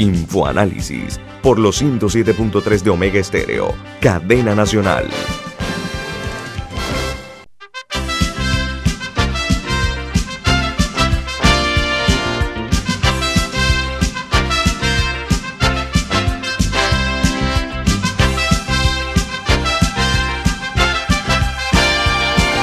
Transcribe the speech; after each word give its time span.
Infoanálisis 0.00 1.20
por 1.42 1.58
los 1.58 1.82
107.3 1.82 2.80
de 2.80 2.88
Omega 2.88 3.20
Estéreo, 3.20 3.74
cadena 4.00 4.54
nacional. 4.54 5.06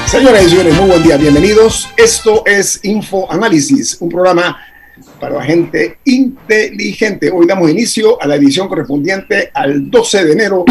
Señoras 0.08 0.44
y 0.44 0.50
señores, 0.50 0.74
muy 0.74 0.90
buen 0.90 1.04
día, 1.04 1.18
bienvenidos. 1.18 1.88
Esto 1.98 2.42
es 2.48 2.80
Infoanálisis, 2.84 3.98
un 4.00 4.10
programa 4.10 4.58
para 5.20 5.36
la 5.36 5.44
gente 5.44 6.00
inteligente. 6.06 7.32
Hoy 7.32 7.48
damos 7.48 7.70
inicio 7.70 8.22
a 8.22 8.28
la 8.28 8.36
edición 8.36 8.68
correspondiente 8.68 9.52
al 9.54 9.90
12 9.90 10.26
de 10.26 10.32
enero 10.34 10.66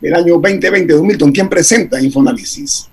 del 0.00 0.14
año 0.14 0.34
2020. 0.34 0.94
Don 0.94 1.06
Milton, 1.06 1.32
¿quién 1.32 1.48
presenta 1.48 2.00
Infoanálisis? 2.00 2.88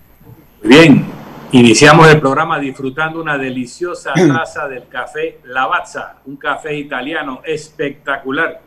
Bien, 0.63 1.05
iniciamos 1.51 2.07
el 2.09 2.19
programa 2.19 2.59
disfrutando 2.59 3.21
una 3.21 3.37
deliciosa 3.37 4.13
taza 4.13 4.67
del 4.67 4.87
café 4.87 5.39
Lavazza, 5.45 6.17
un 6.25 6.37
café 6.37 6.75
italiano 6.75 7.41
espectacular. 7.45 8.61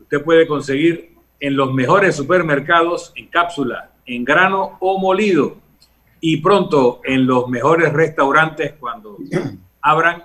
Usted 0.00 0.22
puede 0.22 0.46
conseguir 0.46 1.14
en 1.38 1.56
los 1.56 1.72
mejores 1.72 2.16
supermercados 2.16 3.12
en 3.16 3.28
cápsula, 3.28 3.90
en 4.06 4.24
grano 4.24 4.76
o 4.80 4.98
molido. 4.98 5.58
Y 6.20 6.38
pronto 6.38 7.02
en 7.04 7.26
los 7.26 7.48
mejores 7.48 7.92
restaurantes 7.92 8.72
cuando 8.80 9.18
abran 9.82 10.22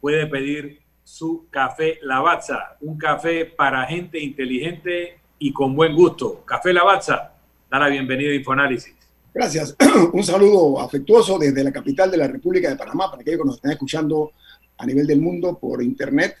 puede 0.00 0.28
pedir 0.28 0.85
su 1.06 1.46
café 1.50 2.00
Lavazza, 2.02 2.76
un 2.80 2.98
café 2.98 3.44
para 3.44 3.86
gente 3.86 4.18
inteligente 4.18 5.20
y 5.38 5.52
con 5.52 5.76
buen 5.76 5.94
gusto. 5.94 6.42
Café 6.44 6.72
Lavazza, 6.72 7.32
da 7.70 7.78
la 7.78 7.86
bienvenida 7.86 8.32
a 8.32 8.34
Infoanálisis. 8.34 8.92
Gracias. 9.32 9.76
Un 10.12 10.24
saludo 10.24 10.80
afectuoso 10.80 11.38
desde 11.38 11.62
la 11.62 11.70
capital 11.70 12.10
de 12.10 12.16
la 12.16 12.26
República 12.26 12.68
de 12.68 12.74
Panamá 12.74 13.08
para 13.08 13.22
aquellos 13.22 13.40
que 13.40 13.46
nos 13.46 13.54
están 13.54 13.70
escuchando 13.70 14.32
a 14.78 14.84
nivel 14.84 15.06
del 15.06 15.20
mundo 15.20 15.56
por 15.56 15.80
internet. 15.80 16.38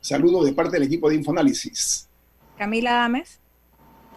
Saludo 0.00 0.42
de 0.42 0.52
parte 0.52 0.72
del 0.72 0.88
equipo 0.88 1.08
de 1.08 1.14
Infoanálisis. 1.14 2.08
Camila 2.56 3.04
Ames. 3.04 3.38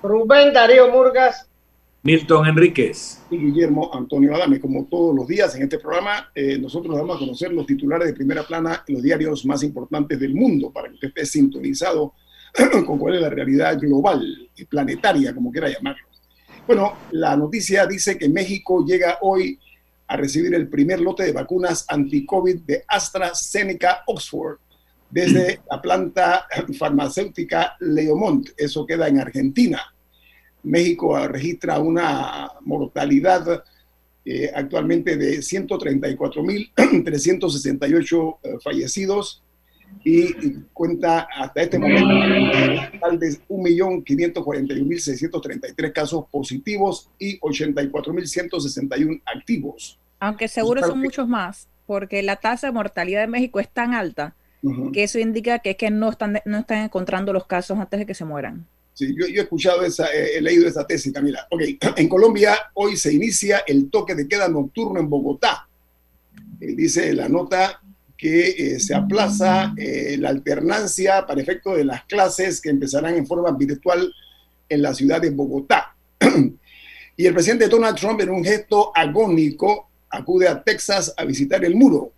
Rubén 0.01 0.51
Darío 0.51 0.89
Murgas. 0.91 1.47
Milton 2.03 2.47
Enríquez. 2.47 3.21
Y 3.29 3.37
Guillermo 3.37 3.91
Antonio 3.93 4.33
Adame. 4.35 4.59
Como 4.59 4.85
todos 4.85 5.15
los 5.15 5.27
días 5.27 5.55
en 5.55 5.63
este 5.63 5.77
programa, 5.77 6.31
eh, 6.33 6.57
nosotros 6.57 6.95
vamos 6.95 7.15
a 7.15 7.19
conocer 7.19 7.53
los 7.53 7.65
titulares 7.67 8.07
de 8.07 8.13
primera 8.13 8.43
plana 8.43 8.83
en 8.87 8.95
los 8.95 9.03
diarios 9.03 9.45
más 9.45 9.61
importantes 9.61 10.19
del 10.19 10.33
mundo 10.33 10.71
para 10.71 10.87
que 10.87 10.95
usted 10.95 11.09
esté 11.09 11.25
sintonizado 11.25 12.13
con 12.85 12.97
cuál 12.97 13.15
es 13.15 13.21
la 13.21 13.29
realidad 13.29 13.79
global 13.79 14.49
y 14.55 14.65
planetaria, 14.65 15.33
como 15.35 15.51
quiera 15.51 15.69
llamarlo. 15.69 16.03
Bueno, 16.65 16.93
la 17.11 17.35
noticia 17.35 17.85
dice 17.85 18.17
que 18.17 18.29
México 18.29 18.83
llega 18.83 19.19
hoy 19.21 19.59
a 20.07 20.17
recibir 20.17 20.53
el 20.55 20.67
primer 20.67 21.01
lote 21.01 21.23
de 21.23 21.31
vacunas 21.31 21.85
anti-COVID 21.87 22.61
de 22.61 22.83
AstraZeneca 22.87 24.03
Oxford 24.07 24.57
desde 25.09 25.61
la 25.69 25.79
planta 25.79 26.47
farmacéutica 26.79 27.75
Leomont. 27.79 28.49
Eso 28.57 28.87
queda 28.87 29.07
en 29.07 29.19
Argentina. 29.19 29.81
México 30.63 31.17
registra 31.27 31.79
una 31.79 32.51
mortalidad 32.61 33.63
eh, 34.23 34.51
actualmente 34.53 35.17
de 35.17 35.39
134.368 35.39 38.37
eh, 38.43 38.57
fallecidos 38.63 39.41
y, 40.03 40.61
cuenta 40.73 41.27
hasta 41.35 41.63
este 41.63 41.79
momento 41.79 42.07
total 42.91 43.17
de 43.19 43.29
1.541.633 43.49 45.91
casos 45.91 46.25
positivos 46.31 47.09
y 47.17 47.39
84.161 47.39 49.23
activos. 49.25 49.97
Aunque 50.19 50.47
seguro 50.47 50.81
son 50.81 50.99
muchos 50.99 51.27
más, 51.27 51.67
porque 51.87 52.21
la 52.21 52.35
tasa 52.35 52.67
de 52.67 52.73
mortalidad 52.73 53.21
de 53.21 53.27
México 53.27 53.59
es 53.59 53.69
tan 53.69 53.95
alta 53.95 54.35
que 54.93 55.01
eso 55.03 55.17
indica 55.17 55.57
que 55.59 55.71
es 55.71 55.77
que 55.77 55.89
no 55.89 56.09
están, 56.09 56.39
no 56.45 56.59
están 56.59 56.83
encontrando 56.83 57.33
los 57.33 57.47
casos 57.47 57.79
antes 57.79 57.99
de 57.99 58.05
que 58.05 58.13
se 58.13 58.25
mueran. 58.25 58.67
Sí, 58.93 59.15
yo, 59.17 59.27
yo, 59.27 59.41
he 59.41 59.43
escuchado 59.43 59.83
esa, 59.83 60.07
he 60.11 60.41
leído 60.41 60.67
esa 60.67 60.85
tesis, 60.85 61.13
Camila. 61.13 61.47
Ok, 61.49 61.61
en 61.97 62.09
Colombia 62.09 62.57
hoy 62.73 62.97
se 62.97 63.13
inicia 63.13 63.63
el 63.67 63.89
toque 63.89 64.15
de 64.15 64.27
queda 64.27 64.47
nocturno 64.47 64.99
en 64.99 65.09
Bogotá. 65.09 65.67
Eh, 66.61 66.75
dice 66.75 67.13
la 67.13 67.27
nota 67.27 67.81
que 68.15 68.49
eh, 68.49 68.79
se 68.79 68.93
aplaza 68.93 69.73
eh, 69.75 70.15
la 70.19 70.29
alternancia 70.29 71.25
para 71.25 71.41
efecto 71.41 71.75
de 71.75 71.83
las 71.83 72.05
clases 72.05 72.61
que 72.61 72.69
empezarán 72.69 73.15
en 73.15 73.25
forma 73.25 73.51
virtual 73.51 74.13
en 74.69 74.81
la 74.81 74.93
ciudad 74.93 75.19
de 75.19 75.31
Bogotá. 75.31 75.95
y 77.17 77.25
el 77.25 77.33
presidente 77.33 77.67
Donald 77.67 77.97
Trump, 77.97 78.21
en 78.21 78.29
un 78.29 78.43
gesto 78.43 78.91
agónico, 78.93 79.89
acude 80.09 80.47
a 80.47 80.61
Texas 80.61 81.13
a 81.17 81.25
visitar 81.25 81.65
el 81.65 81.75
muro. 81.75 82.11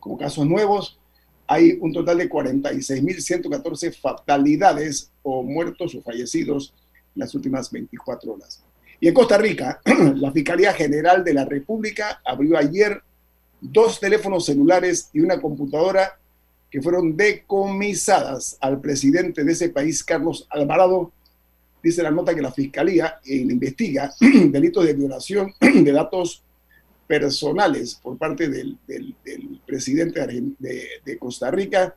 como 0.00 0.18
casos 0.18 0.46
nuevos. 0.46 0.98
Hay 1.46 1.78
un 1.80 1.92
total 1.92 2.18
de 2.18 2.28
46.114 2.28 3.94
fatalidades 3.98 5.10
o 5.22 5.42
muertos 5.42 5.94
o 5.94 6.02
fallecidos 6.02 6.74
en 7.14 7.20
las 7.20 7.34
últimas 7.34 7.70
24 7.70 8.32
horas. 8.32 8.62
Y 9.00 9.06
en 9.08 9.14
Costa 9.14 9.38
Rica, 9.38 9.80
la 10.16 10.32
Fiscalía 10.32 10.74
General 10.74 11.22
de 11.22 11.34
la 11.34 11.44
República 11.44 12.20
abrió 12.24 12.58
ayer 12.58 13.00
dos 13.60 14.00
teléfonos 14.00 14.46
celulares 14.46 15.10
y 15.12 15.20
una 15.20 15.40
computadora 15.40 16.18
que 16.70 16.82
fueron 16.82 17.16
decomisadas 17.16 18.58
al 18.60 18.80
presidente 18.80 19.44
de 19.44 19.52
ese 19.52 19.70
país, 19.70 20.04
Carlos 20.04 20.46
Alvarado, 20.50 21.12
dice 21.82 22.02
la 22.02 22.10
nota 22.10 22.34
que 22.34 22.42
la 22.42 22.52
Fiscalía 22.52 23.20
eh, 23.24 23.36
investiga 23.36 24.12
delitos 24.20 24.84
de 24.84 24.94
violación 24.94 25.52
de 25.60 25.92
datos 25.92 26.42
personales 27.06 27.94
por 27.94 28.18
parte 28.18 28.48
del, 28.48 28.76
presidente 29.66 30.26
de, 30.58 31.18
Costa 31.18 31.50
Rica. 31.50 31.96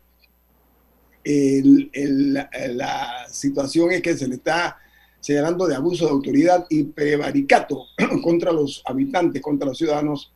la 1.23 3.27
situación 3.29 3.91
es 3.91 4.01
que 4.01 4.15
se 4.15 4.27
le 4.27 4.35
está 4.35 4.77
señalando 5.19 5.67
de 5.67 5.75
abuso 5.75 6.05
de 6.05 6.11
autoridad 6.11 6.65
y 6.69 6.83
prevaricato 6.83 7.87
contra 8.23 8.51
los 8.51 8.81
habitantes, 8.85 9.41
contra 9.41 9.67
los 9.67 9.77
ciudadanos 9.77 10.31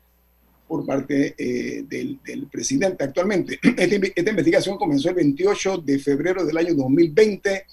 por 0.67 0.85
parte 0.85 1.35
eh, 1.37 1.85
del, 1.87 2.19
presidente 2.51 3.03
actualmente. 3.03 3.59
Esta, 3.61 4.07
esta, 4.15 4.29
investigación 4.29 4.77
comenzó 4.77 5.09
el 5.09 5.15
28 5.15 5.77
de 5.77 5.99
febrero 5.99 6.45
del 6.45 6.57
año 6.57 6.73
2020 6.73 7.65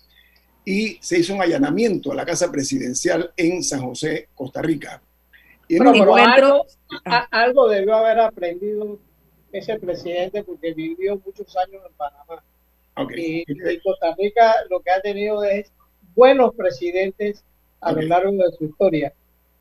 y 0.65 0.99
se 1.01 1.19
hizo 1.19 1.35
un 1.35 1.43
allanamiento 1.43 2.13
a 2.13 2.15
la 2.15 2.25
casa 2.25 2.51
presidencial 2.51 3.33
en 3.37 3.63
San 3.63 3.83
José, 3.83 4.29
Costa 4.35 4.63
Rica. 4.63 5.01
Y 5.69 5.81
algo, 5.81 6.17
algo, 7.31 7.69
debió 7.69 7.95
haber 7.95 8.21
aprendido 8.21 8.99
ese 9.53 9.79
presidente 9.79 10.43
porque 10.43 10.75
vivió 10.75 11.21
muchos 11.25 11.57
años 11.57 11.83
en 11.87 11.93
Panamá. 11.95 12.45
Y, 13.17 13.45
Costa 13.81 14.15
Rica 14.19 14.55
lo 14.69 14.81
que 14.81 14.91
ha 14.91 15.01
tenido 15.01 15.43
es 15.45 15.73
buenos 16.15 16.55
presidentes 16.55 17.43
a 17.81 17.93
lo 17.93 18.03
largo 18.03 18.33
de 18.33 18.53
su 18.57 18.65
historia. 18.65 19.13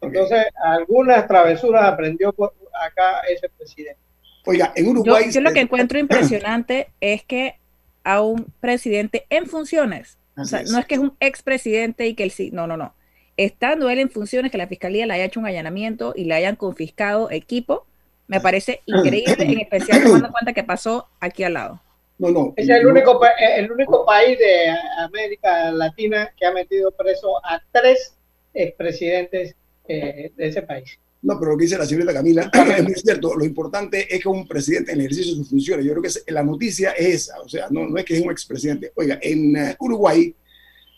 Entonces, 0.01 0.45
algunas 0.63 1.27
travesuras 1.27 1.86
aprendió 1.86 2.33
por 2.33 2.53
acá 2.86 3.21
ese 3.30 3.50
presidente. 3.50 4.00
Oiga, 4.45 4.74
en 4.75 4.88
Uruguay... 4.88 5.31
Yo, 5.31 5.42
lo 5.42 5.53
que 5.53 5.62
encuentro 5.62 6.00
impresionante 6.00 6.89
es 7.00 7.24
que 7.24 7.56
a 8.03 8.21
un 8.21 8.51
presidente 8.59 9.25
en 9.30 9.45
funciones, 9.45 10.18
o 10.38 10.45
sea, 10.45 10.63
no 10.63 10.80
es 10.80 10.86
que 10.86 10.95
es 10.95 11.01
un 11.01 11.16
expresidente 11.19 12.07
y 12.07 12.16
que 12.16 12.24
él 12.24 12.31
sí, 12.31 12.51
no, 12.51 12.68
no, 12.68 12.78
no. 12.78 12.94
Estando 13.38 13.89
él 13.89 14.00
en 14.00 14.10
funciones, 14.10 14.51
que 14.51 14.57
la 14.57 14.68
fiscalía 14.68 15.06
le 15.06 15.13
haya 15.13 15.25
hecho 15.25 15.39
un 15.39 15.45
allanamiento 15.45 16.13
y 16.16 16.25
le 16.25 16.36
hayan 16.36 16.56
confiscado 16.56 17.31
equipo, 17.31 17.86
me 18.28 18.39
parece 18.39 18.81
increíble, 18.86 19.36
en 19.38 19.60
especial 19.60 20.01
tomando 20.04 20.28
en 20.28 20.31
cuenta 20.31 20.54
que 20.54 20.63
pasó 20.63 21.07
aquí 21.19 21.44
al 21.44 21.54
lado. 21.54 21.81
No, 22.18 22.30
no. 22.30 22.54
Es 22.56 22.69
el 22.69 22.86
único, 22.86 23.19
el 23.39 23.72
único 23.72 24.06
país 24.06 24.38
de 24.38 24.69
América 25.00 25.72
Latina 25.72 26.31
que 26.38 26.45
ha 26.45 26.51
metido 26.51 26.92
preso 26.92 27.44
a 27.44 27.62
tres 27.72 28.16
expresidentes 28.54 29.56
eh, 29.88 30.31
de 30.36 30.48
ese 30.48 30.62
país. 30.62 31.00
No, 31.24 31.40
pero 31.40 31.52
lo 31.52 31.58
que 31.58 31.66
dice 31.66 31.78
la 31.78 31.86
señorita 31.86 32.14
Camila 32.14 32.50
es 32.78 32.84
muy 32.84 32.94
cierto. 32.96 33.36
Lo 33.36 33.46
importante 33.46 34.14
es 34.14 34.22
que 34.22 34.28
un 34.28 34.48
presidente 34.48 34.92
en 34.92 35.00
el 35.00 35.06
ejercicio 35.06 35.34
de 35.34 35.38
sus 35.40 35.50
funciones, 35.50 35.86
yo 35.86 35.92
creo 35.94 36.04
que 36.04 36.32
la 36.32 36.44
noticia 36.44 36.92
es 36.92 37.28
esa, 37.28 37.40
o 37.40 37.48
sea, 37.48 37.68
no, 37.70 37.96
es 37.96 38.06
que 38.06 38.18
es 38.18 38.24
un 38.24 38.32
expresidente. 38.32 38.92
Oiga, 38.96 39.20
en 39.22 39.56
eh, 39.56 39.76
Uruguay 39.80 40.34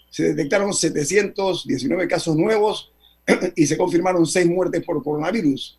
se 0.10 0.34
detectaron 0.34 0.74
719 0.74 2.08
casos 2.08 2.38
nuevos 2.38 2.94
y 3.56 3.66
se 3.66 3.78
confirmaron 3.78 4.26
seis 4.26 4.48
muertes 4.48 4.84
por 4.86 5.04
coronavirus. 5.04 5.78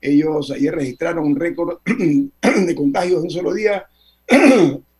Ellos 0.00 0.50
ayer 0.50 0.74
registraron 0.74 1.24
un 1.24 1.36
récord 1.36 1.78
de 1.86 2.74
contagios 2.74 3.18
en 3.18 3.24
un 3.24 3.30
solo 3.30 3.52
día 3.52 3.86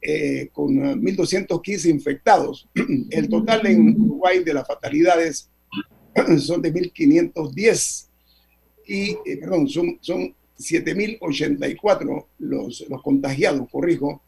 eh, 0.01 0.49
con 0.53 0.75
1.215 0.75 1.89
infectados. 1.89 2.69
El 3.11 3.29
total 3.29 3.65
en 3.67 4.01
Uruguay 4.01 4.43
de 4.43 4.55
las 4.55 4.67
fatalidades 4.67 5.49
son 6.39 6.63
de 6.63 6.73
1.510 6.73 8.09
y, 8.87 9.11
eh, 9.25 9.37
perdón, 9.41 9.69
son, 9.69 9.99
son 10.01 10.35
7.084 10.59 12.27
los, 12.39 12.85
los 12.89 13.03
contagiados, 13.03 13.69
corrijo, 13.71 14.23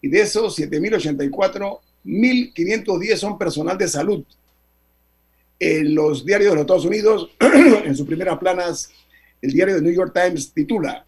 y 0.00 0.08
de 0.08 0.22
esos 0.22 0.58
7.084, 0.58 1.80
1.510 2.04 3.16
son 3.16 3.38
personal 3.38 3.76
de 3.76 3.88
salud. 3.88 4.24
En 5.58 5.94
los 5.94 6.24
diarios 6.24 6.50
de 6.50 6.54
los 6.54 6.62
Estados 6.62 6.86
Unidos, 6.86 7.30
en 7.84 7.94
sus 7.94 8.06
primeras 8.06 8.38
planas, 8.38 8.90
el 9.42 9.52
diario 9.52 9.74
de 9.76 9.82
New 9.82 9.92
York 9.92 10.12
Times 10.14 10.52
titula, 10.52 11.04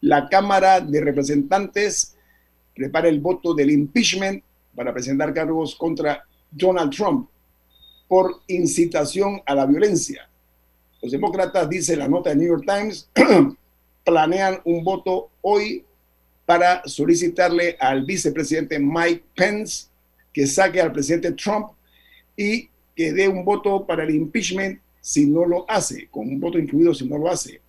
la 0.00 0.28
Cámara 0.28 0.80
de 0.80 1.00
Representantes 1.00 2.16
prepara 2.74 3.08
el 3.08 3.20
voto 3.20 3.54
del 3.54 3.70
impeachment 3.70 4.42
para 4.74 4.92
presentar 4.92 5.34
cargos 5.34 5.74
contra 5.74 6.24
Donald 6.50 6.94
Trump 6.94 7.28
por 8.08 8.40
incitación 8.48 9.40
a 9.46 9.54
la 9.54 9.66
violencia. 9.66 10.28
Los 11.02 11.10
demócratas, 11.10 11.68
dice 11.68 11.96
la 11.96 12.06
nota 12.06 12.30
de 12.30 12.36
New 12.36 12.48
York 12.48 12.64
Times, 12.64 13.08
planean 14.04 14.60
un 14.64 14.84
voto 14.84 15.30
hoy 15.40 15.84
para 16.46 16.82
solicitarle 16.86 17.76
al 17.80 18.04
vicepresidente 18.04 18.78
Mike 18.78 19.24
Pence 19.34 19.86
que 20.32 20.46
saque 20.46 20.80
al 20.80 20.92
presidente 20.92 21.32
Trump 21.32 21.70
y 22.36 22.68
que 22.94 23.12
dé 23.12 23.28
un 23.28 23.44
voto 23.44 23.84
para 23.84 24.04
el 24.04 24.14
impeachment 24.14 24.80
si 25.00 25.26
no 25.26 25.44
lo 25.44 25.68
hace, 25.68 26.06
con 26.08 26.28
un 26.28 26.38
voto 26.38 26.58
incluido 26.58 26.94
si 26.94 27.04
no 27.06 27.18
lo 27.18 27.28
hace. 27.28 27.60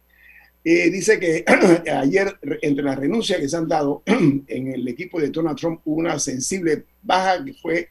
Eh, 0.63 0.89
dice 0.91 1.19
que 1.19 1.43
ayer, 1.91 2.37
entre 2.61 2.83
las 2.83 2.97
renuncias 2.97 3.39
que 3.39 3.49
se 3.49 3.57
han 3.57 3.67
dado 3.67 4.03
en 4.05 4.67
el 4.67 4.87
equipo 4.87 5.19
de 5.19 5.29
Donald 5.29 5.57
Trump, 5.57 5.81
hubo 5.85 5.95
una 5.95 6.19
sensible 6.19 6.85
baja 7.01 7.43
que 7.43 7.53
fue 7.55 7.89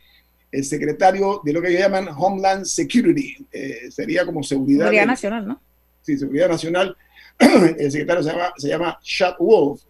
el 0.53 0.65
secretario 0.65 1.41
de 1.43 1.53
lo 1.53 1.63
que 1.63 1.73
llaman 1.73 2.09
Homeland 2.15 2.67
Security, 2.67 3.47
eh, 3.51 3.91
sería 3.91 4.27
como 4.27 4.43
seguridad. 4.43 4.85
Seguridad 4.85 5.07
Nacional, 5.07 5.49
¿no? 5.49 5.61
Sí, 6.03 6.19
Seguridad 6.19 6.49
Nacional. 6.49 6.97
El 7.39 7.91
secretario 7.91 8.23
se 8.23 8.31
llama, 8.31 8.53
se 8.57 8.69
llama 8.69 8.99
Chad 9.03 9.35
Wolf, 9.39 9.81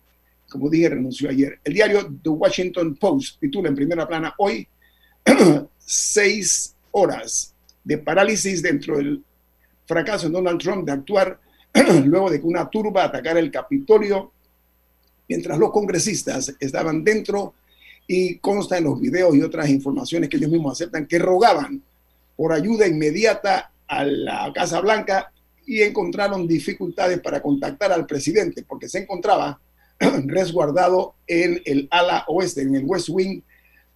como 0.48 0.70
dije, 0.70 0.90
renunció 0.90 1.28
ayer. 1.28 1.58
El 1.64 1.74
diario 1.74 2.14
The 2.22 2.28
Washington 2.28 2.94
Post 2.94 3.40
titula 3.40 3.68
en 3.68 3.74
primera 3.74 4.06
plana 4.06 4.32
hoy 4.38 4.68
seis 5.78 6.76
horas 6.92 7.54
de 7.82 7.98
parálisis 7.98 8.62
dentro 8.62 8.98
del 8.98 9.22
fracaso 9.86 10.28
de 10.28 10.34
Donald 10.34 10.60
Trump 10.60 10.86
de 10.86 10.92
actuar 10.92 11.40
luego 12.04 12.30
de 12.30 12.40
que 12.40 12.46
una 12.46 12.70
turba 12.70 13.04
atacara 13.04 13.40
el 13.40 13.50
Capitolio 13.50 14.30
mientras 15.28 15.58
los 15.58 15.72
congresistas 15.72 16.54
estaban 16.60 17.02
dentro 17.02 17.54
y 18.06 18.38
consta 18.38 18.78
en 18.78 18.84
los 18.84 19.00
videos 19.00 19.34
y 19.34 19.42
otras 19.42 19.68
informaciones 19.68 20.28
que 20.28 20.36
ellos 20.36 20.50
mismos 20.50 20.72
aceptan 20.72 21.06
que 21.06 21.18
rogaban 21.18 21.82
por 22.36 22.52
ayuda 22.52 22.86
inmediata 22.86 23.70
a 23.86 24.04
la 24.04 24.52
Casa 24.54 24.80
Blanca 24.80 25.32
y 25.66 25.82
encontraron 25.82 26.46
dificultades 26.46 27.20
para 27.20 27.40
contactar 27.40 27.92
al 27.92 28.06
presidente 28.06 28.64
porque 28.66 28.88
se 28.88 29.00
encontraba 29.00 29.60
resguardado 30.26 31.14
en 31.26 31.62
el 31.64 31.88
ala 31.90 32.24
oeste, 32.28 32.62
en 32.62 32.74
el 32.74 32.84
West 32.84 33.08
Wing, 33.10 33.40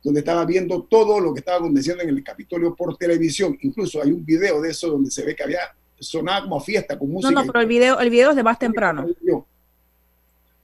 donde 0.02 0.20
estaba 0.20 0.44
viendo 0.44 0.82
todo 0.84 1.18
lo 1.18 1.34
que 1.34 1.40
estaba 1.40 1.58
aconteciendo 1.58 2.02
en 2.02 2.10
el 2.10 2.22
Capitolio 2.22 2.74
por 2.74 2.96
televisión. 2.96 3.58
Incluso 3.62 4.00
hay 4.02 4.12
un 4.12 4.24
video 4.24 4.60
de 4.60 4.70
eso 4.70 4.88
donde 4.88 5.10
se 5.10 5.24
ve 5.24 5.34
que 5.34 5.42
había 5.42 5.60
sonaba 5.98 6.42
como 6.42 6.60
fiesta 6.60 6.98
con 6.98 7.10
música. 7.10 7.32
No, 7.32 7.40
no, 7.40 7.46
pero 7.46 7.60
el 7.60 7.66
video, 7.66 7.98
el 7.98 8.10
video 8.10 8.30
es 8.30 8.36
de 8.36 8.42
más 8.42 8.58
temprano. 8.58 9.06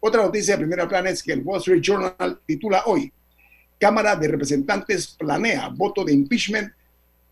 Otra 0.00 0.23
noticia 0.23 0.55
de 0.55 0.59
primera 0.59 0.88
plana 0.88 1.11
es 1.11 1.23
que 1.23 1.33
el 1.33 1.43
Wall 1.43 1.59
Street 1.59 1.81
Journal 1.81 2.41
titula 2.45 2.83
hoy, 2.87 3.12
Cámara 3.82 4.14
de 4.14 4.29
Representantes 4.29 5.08
planea 5.19 5.69
voto 5.69 6.05
de 6.05 6.12
impeachment 6.12 6.73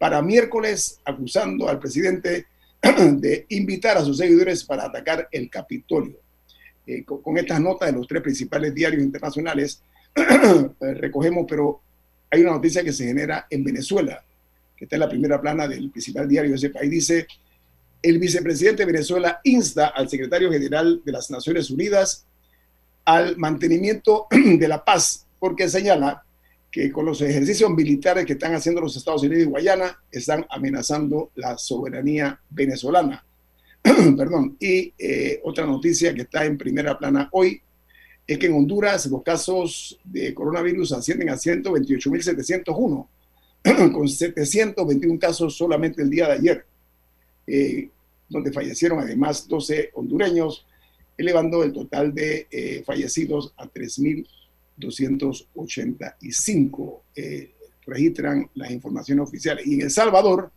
para 0.01 0.21
miércoles 0.21 0.99
acusando 1.05 1.69
al 1.69 1.79
presidente 1.79 2.47
de 2.83 3.47
invitar 3.51 3.97
a 3.97 4.05
sus 4.05 4.17
seguidores 4.17 4.65
para 4.65 4.87
atacar 4.87 5.29
el 5.31 5.49
Capitolio. 5.49 6.19
Eh, 6.89 7.05
con, 7.05 7.39
estas 7.39 7.61
notas 7.61 7.93
de 7.93 7.97
los 7.97 8.09
tres 8.09 8.21
principales 8.21 8.75
diarios 8.75 9.01
internacionales 9.01 9.81
eh, 10.17 10.95
recogemos, 10.95 11.47
pero 11.49 11.83
hay 12.29 12.41
una 12.41 12.51
noticia 12.51 12.83
que 12.83 12.93
se 12.93 13.05
genera 13.07 13.47
en 13.49 13.63
Venezuela, 13.63 14.21
que 14.77 14.87
está 14.87 14.97
en 14.97 15.01
la 15.01 15.09
primera 15.09 15.41
plana 15.41 15.69
del 15.69 15.89
principal 15.93 16.27
diario 16.27 16.51
de 16.51 16.57
ese 16.57 16.71
país. 16.71 16.91
Dice, 16.91 17.29
el 18.03 18.19
vicepresidente 18.19 18.85
de 18.85 18.91
Venezuela 18.91 19.41
insta 19.45 19.87
al 19.87 20.09
secretario 20.09 20.51
general 20.51 21.01
de 21.05 21.13
las 21.13 21.31
Naciones 21.31 21.71
Unidas 21.71 22.27
al 23.05 23.37
mantenimiento 23.37 24.27
de 24.33 24.67
la 24.67 24.85
paz, 24.85 25.27
porque 25.39 25.69
señala 25.69 26.25
que 26.71 26.93
con 26.93 27.05
los 27.05 27.21
ejercicios 27.21 27.71
militares 27.71 28.25
que 28.25 28.35
están 28.35 28.55
haciendo 28.55 28.81
los 28.81 28.97
Estados 28.97 29.23
Unidos 29.23 29.43
y 29.43 29.47
Guayana 29.47 30.03
están 30.11 30.47
amenazando 30.49 31.31
la 31.35 31.59
soberanía 31.59 32.41
venezolana. 32.49 33.25
Perdón. 33.83 34.57
Y 34.61 34.93
eh, 34.97 35.41
otra 35.43 35.67
noticia 35.67 36.15
que 36.15 36.23
está 36.23 36.45
en 36.45 36.57
primera 36.57 36.97
plana 36.97 37.29
hoy 37.33 37.61
es 38.27 38.39
que 38.39 38.47
en 38.47 38.55
Honduras 38.55 39.07
los 39.07 39.23
casos 39.23 39.99
de 40.05 40.33
coronavirus 40.33 40.93
ascienden 40.93 41.31
a 41.31 41.35
128.701, 41.35 43.07
con 43.93 44.09
721 44.09 45.19
casos 45.19 45.57
solamente 45.57 46.03
el 46.03 46.11
día 46.11 46.29
de 46.29 46.33
ayer. 46.33 46.65
Eh, 47.47 47.89
donde 48.29 48.53
fallecieron 48.53 49.01
además 49.01 49.49
12 49.49 49.91
hondureños, 49.95 50.65
elevando 51.19 51.65
el 51.65 51.73
total 51.73 52.15
de 52.15 52.47
eh, 52.51 52.83
fallecidos 52.87 53.53
a 53.57 53.67
3.285. 54.81 57.01
Eh, 57.15 57.53
registran 57.87 58.51
las 58.55 58.71
informaciones 58.71 59.29
oficiales. 59.29 59.67
Y 59.67 59.75
en 59.75 59.83
El 59.83 59.91
Salvador, 59.91 60.51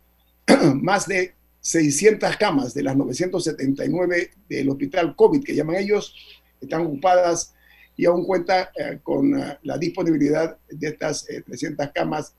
más 0.74 1.06
de 1.06 1.34
600 1.60 2.34
camas 2.36 2.72
de 2.74 2.82
las 2.82 2.96
979 2.96 4.30
del 4.48 4.70
hospital 4.70 5.14
COVID, 5.16 5.42
que 5.42 5.54
llaman 5.54 5.76
ellos, 5.76 6.14
están 6.60 6.82
ocupadas 6.82 7.54
y 7.96 8.04
aún 8.06 8.26
cuenta 8.26 8.72
con 9.02 9.32
la 9.62 9.78
disponibilidad 9.78 10.58
de 10.68 10.88
estas 10.88 11.26
300 11.26 11.90
camas 11.94 12.34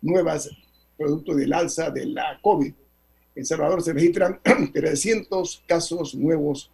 nuevas, 0.00 0.48
producto 0.96 1.34
del 1.34 1.52
alza 1.52 1.90
de 1.90 2.06
la 2.06 2.38
COVID. 2.40 2.72
En 3.34 3.44
Salvador 3.44 3.82
se 3.82 3.92
registran 3.92 4.40
300 4.72 5.64
casos 5.66 6.14
nuevos 6.14 6.70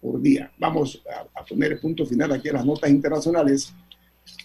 por 0.00 0.20
día. 0.20 0.52
Vamos 0.58 1.02
a, 1.34 1.44
poner 1.44 1.72
el 1.72 1.80
punto 1.80 2.06
final 2.06 2.32
aquí 2.32 2.48
a 2.48 2.54
las 2.54 2.64
notas 2.64 2.90
internacionales 2.90 3.72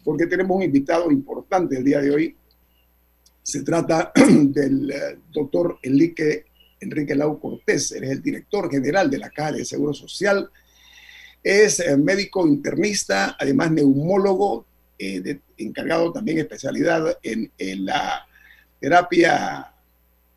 porque 0.03 0.27
tenemos 0.27 0.57
un 0.57 0.63
invitado 0.63 1.11
importante 1.11 1.77
el 1.77 1.83
día 1.83 2.01
de 2.01 2.11
hoy. 2.11 2.35
Se 3.43 3.63
trata 3.63 4.11
del 4.15 4.91
eh, 4.91 5.17
doctor 5.31 5.77
Enrique, 5.83 6.45
Enrique 6.79 7.15
Lau 7.15 7.39
Cortés, 7.39 7.91
él 7.91 8.03
es 8.03 8.11
el 8.11 8.21
director 8.21 8.69
general 8.69 9.09
de 9.09 9.17
la 9.17 9.29
Caja 9.29 9.53
de 9.53 9.65
Seguro 9.65 9.93
Social, 9.93 10.49
es 11.43 11.79
eh, 11.79 11.97
médico 11.97 12.47
internista, 12.47 13.35
además 13.39 13.71
neumólogo, 13.71 14.65
eh, 14.97 15.39
encargado 15.57 16.11
también 16.11 16.39
especialidad 16.39 17.17
en, 17.23 17.51
la 17.83 18.27
terapia. 18.79 19.73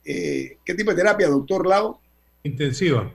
¿Qué 0.03 0.75
tipo 0.77 0.91
de 0.91 0.97
terapia, 0.97 1.29
doctor 1.29 1.67
Lau? 1.67 1.99
Intensiva 2.43 3.13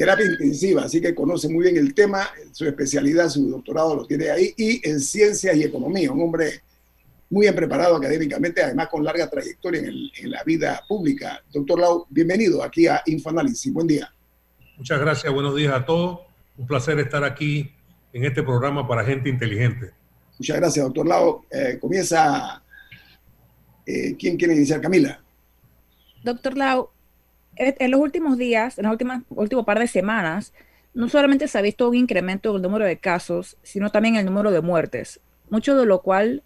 terapia 0.00 0.24
intensiva, 0.24 0.84
así 0.84 0.98
que 0.98 1.14
conoce 1.14 1.46
muy 1.50 1.64
bien 1.64 1.76
el 1.76 1.92
tema, 1.92 2.26
su 2.52 2.64
especialidad, 2.64 3.28
su 3.28 3.50
doctorado 3.50 3.96
lo 3.96 4.06
tiene 4.06 4.30
ahí, 4.30 4.54
y 4.56 4.88
en 4.88 4.98
ciencias 4.98 5.54
y 5.54 5.62
economía, 5.62 6.10
un 6.10 6.22
hombre 6.22 6.62
muy 7.28 7.42
bien 7.42 7.54
preparado 7.54 7.96
académicamente, 7.96 8.62
además 8.62 8.88
con 8.88 9.04
larga 9.04 9.28
trayectoria 9.28 9.82
en, 9.82 10.30
la 10.30 10.42
vida 10.42 10.82
pública. 10.88 11.42
Doctor 11.52 11.80
Lau, 11.80 12.06
bienvenido 12.08 12.64
aquí 12.64 12.86
a 12.86 13.02
Infoanálisis, 13.04 13.70
buen 13.74 13.86
día. 13.86 14.10
Muchas 14.78 14.98
gracias, 14.98 15.30
buenos 15.30 15.54
días 15.54 15.74
a 15.74 15.84
todos, 15.84 16.20
un 16.56 16.66
placer 16.66 16.98
estar 16.98 17.22
aquí 17.22 17.70
en 18.14 18.24
este 18.24 18.42
programa 18.42 18.88
para 18.88 19.04
gente 19.04 19.28
inteligente. 19.28 19.90
Muchas 20.38 20.56
gracias, 20.56 20.82
doctor 20.82 21.06
Lau. 21.06 21.44
Eh, 21.50 21.76
comienza, 21.78 22.62
eh, 23.84 24.16
¿quién 24.18 24.38
quiere 24.38 24.54
iniciar? 24.54 24.80
Camila. 24.80 25.22
Doctor 26.24 26.56
Lau, 26.56 26.88
en 27.60 27.90
los 27.90 28.00
últimos 28.00 28.38
días, 28.38 28.78
en 28.78 28.84
los 28.84 28.92
últimos, 28.92 29.18
último 29.28 29.64
par 29.64 29.78
de 29.78 29.86
semanas, 29.86 30.54
no 30.94 31.08
solamente 31.08 31.46
se 31.46 31.58
ha 31.58 31.62
visto 31.62 31.88
un 31.88 31.94
incremento 31.94 32.50
en 32.50 32.56
el 32.56 32.62
número 32.62 32.84
de 32.84 32.98
casos, 32.98 33.56
sino 33.62 33.90
también 33.90 34.16
el 34.16 34.24
número 34.24 34.50
de 34.50 34.60
muertes, 34.60 35.20
mucho 35.50 35.76
de 35.76 35.86
lo 35.86 36.00
cual 36.00 36.42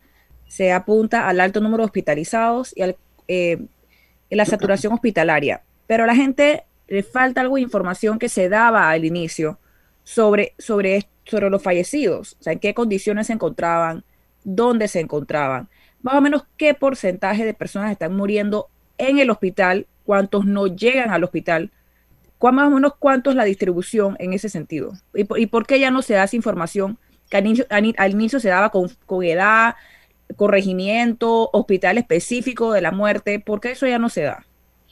se 0.48 0.72
apunta 0.72 1.28
al 1.28 1.40
alto 1.40 1.60
número 1.60 1.82
de 1.82 1.86
hospitalizados 1.86 2.76
y 2.76 2.82
a 2.82 2.94
eh, 3.28 3.64
la 4.28 4.44
saturación 4.44 4.92
hospitalaria. 4.92 5.62
Pero 5.86 6.04
a 6.04 6.06
la 6.06 6.16
gente 6.16 6.64
le 6.88 7.02
falta 7.02 7.40
algo 7.40 7.56
de 7.56 7.62
información 7.62 8.18
que 8.18 8.28
se 8.28 8.48
daba 8.48 8.90
al 8.90 9.04
inicio 9.04 9.58
sobre, 10.02 10.54
sobre, 10.58 11.08
sobre 11.24 11.48
los 11.48 11.62
fallecidos, 11.62 12.36
o 12.40 12.42
sea, 12.42 12.52
en 12.52 12.58
qué 12.58 12.74
condiciones 12.74 13.28
se 13.28 13.32
encontraban, 13.32 14.04
dónde 14.42 14.88
se 14.88 15.00
encontraban, 15.00 15.68
más 16.02 16.16
o 16.16 16.20
menos 16.20 16.44
qué 16.56 16.74
porcentaje 16.74 17.44
de 17.44 17.54
personas 17.54 17.92
están 17.92 18.14
muriendo 18.14 18.68
en 18.98 19.18
el 19.18 19.30
hospital 19.30 19.86
cuántos 20.04 20.44
no 20.44 20.66
llegan 20.66 21.10
al 21.10 21.24
hospital, 21.24 21.72
más 22.52 22.68
o 22.68 22.70
menos 22.70 22.94
cuánto 22.98 23.30
es 23.30 23.36
la 23.36 23.44
distribución 23.44 24.16
en 24.18 24.32
ese 24.32 24.48
sentido. 24.48 24.92
¿Y 25.14 25.46
por, 25.46 25.66
qué 25.66 25.78
ya 25.80 25.90
no 25.90 26.02
se 26.02 26.14
da 26.14 26.24
esa 26.24 26.36
información 26.36 26.98
que 27.30 27.36
al 27.38 28.10
inicio, 28.10 28.40
se 28.40 28.48
daba 28.48 28.70
con, 28.70 28.90
edad, 29.22 29.76
corregimiento, 30.36 31.50
hospital 31.52 31.98
específico 31.98 32.72
de 32.72 32.82
la 32.82 32.92
muerte? 32.92 33.40
¿Por 33.40 33.60
qué 33.60 33.72
eso 33.72 33.86
ya 33.86 33.98
no 33.98 34.08
se 34.08 34.22
da? 34.22 34.44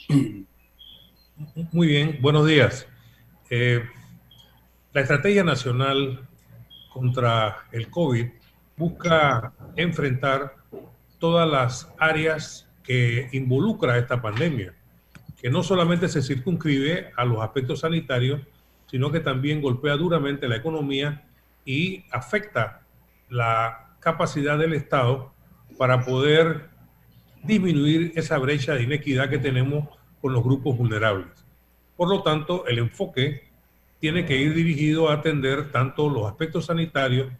Muy 1.73 1.87
bien, 1.87 2.19
buenos 2.21 2.47
días. 2.47 2.87
Eh, 3.51 3.83
la 4.93 5.01
Estrategia 5.01 5.45
Nacional 5.45 6.29
contra 6.93 7.67
el 7.73 7.91
COVID 7.91 8.27
busca 8.77 9.53
enfrentar 9.77 10.55
todas 11.19 11.49
las 11.49 11.91
áreas 11.99 12.69
que 12.83 13.29
involucra 13.33 13.99
esta 13.99 14.21
pandemia 14.21 14.75
que 15.43 15.51
no 15.51 15.65
solamente 15.65 16.09
se 16.09 16.23
circunscribe 16.23 17.11
a 17.17 17.25
los 17.25 17.41
aspectos 17.41 17.81
sanitarios, 17.81 18.41
sino 18.87 19.11
que 19.11 19.19
también 19.19 19.61
golpea 19.61 19.97
duramente 19.97 20.49
la 20.49 20.57
economía 20.57 21.25
y 21.65 22.05
afecta 22.13 22.83
la 23.29 23.97
capacidad 23.99 24.57
del 24.57 24.73
Estado 24.73 25.33
para 25.77 26.05
poder 26.05 26.69
disminuir 27.43 28.13
esa 28.15 28.39
brecha 28.39 28.75
de 28.75 28.85
inequidad 28.85 29.29
que 29.29 29.39
tenemos 29.39 29.89
con 30.21 30.33
los 30.33 30.45
grupos 30.45 30.77
vulnerables. 30.79 31.45
Por 31.97 32.09
lo 32.09 32.23
tanto, 32.23 32.65
el 32.67 32.79
enfoque 32.79 33.49
tiene 33.99 34.25
que 34.25 34.37
ir 34.37 34.55
dirigido 34.55 35.09
a 35.09 35.15
atender 35.15 35.73
tanto 35.73 36.09
los 36.09 36.27
aspectos 36.27 36.67
sanitarios 36.67 37.33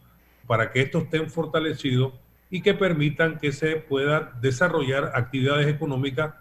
para 0.49 0.73
que 0.73 0.81
estos 0.81 1.05
estén 1.05 1.31
fortalecidos 1.31 2.15
y 2.51 2.63
que 2.63 2.75
permitan 2.75 3.39
que 3.39 3.53
se 3.53 3.77
pueda 3.77 4.33
desarrollar 4.41 5.13
actividades 5.15 5.69
económicas 5.69 6.35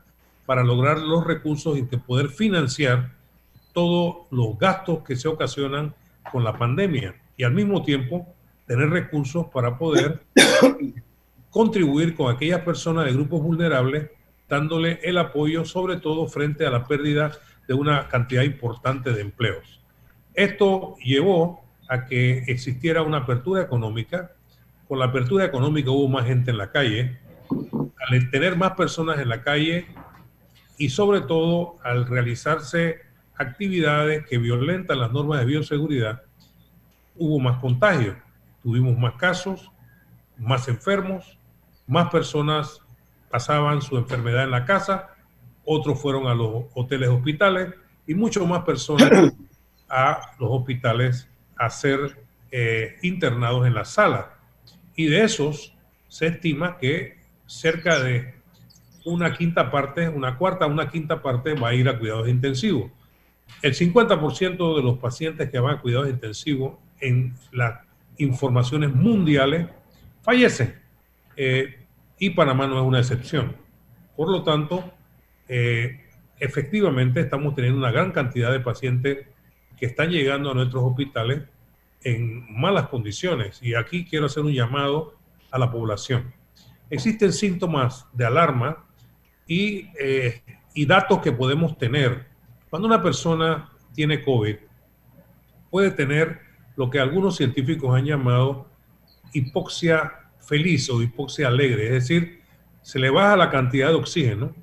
para 0.51 0.65
lograr 0.65 0.99
los 0.99 1.25
recursos 1.25 1.77
y 1.77 1.83
poder 1.83 2.27
financiar 2.27 3.13
todos 3.71 4.27
los 4.31 4.59
gastos 4.59 5.01
que 5.01 5.15
se 5.15 5.29
ocasionan 5.29 5.95
con 6.29 6.43
la 6.43 6.57
pandemia 6.57 7.15
y 7.37 7.45
al 7.45 7.53
mismo 7.53 7.83
tiempo 7.83 8.27
tener 8.67 8.89
recursos 8.89 9.45
para 9.47 9.77
poder 9.77 10.19
contribuir 11.49 12.15
con 12.15 12.35
aquellas 12.35 12.59
personas 12.63 13.05
de 13.05 13.13
grupos 13.13 13.41
vulnerables, 13.41 14.09
dándole 14.49 14.99
el 15.03 15.19
apoyo 15.19 15.63
sobre 15.63 15.95
todo 15.95 16.27
frente 16.27 16.65
a 16.65 16.69
la 16.69 16.85
pérdida 16.85 17.31
de 17.65 17.73
una 17.73 18.09
cantidad 18.09 18.43
importante 18.43 19.13
de 19.13 19.21
empleos. 19.21 19.79
Esto 20.33 20.97
llevó 20.97 21.63
a 21.87 22.03
que 22.07 22.39
existiera 22.47 23.03
una 23.03 23.19
apertura 23.19 23.61
económica. 23.61 24.33
Con 24.89 24.99
la 24.99 25.05
apertura 25.05 25.45
económica 25.45 25.91
hubo 25.91 26.09
más 26.09 26.25
gente 26.25 26.51
en 26.51 26.57
la 26.57 26.71
calle. 26.71 27.19
Al 28.05 28.29
tener 28.31 28.57
más 28.57 28.71
personas 28.71 29.17
en 29.19 29.29
la 29.29 29.43
calle, 29.43 29.87
y 30.81 30.89
sobre 30.89 31.21
todo 31.21 31.77
al 31.83 32.07
realizarse 32.07 33.01
actividades 33.35 34.25
que 34.25 34.39
violentan 34.39 34.99
las 34.99 35.11
normas 35.11 35.39
de 35.39 35.45
bioseguridad, 35.45 36.23
hubo 37.15 37.39
más 37.39 37.59
contagios, 37.59 38.17
tuvimos 38.63 38.97
más 38.97 39.13
casos, 39.13 39.71
más 40.39 40.67
enfermos, 40.67 41.37
más 41.85 42.09
personas 42.09 42.81
pasaban 43.29 43.83
su 43.83 43.95
enfermedad 43.95 44.45
en 44.45 44.49
la 44.49 44.65
casa, 44.65 45.09
otros 45.65 46.01
fueron 46.01 46.25
a 46.25 46.33
los 46.33 46.63
hoteles 46.73 47.09
hospitales 47.09 47.75
y 48.07 48.15
mucho 48.15 48.43
más 48.47 48.63
personas 48.63 49.35
a 49.87 50.31
los 50.39 50.49
hospitales 50.49 51.29
a 51.57 51.69
ser 51.69 52.25
eh, 52.49 52.95
internados 53.03 53.67
en 53.67 53.75
la 53.75 53.85
sala. 53.85 54.33
Y 54.95 55.05
de 55.05 55.25
esos 55.25 55.77
se 56.07 56.25
estima 56.25 56.79
que 56.79 57.19
cerca 57.45 57.99
de 57.99 58.40
una 59.05 59.35
quinta 59.35 59.71
parte, 59.71 60.07
una 60.07 60.37
cuarta, 60.37 60.65
una 60.67 60.89
quinta 60.89 61.21
parte 61.21 61.53
va 61.53 61.69
a 61.69 61.73
ir 61.73 61.89
a 61.89 61.97
cuidados 61.97 62.27
intensivos. 62.27 62.91
El 63.61 63.73
50% 63.73 64.75
de 64.75 64.83
los 64.83 64.97
pacientes 64.99 65.49
que 65.49 65.59
van 65.59 65.75
a 65.75 65.81
cuidados 65.81 66.09
intensivos 66.09 66.77
en 66.99 67.33
las 67.51 67.79
informaciones 68.17 68.93
mundiales 68.93 69.67
fallecen. 70.21 70.79
Eh, 71.35 71.85
y 72.19 72.29
Panamá 72.31 72.67
no 72.67 72.79
es 72.79 72.85
una 72.85 72.99
excepción. 72.99 73.55
Por 74.15 74.29
lo 74.29 74.43
tanto, 74.43 74.93
eh, 75.47 76.05
efectivamente 76.39 77.19
estamos 77.19 77.55
teniendo 77.55 77.79
una 77.79 77.91
gran 77.91 78.11
cantidad 78.11 78.51
de 78.51 78.59
pacientes 78.59 79.27
que 79.77 79.85
están 79.87 80.11
llegando 80.11 80.51
a 80.51 80.53
nuestros 80.53 80.83
hospitales 80.83 81.41
en 82.03 82.45
malas 82.59 82.87
condiciones. 82.87 83.61
Y 83.61 83.75
aquí 83.75 84.05
quiero 84.05 84.27
hacer 84.27 84.43
un 84.43 84.53
llamado 84.53 85.15
a 85.49 85.57
la 85.57 85.71
población. 85.71 86.33
Existen 86.89 87.33
síntomas 87.33 88.07
de 88.13 88.25
alarma 88.25 88.85
eh, 89.53 90.41
y, 90.73 90.85
datos 90.85 91.19
que 91.19 91.31
podemos 91.31 91.77
tener. 91.77 92.25
Cuando 92.69 92.87
una 92.87 93.03
persona 93.03 93.69
tiene 93.93 94.23
COVID, 94.23 94.55
puede 95.69 95.91
tener 95.91 96.39
lo 96.77 96.89
que 96.89 96.99
algunos 96.99 97.35
científicos 97.35 97.93
han 97.95 98.05
llamado 98.05 98.69
hipoxia 99.33 100.13
feliz 100.39 100.89
o 100.89 101.01
hipoxia 101.01 101.47
alegre, 101.47 101.85
es 101.85 101.91
decir, 101.91 102.41
se 102.81 102.97
le 102.99 103.09
baja 103.09 103.35
la 103.35 103.49
cantidad 103.49 103.89
de 103.89 103.95
oxígeno 103.95 104.55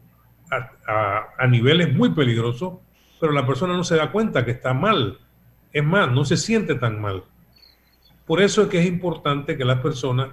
a, 0.51 1.27
a, 1.39 1.47
niveles 1.47 1.95
muy 1.95 2.11
peligrosos, 2.11 2.79
pero 3.21 3.33
la 3.33 3.47
persona 3.47 3.75
no 3.75 3.85
se 3.85 3.97
da 3.97 4.11
cuenta 4.11 4.45
que 4.45 4.53
está 4.53 4.73
mal. 4.73 5.19
Es 5.73 5.85
más, 5.85 6.11
no 6.11 6.25
se 6.25 6.37
siente 6.39 6.75
tan 6.75 7.01
mal. 7.01 7.25
Por 8.27 8.41
eso 8.41 8.63
es 8.63 8.69
que 8.69 8.81
es 8.81 8.87
importante 8.87 9.57
que 9.57 9.65
las 9.65 9.81
personas, 9.81 10.31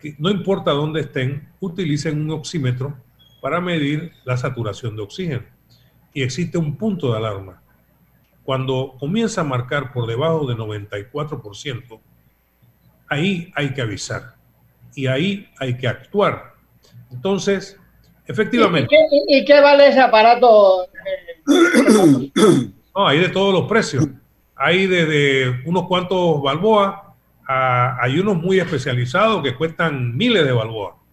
que 0.00 0.16
no 0.18 0.30
importa 0.30 0.72
dónde 0.72 1.02
estén, 1.02 1.48
utilicen 1.60 2.20
un 2.20 2.32
oxímetro 2.32 2.96
para 3.46 3.60
medir 3.60 4.10
la 4.24 4.36
saturación 4.36 4.96
de 4.96 5.02
oxígeno. 5.02 5.44
Y 6.12 6.24
existe 6.24 6.58
un 6.58 6.76
punto 6.76 7.12
de 7.12 7.18
alarma. 7.18 7.62
Cuando 8.42 8.96
comienza 8.98 9.42
a 9.42 9.44
marcar 9.44 9.92
por 9.92 10.08
debajo 10.08 10.48
de 10.48 10.56
94%, 10.56 12.00
ahí 13.08 13.52
hay 13.54 13.72
que 13.72 13.82
avisar 13.82 14.34
y 14.96 15.06
ahí 15.06 15.48
hay 15.60 15.76
que 15.76 15.86
actuar. 15.86 16.54
Entonces, 17.12 17.78
efectivamente. 18.26 18.92
¿Y 19.28 19.44
qué, 19.44 19.60
vale 19.60 19.90
ese 19.90 20.00
aparato? 20.00 20.88
no, 22.96 23.06
hay 23.06 23.20
de 23.20 23.28
todos 23.28 23.54
los 23.54 23.68
precios. 23.68 24.08
Hay 24.56 24.88
desde 24.88 25.62
unos 25.66 25.86
cuantos 25.86 26.42
balboas 26.42 26.96
a, 27.46 27.96
hay 28.02 28.18
unos 28.18 28.38
muy 28.38 28.58
especializados 28.58 29.40
que 29.44 29.54
cuestan 29.54 30.16
miles 30.16 30.44
de 30.44 30.50
balboas. 30.50 31.05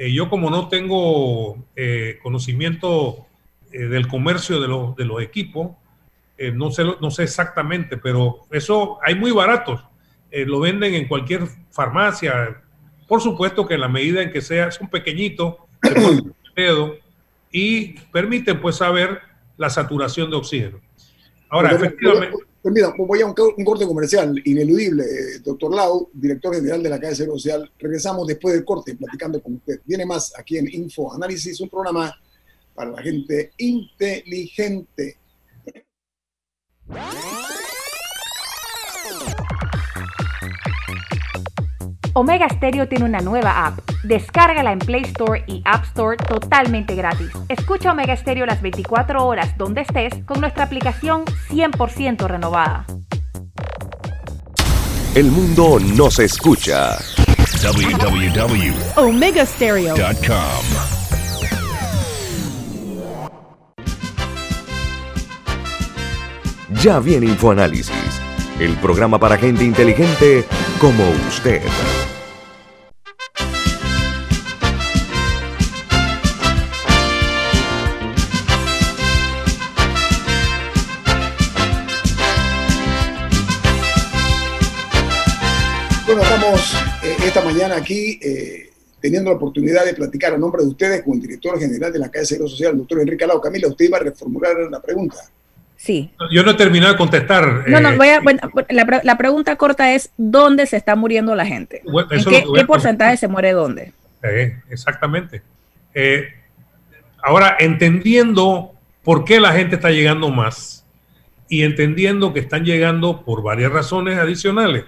Eh, 0.00 0.14
yo 0.14 0.30
como 0.30 0.48
no 0.48 0.66
tengo 0.68 1.62
eh, 1.76 2.18
conocimiento 2.22 3.26
eh, 3.70 3.80
del 3.80 4.08
comercio 4.08 4.58
de 4.58 4.66
los, 4.66 4.96
de 4.96 5.04
los 5.04 5.20
equipos, 5.20 5.72
no, 6.54 6.70
sé, 6.70 6.84
no 7.02 7.10
sé 7.10 7.24
exactamente, 7.24 7.98
pero 7.98 8.46
eso 8.50 8.98
hay 9.04 9.14
muy 9.14 9.30
baratos. 9.30 9.84
lo 10.32 10.60
venden 10.60 10.94
en 10.94 11.06
cualquier 11.06 11.42
farmacia. 11.70 12.62
Por 13.06 13.20
supuesto 13.20 13.66
que 13.66 13.74
en 13.74 13.82
la 13.82 13.88
medida 13.88 14.22
en 14.22 14.32
que 14.32 14.40
sea, 14.40 14.70
son 14.70 14.88
pequeñitos, 14.88 15.56
dedo 16.56 16.96
y 17.52 17.98
permiten 18.10 18.58
pues 18.58 18.76
saber 18.76 19.20
la 19.58 19.68
saturación 19.68 20.30
de 20.30 20.36
oxígeno. 20.36 20.80
Ahora, 21.50 21.72
efectivamente... 21.72 22.38
Pues 22.62 22.74
mira, 22.74 22.92
voy 22.98 23.22
a 23.22 23.26
un, 23.26 23.34
corte 23.34 23.86
comercial 23.86 24.38
ineludible, 24.44 25.02
eh, 25.02 25.38
doctor 25.42 25.74
Lau, 25.74 26.10
director 26.12 26.54
general 26.54 26.82
de 26.82 26.90
la 26.90 27.00
Calle 27.00 27.24
Social. 27.24 27.70
Regresamos 27.78 28.26
después 28.26 28.54
del 28.54 28.66
corte 28.66 28.94
platicando 28.96 29.42
con 29.42 29.54
usted. 29.54 29.80
Viene 29.86 30.04
más 30.04 30.32
aquí 30.38 30.58
en 30.58 30.68
Info 30.70 31.12
Análisis, 31.12 31.58
un 31.60 31.70
programa 31.70 32.14
para 32.74 32.90
la 32.90 33.02
gente 33.02 33.52
inteligente. 33.56 35.16
Omega 42.20 42.46
Stereo 42.50 42.86
tiene 42.86 43.06
una 43.06 43.20
nueva 43.20 43.66
app. 43.66 43.78
Descárgala 44.02 44.72
en 44.72 44.78
Play 44.78 45.04
Store 45.04 45.42
y 45.46 45.62
App 45.64 45.84
Store 45.84 46.18
totalmente 46.18 46.94
gratis. 46.94 47.30
Escucha 47.48 47.92
Omega 47.92 48.14
Stereo 48.14 48.44
las 48.44 48.60
24 48.60 49.24
horas 49.24 49.56
donde 49.56 49.80
estés 49.80 50.12
con 50.26 50.42
nuestra 50.42 50.64
aplicación 50.64 51.24
100% 51.48 52.26
renovada. 52.26 52.84
El 55.14 55.30
mundo 55.30 55.78
nos 55.96 56.18
escucha. 56.18 56.98
www.omegastereo.com 57.62 60.36
Ya 66.82 67.00
viene 67.00 67.28
InfoAnálisis, 67.28 68.20
el 68.58 68.76
programa 68.76 69.18
para 69.18 69.38
gente 69.38 69.64
inteligente 69.64 70.44
como 70.78 71.02
usted. 71.26 71.62
Aquí 87.80 88.18
eh, 88.22 88.70
teniendo 89.00 89.30
la 89.30 89.36
oportunidad 89.36 89.84
de 89.84 89.94
platicar 89.94 90.34
a 90.34 90.38
nombre 90.38 90.62
de 90.62 90.68
ustedes 90.68 91.02
con 91.02 91.14
el 91.14 91.20
director 91.20 91.58
general 91.58 91.92
de 91.92 91.98
la 91.98 92.10
Calle 92.10 92.26
Seguro 92.26 92.48
Social, 92.48 92.72
el 92.72 92.78
doctor 92.78 93.00
Enrique 93.00 93.24
Alau. 93.24 93.40
Camila, 93.40 93.68
usted 93.68 93.86
iba 93.86 93.98
a 93.98 94.00
reformular 94.00 94.56
la 94.70 94.80
pregunta. 94.80 95.16
Sí. 95.76 96.10
Yo 96.30 96.42
no 96.42 96.50
he 96.50 96.54
terminado 96.54 96.92
de 96.92 96.98
contestar. 96.98 97.64
No, 97.66 97.80
no, 97.80 97.90
eh, 97.90 97.96
voy 97.96 98.08
a, 98.08 98.20
bueno, 98.20 98.40
la, 98.68 99.16
pregunta 99.16 99.56
corta 99.56 99.94
es, 99.94 100.10
¿dónde 100.18 100.66
se 100.66 100.76
está 100.76 100.94
muriendo 100.94 101.34
la 101.34 101.46
gente? 101.46 101.82
qué, 102.28 102.64
porcentaje 102.66 103.16
se 103.16 103.28
muere 103.28 103.52
dónde? 103.52 103.92
exactamente. 104.68 105.42
ahora, 107.22 107.56
entendiendo 107.58 108.72
por 109.02 109.24
qué 109.24 109.40
la 109.40 109.52
gente 109.52 109.76
está 109.76 109.90
llegando 109.90 110.28
más 110.28 110.84
y 111.48 111.64
entendiendo 111.64 112.32
que 112.32 112.40
están 112.40 112.64
llegando 112.64 113.22
por 113.22 113.42
varias 113.42 113.72
razones 113.72 114.18
adicionales. 114.18 114.84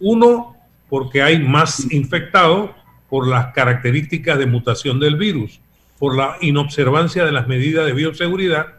Uno, 0.00 0.55
porque 0.88 1.22
hay 1.22 1.38
más 1.38 1.90
infectados 1.92 2.70
por 3.08 3.26
las 3.26 3.52
características 3.52 4.38
de 4.38 4.46
mutación 4.46 5.00
del 5.00 5.16
virus, 5.16 5.60
por 5.98 6.16
la 6.16 6.36
inobservancia 6.40 7.24
de 7.24 7.32
las 7.32 7.48
medidas 7.48 7.86
de 7.86 7.92
bioseguridad 7.92 8.74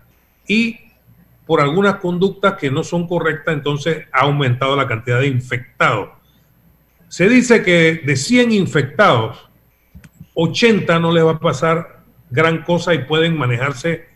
y 0.47 0.79
por 1.45 1.61
algunas 1.61 1.95
conductas 1.95 2.55
que 2.55 2.69
no 2.69 2.83
son 2.83 3.07
correctas, 3.07 3.53
entonces 3.53 4.05
ha 4.11 4.21
aumentado 4.21 4.75
la 4.75 4.87
cantidad 4.87 5.19
de 5.19 5.27
infectados. 5.27 6.09
Se 7.07 7.29
dice 7.29 7.63
que 7.63 8.01
de 8.05 8.15
100 8.17 8.51
infectados, 8.51 9.49
80 10.33 10.99
no 10.99 11.11
les 11.13 11.23
va 11.23 11.31
a 11.31 11.39
pasar 11.39 12.03
gran 12.29 12.63
cosa 12.63 12.93
y 12.93 13.05
pueden 13.05 13.37
manejarse 13.37 14.07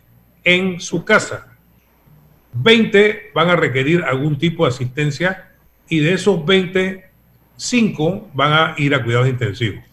en 0.43 0.81
su 0.81 1.05
casa. 1.05 1.57
20 2.53 3.31
van 3.33 3.50
a 3.50 3.55
requerir 3.55 4.03
algún 4.03 4.38
tipo 4.38 4.65
de 4.65 4.69
asistencia 4.69 5.51
y 5.88 6.00
de 6.00 6.13
esos 6.13 6.45
20, 6.45 7.11
5 7.62 8.32
van 8.34 8.54
a 8.54 8.74
ir 8.78 8.95
a 8.95 9.04
cuidados 9.04 9.30
intensivos. 9.30 9.84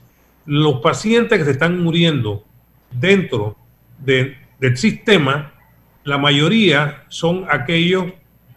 Los 0.47 0.81
pacientes 0.81 1.39
que 1.39 1.45
se 1.45 1.51
están 1.51 1.83
muriendo 1.83 2.43
dentro 2.91 3.59
del 3.99 4.39
sistema, 4.75 5.53
la 6.03 6.17
mayoría 6.17 7.05
son 7.09 7.45
aquellos 7.51 8.07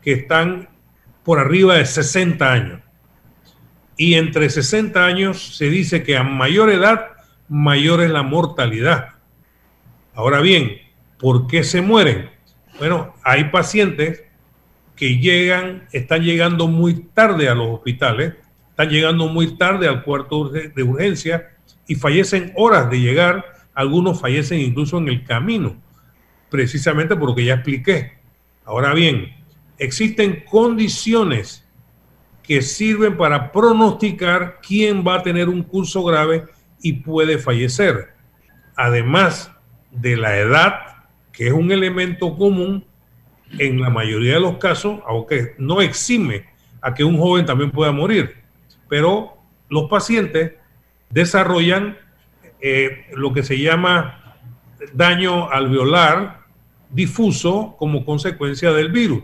que 0.02 0.14
están 0.14 0.70
por 1.24 1.40
arriba 1.40 1.76
de 1.76 1.86
60 1.86 2.54
años. 2.54 2.80
Y 3.98 4.14
entre 4.14 4.50
60 4.50 5.06
años 5.06 5.58
se 5.58 5.70
dice 5.70 6.04
que 6.04 6.16
a 6.16 6.24
mayor 6.24 6.70
edad, 6.70 7.08
mayor 7.50 8.02
es 8.02 8.12
la 8.12 8.24
mortalidad. 8.24 9.10
Ahora 10.14 10.40
bien, 10.40 10.78
¿por 11.20 11.48
qué 11.48 11.66
se 11.66 11.82
mueren? 11.82 12.30
Bueno, 12.80 13.14
hay 13.24 13.46
pacientes 13.46 14.24
que 14.96 15.18
llegan, 15.18 15.90
están 15.92 16.24
llegando 16.24 16.70
muy 16.70 16.94
tarde 17.14 17.50
a 17.50 17.56
los 17.56 17.68
hospitales, 17.72 18.36
están 18.82 18.96
llegando 18.96 19.28
muy 19.28 19.58
tarde 19.58 19.88
al 19.88 20.04
cuarto 20.04 20.50
de 20.50 20.84
urgencia 20.84 21.52
y 21.88 21.94
fallecen 21.94 22.52
horas 22.56 22.90
de 22.90 23.00
llegar, 23.00 23.46
algunos 23.76 24.20
fallecen 24.20 24.60
incluso 24.60 24.98
en 24.98 25.08
el 25.08 25.24
camino, 25.24 25.80
precisamente 26.50 27.16
por 27.16 27.30
lo 27.30 27.36
que 27.36 27.46
ya 27.46 27.56
expliqué. 27.56 28.14
Ahora 28.66 28.96
bien, 28.96 29.36
existen 29.78 30.44
condiciones 30.50 31.64
que 32.42 32.64
sirven 32.64 33.18
para 33.18 33.52
pronosticar 33.52 34.60
quién 34.68 35.06
va 35.06 35.18
a 35.18 35.24
tener 35.24 35.48
un 35.48 35.62
curso 35.62 36.04
grave 36.04 36.46
y 36.82 36.94
puede 36.94 37.38
fallecer. 37.38 38.16
Además 38.76 39.52
de 39.92 40.18
la 40.18 40.38
edad, 40.38 40.74
que 41.32 41.48
es 41.48 41.54
un 41.54 41.72
elemento 41.72 42.36
común 42.36 42.84
en 43.60 43.80
la 43.80 43.92
mayoría 43.92 44.34
de 44.34 44.40
los 44.40 44.58
casos, 44.58 45.02
aunque 45.06 45.54
no 45.60 45.82
exime 45.82 46.46
a 46.82 46.96
que 46.96 47.04
un 47.04 47.20
joven 47.20 47.46
también 47.46 47.70
pueda 47.70 47.92
morir, 47.92 48.41
pero 48.92 49.38
los 49.70 49.90
pacientes 49.90 50.52
desarrollan 51.10 51.98
eh, 52.60 53.06
lo 53.14 53.32
que 53.32 53.42
se 53.42 53.58
llama 53.58 54.36
daño 54.92 55.50
alveolar 55.50 56.42
difuso 56.90 57.78
como 57.80 58.04
consecuencia 58.04 58.74
del 58.74 58.92
virus. 58.92 59.24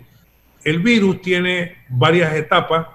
El 0.63 0.79
virus 0.79 1.21
tiene 1.21 1.79
varias 1.89 2.33
etapas 2.35 2.87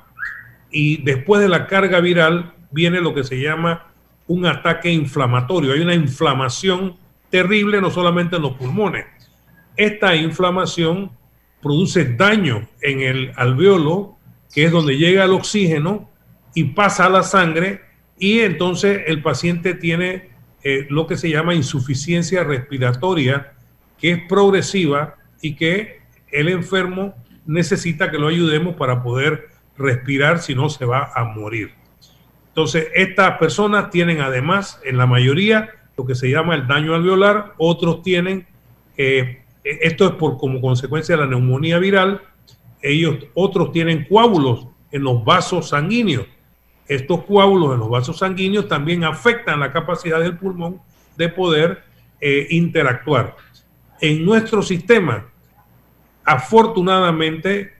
y 0.70 1.02
después 1.02 1.42
de 1.42 1.50
la 1.50 1.66
carga 1.66 2.00
viral 2.00 2.54
viene 2.70 3.02
lo 3.02 3.12
que 3.12 3.24
se 3.24 3.38
llama 3.38 3.88
un 4.26 4.46
ataque 4.46 4.90
inflamatorio. 4.90 5.74
Hay 5.74 5.80
una 5.80 5.94
inflamación 5.94 6.96
terrible 7.28 7.82
no 7.82 7.90
solamente 7.90 8.36
en 8.36 8.42
los 8.42 8.56
pulmones. 8.56 9.04
Esta 9.76 10.16
inflamación 10.16 11.10
produce 11.60 12.14
daño 12.14 12.66
en 12.80 13.02
el 13.02 13.32
alveolo, 13.36 14.16
que 14.54 14.64
es 14.64 14.72
donde 14.72 14.96
llega 14.96 15.24
el 15.24 15.32
oxígeno 15.32 16.08
y 16.54 16.64
pasa 16.64 17.08
la 17.08 17.22
sangre 17.22 17.80
y 18.18 18.40
entonces 18.40 19.02
el 19.06 19.22
paciente 19.22 19.74
tiene 19.74 20.30
eh, 20.62 20.86
lo 20.90 21.06
que 21.06 21.16
se 21.16 21.30
llama 21.30 21.54
insuficiencia 21.54 22.44
respiratoria, 22.44 23.54
que 23.98 24.12
es 24.12 24.20
progresiva 24.28 25.16
y 25.40 25.56
que 25.56 26.00
el 26.30 26.48
enfermo 26.48 27.14
necesita 27.46 28.10
que 28.10 28.18
lo 28.18 28.28
ayudemos 28.28 28.76
para 28.76 29.02
poder 29.02 29.48
respirar, 29.76 30.40
si 30.40 30.54
no 30.54 30.68
se 30.68 30.84
va 30.84 31.10
a 31.14 31.24
morir. 31.24 31.72
Entonces, 32.48 32.88
estas 32.94 33.38
personas 33.38 33.90
tienen 33.90 34.20
además, 34.20 34.80
en 34.84 34.98
la 34.98 35.06
mayoría, 35.06 35.70
lo 35.96 36.06
que 36.06 36.14
se 36.14 36.30
llama 36.30 36.54
el 36.54 36.66
daño 36.66 36.94
alveolar, 36.94 37.54
otros 37.58 38.02
tienen 38.02 38.46
eh, 38.96 39.42
esto 39.64 40.06
es 40.06 40.12
por 40.12 40.38
como 40.38 40.60
consecuencia 40.60 41.16
de 41.16 41.22
la 41.22 41.28
neumonía 41.28 41.78
viral. 41.78 42.22
Ellos, 42.82 43.16
otros 43.34 43.72
tienen 43.72 44.06
coágulos 44.08 44.66
en 44.90 45.04
los 45.04 45.24
vasos 45.24 45.68
sanguíneos. 45.68 46.26
Estos 46.94 47.24
coágulos 47.24 47.74
en 47.74 47.80
los 47.80 47.88
vasos 47.88 48.18
sanguíneos 48.18 48.68
también 48.68 49.04
afectan 49.04 49.60
la 49.60 49.72
capacidad 49.72 50.20
del 50.20 50.36
pulmón 50.36 50.80
de 51.16 51.28
poder 51.28 51.84
eh, 52.20 52.46
interactuar. 52.50 53.36
En 54.00 54.24
nuestro 54.24 54.62
sistema, 54.62 55.26
afortunadamente, 56.24 57.72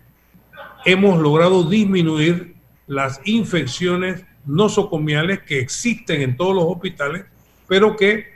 hemos 0.85 1.21
logrado 1.21 1.65
disminuir 1.65 2.55
las 2.87 3.21
infecciones 3.25 4.25
nosocomiales 4.45 5.41
que 5.43 5.59
existen 5.61 6.23
en 6.23 6.37
todos 6.37 6.55
los 6.55 6.65
hospitales, 6.65 7.25
pero 7.69 7.97
que 7.97 8.27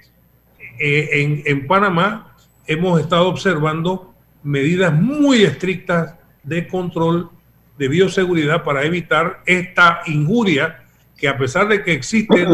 eh, 0.79 1.09
en, 1.13 1.43
en 1.45 1.67
Panamá 1.67 2.37
hemos 2.67 3.01
estado 3.01 3.29
observando 3.29 4.15
medidas 4.43 4.93
muy 4.93 5.43
estrictas 5.43 6.15
de 6.43 6.69
control 6.69 7.31
de 7.79 7.89
bioseguridad 7.89 8.63
para 8.63 8.85
evitar 8.85 9.43
esta 9.47 10.01
injuria 10.07 10.83
que 11.17 11.29
a 11.29 11.37
pesar 11.37 11.69
de 11.69 11.83
que 11.83 11.93
existe 11.93 12.47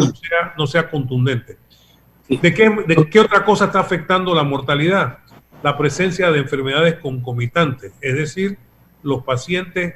no 0.57 0.67
sea, 0.67 0.89
contundente. 0.91 1.57
¿De 2.29 2.55
qué, 2.55 2.71
¿De 2.87 3.09
qué 3.11 3.21
otra 3.21 3.45
cosa 3.45 3.67
está 3.67 3.81
afectando 3.81 4.35
la 4.35 4.45
mortalidad? 4.45 5.19
La 5.63 5.77
presencia 5.77 6.31
de 6.31 6.39
enfermedades 6.39 6.95
concomitantes, 6.95 7.93
es 8.01 8.15
decir, 8.15 8.59
los 9.03 9.25
pacientes, 9.25 9.95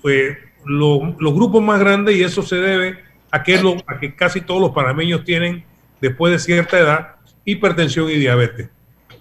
pues, 0.00 0.38
los 0.64 1.34
grupos 1.34 1.62
más 1.62 1.80
grandes, 1.80 2.16
y 2.16 2.22
eso 2.22 2.42
se 2.42 2.56
debe 2.56 2.98
a 3.30 3.42
que, 3.42 3.60
lo, 3.60 3.76
a 3.86 3.98
que 3.98 4.14
casi 4.14 4.40
todos 4.40 4.60
los 4.60 4.70
panameños 4.70 5.24
tienen, 5.24 5.64
después 6.00 6.32
de 6.32 6.38
cierta 6.38 6.78
edad, 6.78 7.16
hipertensión 7.44 8.08
y 8.10 8.14
diabetes. 8.14 8.70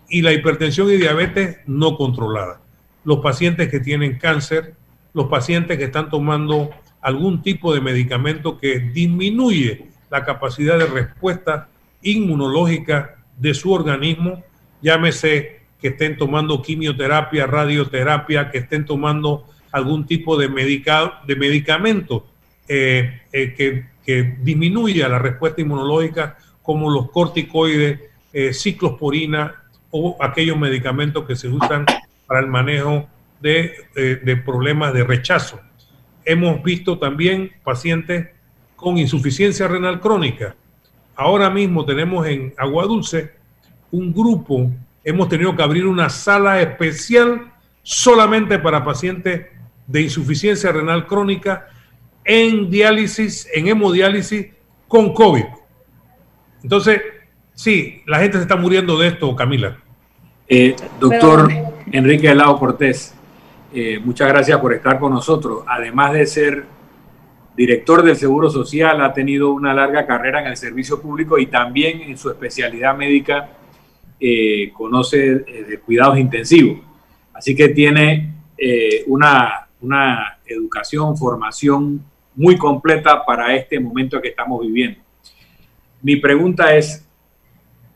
Y 0.09 0.21
la 0.21 0.31
hipertensión 0.33 0.89
y 0.89 0.97
diabetes 0.97 1.57
no 1.65 1.97
controlada. 1.97 2.61
Los 3.03 3.19
pacientes 3.19 3.69
que 3.69 3.79
tienen 3.79 4.17
cáncer, 4.17 4.75
los 5.17 5.27
pacientes 5.29 5.79
que 5.79 5.85
están 5.85 6.11
tomando 6.11 6.69
algún 7.01 7.41
tipo 7.41 7.73
de 7.73 7.81
medicamento 7.81 8.59
que 8.59 8.77
disminuye 8.79 9.87
la 10.11 10.23
capacidad 10.23 10.77
de 10.77 10.85
respuesta 10.85 11.69
inmunológica 12.03 13.15
de 13.35 13.55
su 13.55 13.71
organismo, 13.71 14.43
llámese 14.79 15.61
que 15.81 15.87
estén 15.87 16.17
tomando 16.17 16.61
quimioterapia, 16.61 17.47
radioterapia, 17.47 18.51
que 18.51 18.59
estén 18.59 18.85
tomando 18.85 19.45
algún 19.71 20.05
tipo 20.05 20.37
de, 20.37 20.49
de 20.49 21.35
medicamento 21.35 22.27
eh, 22.67 23.21
eh, 23.33 23.55
que, 23.55 23.85
que, 24.05 24.37
disminuya 24.43 25.09
la 25.09 25.17
respuesta 25.17 25.61
inmunológica, 25.61 26.37
como 26.61 26.91
los 26.91 27.09
corticoides, 27.09 28.01
eh, 28.33 28.53
ciclosporina 28.53 29.63
o 29.89 30.15
aquellos 30.19 30.59
medicamentos 30.59 31.25
que 31.25 31.35
se 31.35 31.47
usan 31.47 31.87
para 32.27 32.39
el 32.39 32.47
manejo 32.47 33.07
de, 33.41 34.19
de 34.23 34.37
problemas 34.37 34.93
de 34.93 35.03
rechazo. 35.03 35.59
Hemos 36.25 36.61
visto 36.63 36.97
también 36.97 37.51
pacientes 37.63 38.27
con 38.75 38.97
insuficiencia 38.97 39.67
renal 39.67 39.99
crónica. 39.99 40.55
Ahora 41.15 41.49
mismo 41.49 41.83
tenemos 41.83 42.27
en 42.27 42.53
Agua 42.57 42.85
Dulce 42.85 43.31
un 43.91 44.13
grupo, 44.13 44.71
hemos 45.03 45.29
tenido 45.29 45.55
que 45.55 45.63
abrir 45.63 45.85
una 45.85 46.09
sala 46.09 46.61
especial 46.61 47.51
solamente 47.81 48.59
para 48.59 48.83
pacientes 48.83 49.47
de 49.87 50.01
insuficiencia 50.01 50.71
renal 50.71 51.07
crónica 51.07 51.67
en 52.23 52.69
diálisis, 52.69 53.47
en 53.53 53.69
hemodiálisis 53.69 54.47
con 54.87 55.13
COVID. 55.13 55.45
Entonces, 56.61 57.01
sí, 57.53 58.03
la 58.05 58.19
gente 58.19 58.37
se 58.37 58.43
está 58.43 58.57
muriendo 58.57 58.97
de 58.97 59.07
esto, 59.07 59.35
Camila. 59.35 59.77
Eh, 60.49 60.75
doctor 60.99 61.49
Enrique 61.91 62.29
Helado 62.29 62.59
Cortés, 62.59 63.16
eh, 63.79 63.99
muchas 63.99 64.27
gracias 64.27 64.59
por 64.59 64.73
estar 64.73 64.99
con 64.99 65.13
nosotros. 65.13 65.63
Además 65.67 66.13
de 66.13 66.25
ser 66.25 66.65
director 67.55 68.03
del 68.03 68.15
Seguro 68.15 68.49
Social, 68.49 69.01
ha 69.01 69.13
tenido 69.13 69.51
una 69.51 69.73
larga 69.73 70.05
carrera 70.05 70.41
en 70.41 70.47
el 70.47 70.57
servicio 70.57 71.01
público 71.01 71.37
y 71.37 71.47
también 71.47 72.01
en 72.01 72.17
su 72.17 72.29
especialidad 72.29 72.95
médica 72.95 73.49
eh, 74.19 74.71
conoce 74.73 75.17
de 75.39 75.79
cuidados 75.85 76.17
intensivos. 76.17 76.79
Así 77.33 77.55
que 77.55 77.69
tiene 77.69 78.33
una 79.05 79.67
una 79.81 80.39
educación, 80.45 81.17
formación 81.17 82.03
muy 82.35 82.57
completa 82.57 83.23
para 83.25 83.55
este 83.55 83.79
momento 83.79 84.21
que 84.21 84.29
estamos 84.29 84.61
viviendo. 84.61 84.99
Mi 86.01 86.15
pregunta 86.17 86.75
es, 86.75 87.05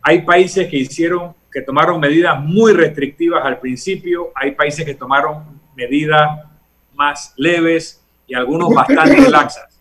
hay 0.02 0.22
países 0.22 0.67
que 0.67 0.78
hicieron, 0.78 1.34
que 1.52 1.62
tomaron 1.62 2.00
medidas 2.00 2.44
muy 2.44 2.74
restrictivas 2.74 3.46
al 3.46 3.60
principio, 3.60 4.32
hay 4.36 4.52
países 4.52 4.86
que 4.86 4.96
tomaron 4.96 5.61
medidas 5.75 6.41
más 6.93 7.34
leves 7.38 8.03
y 8.27 8.34
algunos 8.34 8.73
bastante 8.73 9.29
laxas. 9.29 9.79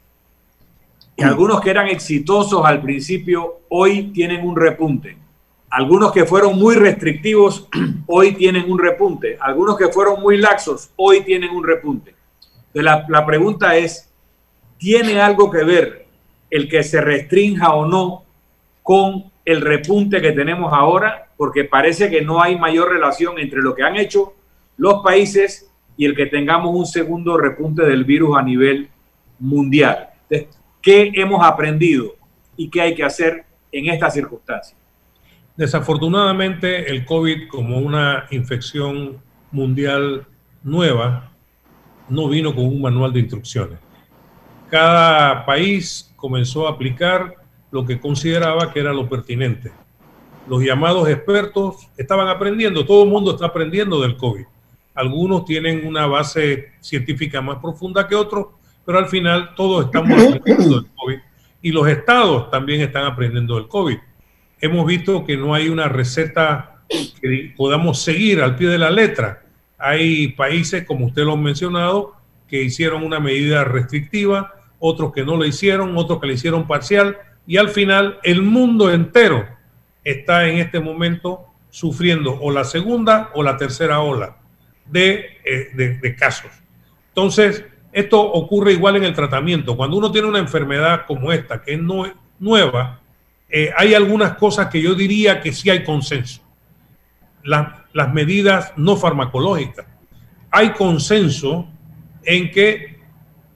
Y 1.17 1.23
algunos 1.23 1.61
que 1.61 1.71
eran 1.71 1.87
exitosos 1.87 2.65
al 2.65 2.81
principio 2.81 3.61
hoy 3.69 4.05
tienen 4.13 4.47
un 4.47 4.57
repunte. 4.57 5.19
Algunos 5.69 6.13
que 6.13 6.25
fueron 6.25 6.59
muy 6.59 6.75
restrictivos 6.75 7.69
hoy 8.07 8.33
tienen 8.33 8.71
un 8.71 8.79
repunte. 8.79 9.37
Algunos 9.41 9.77
que 9.77 9.89
fueron 9.89 10.21
muy 10.21 10.39
laxos 10.39 10.91
hoy 10.97 11.21
tienen 11.23 11.51
un 11.51 11.65
repunte. 11.65 12.15
La, 12.73 13.05
la 13.09 13.27
pregunta 13.27 13.77
es, 13.77 14.11
¿tiene 14.79 15.21
algo 15.21 15.51
que 15.51 15.63
ver 15.63 16.07
el 16.49 16.69
que 16.69 16.83
se 16.83 17.01
restrinja 17.01 17.75
o 17.75 17.87
no 17.87 18.25
con 18.83 19.31
el 19.45 19.61
repunte 19.61 20.21
que 20.21 20.33
tenemos 20.33 20.73
ahora? 20.73 21.29
Porque 21.37 21.65
parece 21.65 22.11
que 22.11 22.23
no 22.23 22.43
hay 22.43 22.59
mayor 22.59 22.91
relación 22.91 23.39
entre 23.39 23.61
lo 23.61 23.75
que 23.75 23.83
han 23.83 23.97
hecho 23.97 24.35
los 24.77 25.03
países 25.05 25.70
y 26.01 26.07
el 26.07 26.17
que 26.17 26.25
tengamos 26.25 26.75
un 26.75 26.87
segundo 26.87 27.37
repunte 27.37 27.85
del 27.85 28.07
virus 28.07 28.35
a 28.35 28.43
nivel 28.43 28.89
mundial. 29.39 30.09
¿Qué 30.81 31.13
hemos 31.15 31.45
aprendido 31.47 32.15
y 32.57 32.71
qué 32.71 32.81
hay 32.81 32.95
que 32.95 33.05
hacer 33.05 33.45
en 33.71 33.91
estas 33.91 34.15
circunstancias? 34.15 34.79
Desafortunadamente, 35.59 36.91
el 36.91 37.05
COVID 37.05 37.49
como 37.49 37.77
una 37.77 38.25
infección 38.31 39.19
mundial 39.53 40.27
nueva 40.63 41.33
no 42.09 42.31
vino 42.31 42.55
con 42.55 42.65
un 42.65 42.81
manual 42.81 43.13
de 43.13 43.21
instrucciones. 43.21 43.79
Cada 44.71 45.45
país 45.45 46.15
comenzó 46.17 46.67
a 46.67 46.71
aplicar 46.71 47.35
lo 47.71 47.85
que 47.85 48.01
consideraba 48.01 48.73
que 48.73 48.81
era 48.81 48.95
lo 48.95 49.07
pertinente. 49.07 49.71
Los 50.49 50.63
llamados 50.63 51.11
expertos 51.11 51.91
estaban 51.99 52.29
aprendiendo, 52.29 52.87
todo 52.87 53.05
el 53.05 53.11
mundo 53.11 53.33
está 53.33 53.45
aprendiendo 53.45 54.01
del 54.01 54.17
COVID. 54.17 54.47
Algunos 54.95 55.45
tienen 55.45 55.87
una 55.87 56.07
base 56.07 56.73
científica 56.81 57.41
más 57.41 57.59
profunda 57.59 58.09
que 58.09 58.15
otros, 58.15 58.49
pero 58.85 58.99
al 58.99 59.09
final 59.09 59.55
todos 59.55 59.87
estamos 59.87 60.21
aprendiendo 60.21 60.81
del 60.81 60.91
COVID. 60.95 61.19
Y 61.63 61.73
los 61.73 61.89
estados 61.89 62.51
también 62.51 62.81
están 62.81 63.05
aprendiendo 63.05 63.55
del 63.55 63.69
COVID. 63.69 63.99
Hemos 64.61 64.87
visto 64.87 65.25
que 65.25 65.37
no 65.37 65.55
hay 65.55 65.69
una 65.69 65.89
receta 65.89 66.83
que 66.89 67.55
podamos 67.57 68.03
seguir 68.03 68.43
al 68.43 68.57
pie 68.57 68.69
de 68.69 68.79
la 68.79 68.91
letra. 68.91 69.45
Hay 69.79 70.29
países, 70.29 70.85
como 70.85 71.07
usted 71.07 71.23
lo 71.23 71.35
ha 71.35 71.37
mencionado, 71.37 72.15
que 72.49 72.63
hicieron 72.63 73.05
una 73.05 73.21
medida 73.21 73.63
restrictiva, 73.65 74.55
otros 74.81 75.13
que 75.13 75.25
no 75.25 75.37
lo 75.37 75.45
hicieron, 75.45 75.97
otros 75.97 76.21
que 76.21 76.27
le 76.27 76.35
hicieron 76.35 76.67
parcial, 76.67 77.17
y 77.47 77.59
al 77.59 77.69
final 77.69 78.19
el 78.25 78.43
mundo 78.43 78.93
entero 78.93 79.47
está 80.03 80.49
en 80.49 80.59
este 80.59 80.81
momento 80.81 81.47
sufriendo 81.71 82.37
o 82.41 82.51
la 82.51 82.65
segunda 82.65 83.31
o 83.35 83.43
la 83.43 83.57
tercera 83.57 84.01
ola 84.01 84.40
de, 84.91 85.39
eh, 85.45 85.99
de 86.01 86.17
casos. 86.17 86.51
Entonces, 87.09 87.65
esto 87.93 88.21
ocurre 88.21 88.73
igual 88.73 88.97
en 88.97 89.05
el 89.05 89.15
tratamiento. 89.15 89.77
Cuando 89.77 89.97
uno 89.97 90.13
tiene 90.13 90.29
una 90.29 90.39
enfermedad 90.39 91.07
como 91.07 91.33
esta, 91.33 91.61
que 91.63 91.75
es 91.75 91.81
nueva, 92.39 93.01
eh, 93.49 93.73
hay 93.77 93.95
algunas 93.95 94.35
cosas 94.35 94.69
que 94.69 94.81
yo 94.81 94.95
diría 94.95 95.41
que 95.41 95.53
sí 95.53 95.71
hay 95.71 95.85
consenso. 95.85 96.43
las 97.43 98.13
medidas 98.13 98.73
no 98.77 98.97
farmacológicas. 98.97 99.87
Hay 100.51 100.71
consenso 100.71 101.69
en 102.23 102.51
que 102.51 103.01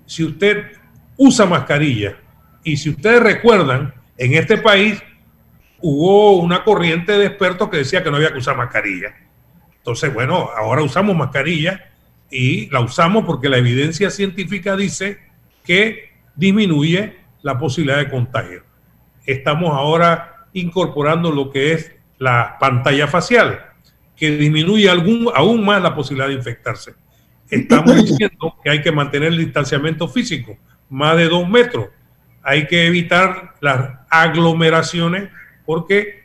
si 0.07 0.25
usted 0.25 0.73
usa 1.17 1.45
mascarilla 1.45 2.17
y 2.65 2.79
si 2.79 2.91
ustedes 2.91 3.23
recuerdan, 3.23 3.95
en 4.17 4.35
este 4.35 4.57
país 4.57 5.03
hubo 5.81 6.39
una 6.39 6.65
corriente 6.65 7.13
de 7.13 7.27
expertos 7.27 7.69
que 7.69 7.77
decía 7.79 8.03
que 8.03 8.11
no 8.11 8.17
había 8.17 8.33
que 8.33 8.39
usar 8.39 8.57
mascarilla. 8.57 9.15
Entonces, 9.85 10.13
bueno, 10.13 10.51
ahora 10.57 10.83
usamos 10.83 11.15
mascarilla 11.15 11.91
y 12.31 12.71
la 12.71 12.81
usamos 12.81 13.25
porque 13.25 13.49
la 13.49 13.59
evidencia 13.59 14.11
científica 14.11 14.77
dice 14.77 15.19
que 15.65 16.11
disminuye 16.35 17.19
la 17.43 17.59
posibilidad 17.59 17.99
de 17.99 18.09
contagio 18.09 18.65
estamos 19.27 19.71
ahora 19.73 20.47
incorporando 20.53 21.31
lo 21.31 21.51
que 21.51 21.73
es 21.73 21.93
la 22.19 22.57
pantalla 22.61 23.07
facial, 23.07 23.61
que 24.17 24.31
disminuye 24.31 24.89
algún, 24.89 25.31
aún 25.35 25.65
más 25.65 25.83
la 25.83 25.95
posibilidad 25.95 26.29
de 26.29 26.35
infectarse. 26.35 26.95
Estamos 27.51 27.97
diciendo 28.05 28.57
que 28.63 28.71
hay 28.71 28.83
que 28.83 28.93
mantener 28.93 29.29
el 29.33 29.39
distanciamiento 29.39 30.09
físico, 30.09 30.57
más 30.89 31.17
de 31.17 31.29
dos 31.29 31.49
metros. 31.49 31.89
Hay 32.43 32.67
que 32.67 32.87
evitar 32.87 33.55
las 33.61 33.91
aglomeraciones 34.11 35.31
porque 35.65 36.24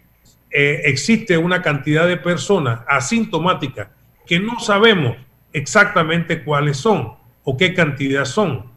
eh, 0.52 0.82
existe 0.86 1.38
una 1.38 1.62
cantidad 1.62 2.08
de 2.08 2.18
personas 2.18 2.82
asintomáticas 2.88 3.90
que 4.26 4.40
no 4.40 4.60
sabemos 4.60 5.18
exactamente 5.54 6.44
cuáles 6.44 6.78
son 6.78 7.14
o 7.44 7.58
qué 7.58 7.74
cantidad 7.74 8.26
son. 8.26 8.72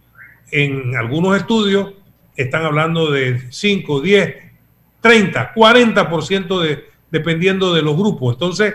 En 0.50 0.96
algunos 0.96 1.36
estudios 1.36 1.94
están 2.36 2.64
hablando 2.64 3.10
de 3.10 3.50
5, 3.50 4.00
10, 4.00 4.36
30, 5.00 5.54
40% 5.54 6.60
de, 6.60 6.84
dependiendo 7.10 7.74
de 7.74 7.82
los 7.82 7.96
grupos. 7.96 8.34
Entonces, 8.34 8.74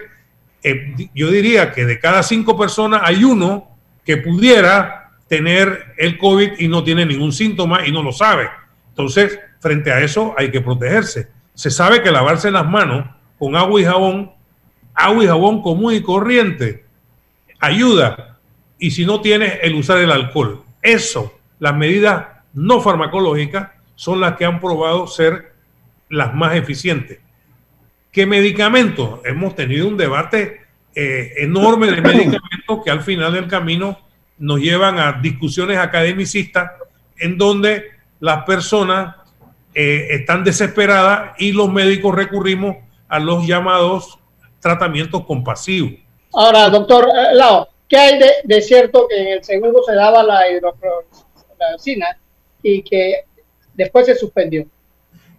eh, 0.63 1.09
yo 1.13 1.29
diría 1.29 1.71
que 1.71 1.85
de 1.85 1.99
cada 1.99 2.23
cinco 2.23 2.57
personas 2.57 3.01
hay 3.03 3.23
uno 3.23 3.77
que 4.03 4.17
pudiera 4.17 5.11
tener 5.27 5.93
el 5.97 6.17
COVID 6.17 6.53
y 6.59 6.67
no 6.67 6.83
tiene 6.83 7.05
ningún 7.05 7.31
síntoma 7.31 7.85
y 7.85 7.91
no 7.91 8.01
lo 8.01 8.11
sabe. 8.11 8.49
Entonces, 8.89 9.39
frente 9.59 9.91
a 9.91 10.01
eso 10.01 10.33
hay 10.37 10.49
que 10.49 10.61
protegerse. 10.61 11.29
Se 11.57 11.71
sabe 11.71 12.03
que 12.03 12.11
lavarse 12.11 12.51
las 12.51 12.67
manos 12.69 13.07
con 13.39 13.55
agua 13.55 13.81
y 13.81 13.83
jabón, 13.83 14.31
agua 14.93 15.23
y 15.23 15.27
jabón 15.27 15.63
común 15.63 15.91
y 15.95 16.01
corriente, 16.03 16.85
ayuda. 17.59 18.37
Y 18.77 18.91
si 18.91 19.07
no 19.07 19.21
tiene, 19.21 19.57
el 19.63 19.73
usar 19.73 19.97
el 19.97 20.11
alcohol. 20.11 20.63
Eso, 20.83 21.33
las 21.57 21.75
medidas 21.75 22.27
no 22.53 22.79
farmacológicas 22.79 23.71
son 23.95 24.21
las 24.21 24.37
que 24.37 24.45
han 24.45 24.59
probado 24.59 25.07
ser 25.07 25.53
las 26.09 26.31
más 26.35 26.55
eficientes. 26.55 27.21
¿Qué 28.11 28.27
medicamentos? 28.27 29.21
Hemos 29.25 29.55
tenido 29.55 29.87
un 29.87 29.97
debate 29.97 30.61
eh, 30.93 31.33
enorme 31.37 31.89
de 31.89 32.01
medicamentos 32.03 32.83
que 32.85 32.91
al 32.91 33.01
final 33.01 33.33
del 33.33 33.47
camino 33.47 33.97
nos 34.37 34.59
llevan 34.59 34.99
a 34.99 35.13
discusiones 35.13 35.79
academicistas 35.79 36.73
en 37.17 37.35
donde 37.35 37.85
las 38.19 38.43
personas 38.43 39.15
eh, 39.79 40.15
están 40.15 40.43
desesperadas 40.43 41.33
y 41.37 41.51
los 41.51 41.71
médicos 41.71 42.15
recurrimos 42.15 42.77
a 43.07 43.19
los 43.19 43.45
llamados 43.45 44.17
tratamientos 44.59 45.23
compasivos. 45.23 45.91
Ahora, 46.33 46.67
doctor 46.71 47.07
eh, 47.07 47.35
Lao, 47.35 47.67
¿qué 47.87 47.95
hay 47.95 48.19
de, 48.43 48.61
cierto 48.63 49.05
que 49.07 49.21
en 49.21 49.27
el 49.33 49.43
segundo 49.43 49.83
se 49.85 49.93
daba 49.93 50.23
la 50.23 50.49
hidroclorocina 50.49 52.17
y 52.63 52.81
que 52.81 53.25
después 53.75 54.07
se 54.07 54.15
suspendió? 54.15 54.65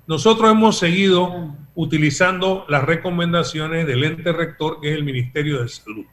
Nosotros 0.07 0.49
hemos 0.53 0.79
seguido 0.79 1.57
utilizando 1.75 2.65
las 2.69 2.85
recomendaciones 2.85 3.89
del 3.89 4.05
ente 4.05 4.31
rector, 4.31 4.81
que 4.81 4.93
es 4.93 4.95
el 4.95 5.03
Ministerio 5.03 5.63
de 5.63 5.69
Salud. 5.69 6.07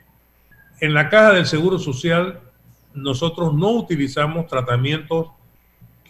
En 0.82 0.96
la 0.96 1.10
caja 1.10 1.34
del 1.34 1.46
Seguro 1.46 1.78
Social, 1.78 2.40
nosotros 2.96 3.54
no 3.54 3.70
utilizamos 3.70 4.48
tratamientos 4.48 5.28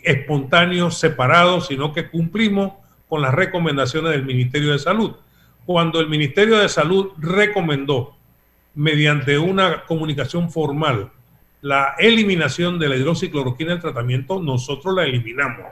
espontáneos 0.06 0.98
separados, 0.98 1.68
sino 1.68 1.94
que 1.94 2.10
cumplimos 2.10 2.74
con 3.10 3.22
las 3.22 3.34
recomendaciones 3.34 4.12
del 4.12 4.26
Ministerio 4.26 4.72
de 4.72 4.80
Salud. 4.80 5.12
Cuando 5.66 6.00
el 6.00 6.08
Ministerio 6.08 6.58
de 6.58 6.70
Salud 6.70 7.12
recomendó, 7.18 8.16
mediante 8.76 9.38
una 9.38 9.86
comunicación 9.86 10.52
formal, 10.52 11.12
la 11.62 11.96
eliminación 11.98 12.78
de 12.78 12.90
la 12.90 12.98
hidroxicloroquina 12.98 13.72
del 13.72 13.82
tratamiento, 13.82 14.42
nosotros 14.42 14.94
la 14.94 15.04
eliminamos. 15.06 15.66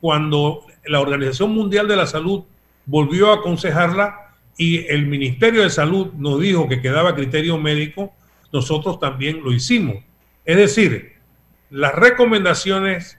Cuando 0.00 0.62
la 0.86 1.00
Organización 1.00 1.52
Mundial 1.52 1.88
de 1.88 1.96
la 1.96 2.06
Salud 2.06 2.44
volvió 2.86 3.30
a 3.30 3.36
aconsejarla 3.36 4.36
y 4.56 4.86
el 4.86 5.06
Ministerio 5.06 5.62
de 5.62 5.70
Salud 5.70 6.12
nos 6.14 6.40
dijo 6.40 6.68
que 6.68 6.80
quedaba 6.80 7.14
criterio 7.14 7.58
médico, 7.58 8.14
nosotros 8.52 9.00
también 9.00 9.42
lo 9.42 9.52
hicimos. 9.52 9.96
Es 10.44 10.56
decir, 10.56 11.14
las 11.70 11.94
recomendaciones 11.94 13.18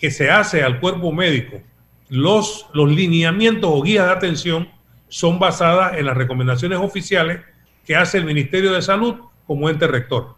que 0.00 0.10
se 0.10 0.30
hace 0.30 0.62
al 0.62 0.80
cuerpo 0.80 1.12
médico, 1.12 1.60
los, 2.08 2.66
lineamientos 2.74 3.70
o 3.72 3.82
guías 3.82 4.06
de 4.06 4.12
atención 4.12 4.68
son 5.08 5.38
basadas 5.38 5.98
en 5.98 6.06
las 6.06 6.16
recomendaciones 6.16 6.78
oficiales 6.78 7.40
que 7.84 7.94
hace 7.94 8.18
el 8.18 8.24
Ministerio 8.24 8.72
de 8.72 8.80
Salud 8.80 9.16
como 9.46 9.68
ente 9.68 9.86
rector. 9.86 10.36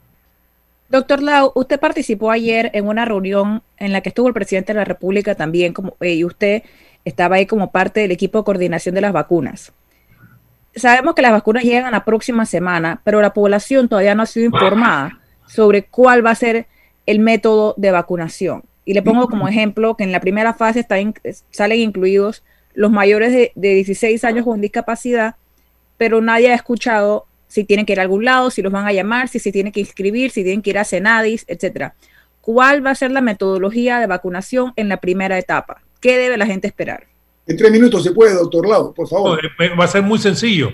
Doctor 0.88 1.22
Lau, 1.22 1.52
usted 1.54 1.78
participó 1.78 2.30
ayer 2.30 2.70
en 2.74 2.86
una 2.88 3.04
reunión 3.04 3.62
en 3.78 3.92
la 3.92 4.00
que 4.00 4.10
estuvo 4.10 4.28
el 4.28 4.34
presidente 4.34 4.72
de 4.72 4.78
la 4.78 4.84
República 4.84 5.34
también, 5.34 5.72
como, 5.72 5.96
eh, 6.00 6.14
y 6.14 6.24
usted 6.24 6.64
estaba 7.04 7.36
ahí 7.36 7.46
como 7.46 7.70
parte 7.70 8.00
del 8.00 8.10
equipo 8.10 8.38
de 8.38 8.44
coordinación 8.44 8.94
de 8.94 9.00
las 9.00 9.12
vacunas. 9.12 9.72
Sabemos 10.74 11.14
que 11.14 11.22
las 11.22 11.32
vacunas 11.32 11.62
llegan 11.62 11.92
la 11.92 12.04
próxima 12.04 12.46
semana, 12.46 13.00
pero 13.04 13.22
la 13.22 13.32
población 13.32 13.88
todavía 13.88 14.14
no 14.14 14.24
ha 14.24 14.26
sido 14.26 14.46
informada 14.46 15.20
sobre 15.46 15.84
cuál 15.84 16.24
va 16.24 16.30
a 16.30 16.34
ser 16.34 16.66
el 17.06 17.20
método 17.20 17.74
de 17.76 17.90
vacunación. 17.90 18.64
Y 18.84 18.94
le 18.94 19.02
pongo 19.02 19.28
como 19.28 19.48
ejemplo 19.48 19.96
que 19.96 20.04
en 20.04 20.12
la 20.12 20.20
primera 20.20 20.54
fase 20.54 20.80
están, 20.80 21.14
salen 21.50 21.80
incluidos 21.80 22.42
los 22.74 22.90
mayores 22.90 23.32
de, 23.32 23.52
de 23.54 23.74
16 23.74 24.24
años 24.24 24.44
con 24.44 24.60
discapacidad, 24.60 25.36
pero 25.98 26.20
nadie 26.20 26.50
ha 26.50 26.54
escuchado 26.54 27.26
si 27.52 27.64
tienen 27.64 27.84
que 27.84 27.92
ir 27.92 28.00
a 28.00 28.02
algún 28.02 28.24
lado, 28.24 28.50
si 28.50 28.62
los 28.62 28.72
van 28.72 28.86
a 28.86 28.92
llamar, 28.92 29.28
si 29.28 29.38
se 29.38 29.52
tienen 29.52 29.72
que 29.72 29.80
inscribir, 29.80 30.30
si 30.30 30.42
tienen 30.42 30.62
que 30.62 30.70
ir 30.70 30.78
a 30.78 30.84
Senadis, 30.84 31.44
etcétera. 31.46 31.94
¿Cuál 32.40 32.84
va 32.84 32.90
a 32.90 32.94
ser 32.94 33.10
la 33.10 33.20
metodología 33.20 34.00
de 34.00 34.06
vacunación 34.06 34.72
en 34.76 34.88
la 34.88 34.96
primera 34.96 35.38
etapa? 35.38 35.82
¿Qué 36.00 36.16
debe 36.16 36.38
la 36.38 36.46
gente 36.46 36.66
esperar? 36.66 37.06
En 37.46 37.56
tres 37.58 37.70
minutos 37.70 38.02
se 38.04 38.12
puede, 38.12 38.34
doctor 38.34 38.66
Lau, 38.66 38.94
por 38.94 39.06
favor. 39.06 39.38
Eh, 39.44 39.68
va 39.78 39.84
a 39.84 39.88
ser 39.88 40.02
muy 40.02 40.18
sencillo. 40.18 40.72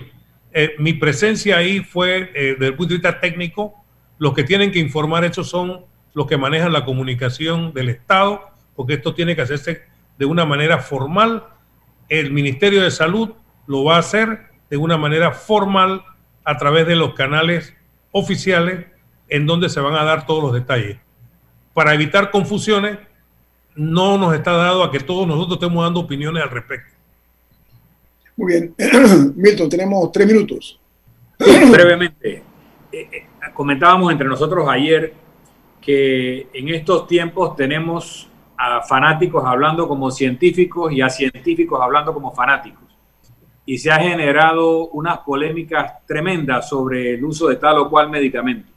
Eh, 0.53 0.71
mi 0.79 0.93
presencia 0.93 1.57
ahí 1.57 1.81
fue, 1.81 2.31
eh, 2.33 2.53
desde 2.53 2.67
el 2.67 2.75
punto 2.75 2.93
de 2.93 2.95
vista 2.95 3.19
técnico, 3.19 3.73
los 4.17 4.33
que 4.33 4.43
tienen 4.43 4.71
que 4.71 4.79
informar 4.79 5.25
eso 5.25 5.43
son 5.43 5.81
los 6.19 6.27
que 6.27 6.35
manejan 6.35 6.73
la 6.73 6.83
comunicación 6.83 7.73
del 7.73 7.87
Estado, 7.87 8.41
porque 8.75 8.95
esto 8.95 9.13
tiene 9.13 9.37
que 9.37 9.41
hacerse 9.41 9.83
de 10.17 10.25
una 10.25 10.43
manera 10.43 10.79
formal. 10.79 11.45
El 12.09 12.33
Ministerio 12.33 12.81
de 12.81 12.91
Salud 12.91 13.29
lo 13.67 13.85
va 13.85 13.95
a 13.95 13.99
hacer 13.99 14.49
de 14.69 14.75
una 14.75 14.97
manera 14.97 15.31
formal 15.31 16.03
a 16.43 16.57
través 16.57 16.85
de 16.87 16.97
los 16.97 17.13
canales 17.13 17.73
oficiales 18.11 18.85
en 19.29 19.45
donde 19.45 19.69
se 19.69 19.79
van 19.79 19.95
a 19.95 20.03
dar 20.03 20.25
todos 20.25 20.43
los 20.43 20.51
detalles. 20.51 20.97
Para 21.73 21.93
evitar 21.93 22.31
confusiones, 22.31 22.97
no 23.77 24.17
nos 24.17 24.35
está 24.35 24.51
dado 24.51 24.83
a 24.83 24.91
que 24.91 24.99
todos 24.99 25.25
nosotros 25.25 25.53
estemos 25.53 25.81
dando 25.85 26.01
opiniones 26.01 26.43
al 26.43 26.49
respecto. 26.49 26.93
Muy 28.35 28.51
bien. 28.51 28.75
Milton, 29.37 29.69
tenemos 29.69 30.11
tres 30.11 30.27
minutos. 30.27 30.81
brevemente. 31.37 32.43
Eh, 32.91 33.07
eh, 33.09 33.27
comentábamos 33.53 34.11
entre 34.11 34.27
nosotros 34.27 34.67
ayer 34.67 35.28
que 35.81 36.47
en 36.53 36.69
estos 36.69 37.07
tiempos 37.07 37.55
tenemos 37.55 38.29
a 38.57 38.81
fanáticos 38.81 39.43
hablando 39.45 39.87
como 39.87 40.11
científicos 40.11 40.91
y 40.91 41.01
a 41.01 41.09
científicos 41.09 41.79
hablando 41.81 42.13
como 42.13 42.33
fanáticos 42.33 42.89
y 43.69 43.77
se 43.77 43.91
ha 43.91 43.99
generado 43.99 44.87
unas 44.87 45.19
polémicas 45.19 46.03
tremendas 46.07 46.67
sobre 46.67 47.13
el 47.13 47.23
uso 47.23 47.49
de 47.49 47.57
tal 47.57 47.77
o 47.77 47.87
cual 47.87 48.09
medicamento. 48.09 48.71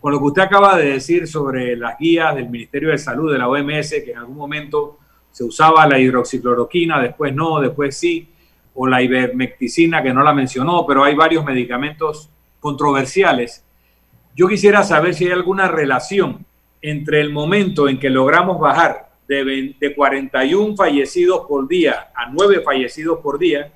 Con 0.00 0.12
lo 0.12 0.18
que 0.18 0.24
usted 0.24 0.42
acaba 0.42 0.78
de 0.78 0.92
decir 0.92 1.28
sobre 1.28 1.76
las 1.76 1.98
guías 1.98 2.34
del 2.34 2.48
Ministerio 2.48 2.88
de 2.88 2.96
Salud 2.96 3.30
de 3.30 3.38
la 3.38 3.48
OMS, 3.48 3.90
que 4.02 4.12
en 4.12 4.18
algún 4.18 4.36
momento 4.36 4.98
se 5.30 5.44
usaba 5.44 5.86
la 5.86 5.98
hidroxicloroquina, 5.98 7.02
después 7.02 7.34
no, 7.34 7.60
después 7.60 7.98
sí, 7.98 8.30
o 8.74 8.86
la 8.86 9.02
ivermecticina, 9.02 10.02
que 10.02 10.14
no 10.14 10.22
la 10.22 10.32
mencionó, 10.32 10.86
pero 10.86 11.04
hay 11.04 11.14
varios 11.14 11.44
medicamentos 11.44 12.30
controversiales. 12.60 13.63
Yo 14.34 14.48
quisiera 14.48 14.82
saber 14.82 15.14
si 15.14 15.26
hay 15.26 15.32
alguna 15.32 15.68
relación 15.68 16.44
entre 16.82 17.20
el 17.20 17.32
momento 17.32 17.88
en 17.88 17.98
que 17.98 18.10
logramos 18.10 18.58
bajar 18.58 19.10
de, 19.28 19.74
de 19.78 19.94
41 19.94 20.76
fallecidos 20.76 21.46
por 21.46 21.66
día 21.66 22.08
a 22.14 22.30
9 22.30 22.60
fallecidos 22.62 23.20
por 23.20 23.38
día, 23.38 23.72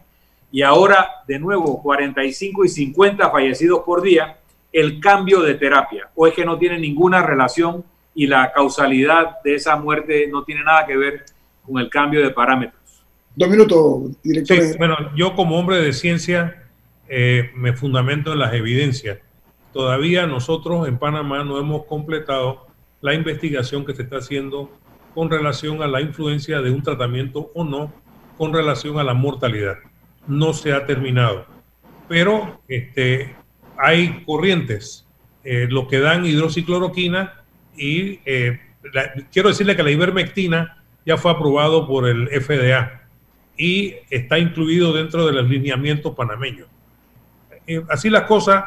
y 0.51 0.62
ahora 0.62 1.09
de 1.27 1.38
nuevo 1.38 1.83
45 1.83 2.64
y 2.64 2.68
50 2.68 3.31
fallecidos 3.31 3.81
por 3.85 4.03
día, 4.03 4.38
el 4.73 5.01
cambio 5.01 5.40
de 5.40 5.55
terapia, 5.55 6.09
o 6.14 6.27
es 6.27 6.35
que 6.35 6.44
no 6.44 6.59
tiene 6.59 6.79
ninguna 6.79 7.23
relación 7.23 7.85
y 8.14 8.27
la 8.27 8.53
causalidad 8.53 9.40
de 9.44 9.55
esa 9.55 9.77
muerte 9.77 10.27
no 10.29 10.42
tiene 10.44 10.64
nada 10.64 10.87
que 10.87 10.97
ver 10.97 11.25
con 11.64 11.81
el 11.81 11.88
cambio 11.88 12.23
de 12.23 12.31
parámetros. 12.31 12.81
Dos 13.37 13.49
minutos, 13.49 14.23
director. 14.23 14.77
bueno, 14.79 14.97
yo 15.14 15.35
como 15.37 15.59
hombre 15.59 15.77
de 15.77 15.92
ciencia 15.92 16.64
eh, 17.09 17.51
me 17.55 17.73
fundamento 17.73 18.33
en 18.33 18.40
las 18.40 18.53
evidencias. 18.55 19.18
Todavía 19.72 20.26
nosotros 20.26 20.88
en 20.88 20.98
Panamá 20.98 21.44
no 21.44 21.59
hemos 21.59 21.85
completado 21.85 22.66
la 23.00 23.14
investigación 23.14 23.85
que 23.85 23.94
se 23.94 24.02
está 24.02 24.18
haciendo 24.18 24.70
con 25.14 25.31
relación 25.31 25.83
a 25.83 25.87
la 25.87 26.00
influencia 26.00 26.61
de 26.61 26.70
un 26.70 26.83
tratamiento 26.83 27.50
o 27.54 27.64
no 27.64 27.92
con 28.37 28.52
relación 28.52 28.98
a 28.98 29.04
la 29.04 29.14
mortalidad 29.14 29.78
no 30.28 30.52
se 30.52 30.72
ha 30.72 30.87
terminado. 30.87 31.46
Pero 32.07 32.61
este, 32.68 33.35
hay 33.76 34.22
corrientes, 34.24 35.07
eh, 35.42 35.66
lo 35.68 35.88
que 35.88 35.98
dan 35.98 36.24
hidroxicloroquina 36.24 37.42
y 37.76 38.20
eh, 38.24 38.61
quiero 39.33 39.48
decirle 39.48 39.74
que 39.74 39.83
la 39.83 39.90
ivermectina 39.90 40.85
ya 41.04 41.16
fue 41.16 41.33
aprobado 41.33 41.87
por 41.87 42.07
el 42.07 42.28
FDA 42.28 43.02
y 43.57 43.96
está 44.11 44.38
incluido 44.38 44.92
dentro 44.92 45.26
de 45.26 45.33
los 45.33 45.48
lineamientos 45.48 46.14
panameños. 46.14 46.68
Eh, 47.66 47.83
así 47.88 48.11
las 48.11 48.22
cosas, 48.22 48.64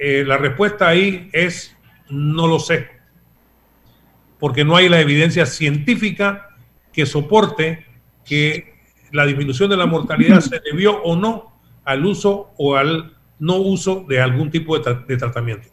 la 0.00 0.36
respuesta 0.36 0.88
ahí 0.88 1.28
es 1.32 1.76
no 2.08 2.46
lo 2.46 2.58
sé, 2.58 2.88
porque 4.38 4.64
no 4.64 4.76
hay 4.76 4.88
la 4.88 5.00
evidencia 5.00 5.46
científica 5.46 6.48
que 6.92 7.06
soporte 7.06 7.86
que 8.24 8.74
la 9.12 9.26
disminución 9.26 9.70
de 9.70 9.76
la 9.76 9.86
mortalidad 9.86 10.40
se 10.40 10.60
debió 10.60 11.02
o 11.02 11.16
no 11.16 11.52
al 11.84 12.04
uso 12.04 12.52
o 12.56 12.76
al 12.76 13.16
no 13.38 13.56
uso 13.56 14.04
de 14.08 14.20
algún 14.20 14.50
tipo 14.50 14.78
de, 14.78 15.16
tratamiento. 15.16 15.68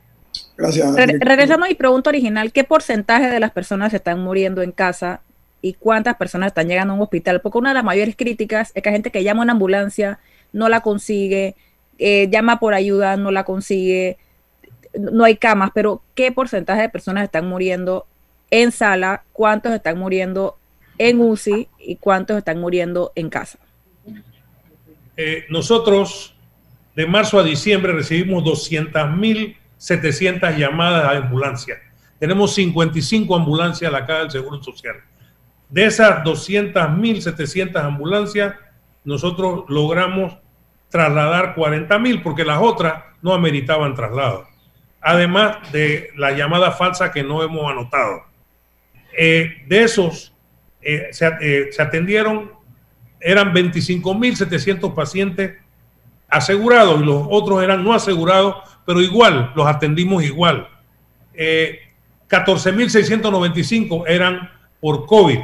Gracias. 0.57 0.95
regresamos 0.95 1.67
a 1.67 1.69
mi 1.69 1.75
pregunta 1.75 2.09
original. 2.09 2.51
¿Qué 2.51 2.63
porcentaje 2.63 3.27
de 3.27 3.39
las 3.39 3.51
personas 3.51 3.93
están 3.93 4.19
muriendo 4.19 4.61
en 4.61 4.71
casa 4.71 5.21
y 5.61 5.73
cuántas 5.73 6.15
personas 6.15 6.47
están 6.47 6.67
llegando 6.67 6.93
a 6.93 6.95
un 6.95 7.01
hospital? 7.03 7.41
Porque 7.41 7.57
una 7.57 7.69
de 7.69 7.75
las 7.75 7.83
mayores 7.83 8.15
críticas 8.15 8.71
es 8.73 8.81
que 8.81 8.89
hay 8.89 8.95
gente 8.95 9.11
que 9.11 9.23
llama 9.23 9.41
a 9.41 9.43
una 9.43 9.53
ambulancia, 9.53 10.19
no 10.51 10.67
la 10.67 10.81
consigue, 10.81 11.55
eh, 11.99 12.27
llama 12.31 12.59
por 12.59 12.73
ayuda, 12.73 13.17
no 13.17 13.29
la 13.29 13.43
consigue, 13.43 14.17
no 14.97 15.25
hay 15.25 15.35
camas, 15.35 15.71
pero 15.73 16.01
¿qué 16.15 16.31
porcentaje 16.31 16.81
de 16.81 16.89
personas 16.89 17.25
están 17.25 17.47
muriendo 17.47 18.07
en 18.49 18.71
sala? 18.71 19.25
¿Cuántos 19.33 19.73
están 19.73 19.99
muriendo 19.99 20.57
en 20.97 21.19
UCI 21.19 21.67
y 21.77 21.97
cuántos 21.97 22.37
están 22.37 22.59
muriendo 22.59 23.11
en 23.15 23.29
casa? 23.29 23.59
Eh, 25.17 25.43
nosotros 25.49 26.33
de 26.95 27.05
marzo 27.05 27.37
a 27.37 27.43
diciembre 27.43 27.91
recibimos 27.91 28.41
200.700 28.43 30.57
llamadas 30.57 31.03
a 31.03 31.17
ambulancia. 31.17 31.75
Tenemos 32.17 32.55
55 32.55 33.35
ambulancias 33.35 33.89
a 33.89 33.91
la 33.91 34.05
caja 34.05 34.19
del 34.19 34.31
Seguro 34.31 34.63
Social. 34.63 34.95
De 35.69 35.85
esas 35.85 36.23
200.700 36.23 37.83
ambulancias, 37.83 38.55
nosotros 39.03 39.65
logramos 39.67 40.37
trasladar 40.89 41.55
40.000 41.55 42.23
porque 42.23 42.43
las 42.43 42.59
otras 42.61 43.03
no 43.21 43.33
ameritaban 43.33 43.95
traslado. 43.95 44.47
Además 45.01 45.71
de 45.71 46.09
la 46.15 46.31
llamada 46.31 46.71
falsa 46.71 47.11
que 47.11 47.23
no 47.23 47.43
hemos 47.43 47.71
anotado. 47.71 48.23
Eh, 49.17 49.63
de 49.67 49.83
esos, 49.83 50.33
eh, 50.81 51.07
se, 51.11 51.27
eh, 51.41 51.69
se, 51.71 51.81
atendieron, 51.81 52.51
eran 53.19 53.53
25.700 53.53 54.93
pacientes 54.93 55.57
asegurados 56.29 57.01
y 57.01 57.05
los 57.05 57.25
otros 57.29 57.61
eran 57.63 57.83
no 57.83 57.93
asegurados, 57.93 58.55
pero 58.85 59.01
igual, 59.01 59.51
los 59.55 59.67
atendimos 59.67 60.23
igual. 60.23 60.69
14.695 61.35 64.07
eh, 64.07 64.15
eran 64.15 64.49
por 64.79 65.05
COVID. 65.05 65.39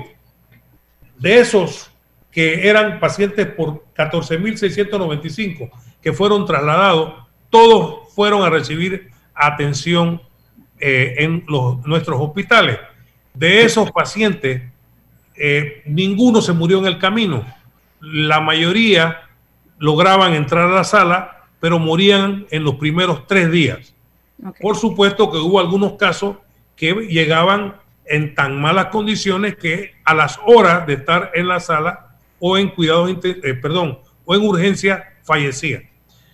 De 1.18 1.40
esos 1.40 1.92
que 2.36 2.68
eran 2.68 3.00
pacientes 3.00 3.48
por 3.48 3.86
14.695 3.96 5.72
que 6.02 6.12
fueron 6.12 6.46
trasladados, 6.46 7.14
todos 7.50 8.14
fueron 8.14 8.44
a 8.44 8.50
recibir 8.50 9.10
atención 9.34 10.22
eh, 10.78 11.16
en 11.20 11.46
los, 11.48 11.88
nuestros 11.88 12.20
hospitales. 12.20 12.78
De 13.34 13.62
esos 13.62 13.90
pacientes, 13.90 14.64
eh, 15.38 15.82
ninguno 15.86 16.42
se 16.42 16.52
murió 16.52 16.80
en 16.80 16.88
el 16.88 17.00
camino. 17.00 17.46
La 18.02 18.42
mayoría 18.42 19.30
lograban 19.78 20.34
entrar 20.34 20.66
a 20.68 20.76
la 20.76 20.84
sala, 20.84 21.46
pero 21.62 21.80
morían 21.80 22.48
en 22.52 22.66
los 22.66 22.76
primeros 22.76 23.28
tres 23.28 23.50
días. 23.50 23.96
Por 24.60 24.76
supuesto 24.76 25.32
que 25.32 25.38
hubo 25.38 25.62
algunos 25.62 25.94
casos 25.94 26.36
que 26.76 26.94
llegaban 26.94 27.78
en 28.04 28.36
tan 28.36 28.60
malas 28.60 28.88
condiciones 28.88 29.56
que 29.56 29.94
a 30.04 30.14
las 30.14 30.38
horas 30.46 30.86
de 30.86 30.96
estar 30.96 31.32
en 31.34 31.48
la 31.48 31.62
sala 31.62 32.05
o 32.40 32.58
en 32.58 32.70
cuidados, 32.70 33.10
eh, 33.24 33.54
perdón, 33.56 34.00
o 34.26 34.36
en 34.36 34.42
urgencia 34.42 35.04
fallecían. 35.24 35.84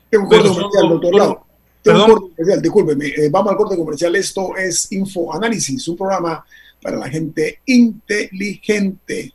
Tengo 0.09 0.25
un 0.25 0.29
corte 0.29 0.49
comercial, 0.49 0.89
doctor 0.89 1.41
Tengo 1.81 2.05
un 2.05 2.11
corte 2.11 2.35
comercial, 2.35 2.61
discúlpeme. 2.61 3.07
Eh, 3.07 3.29
vamos 3.31 3.51
al 3.51 3.57
corte 3.57 3.77
comercial. 3.77 4.15
Esto 4.15 4.55
es 4.57 4.91
Infoanálisis, 4.91 5.87
un 5.87 5.97
programa 5.97 6.45
para 6.81 6.97
la 6.97 7.09
gente 7.09 7.59
inteligente. 7.65 9.33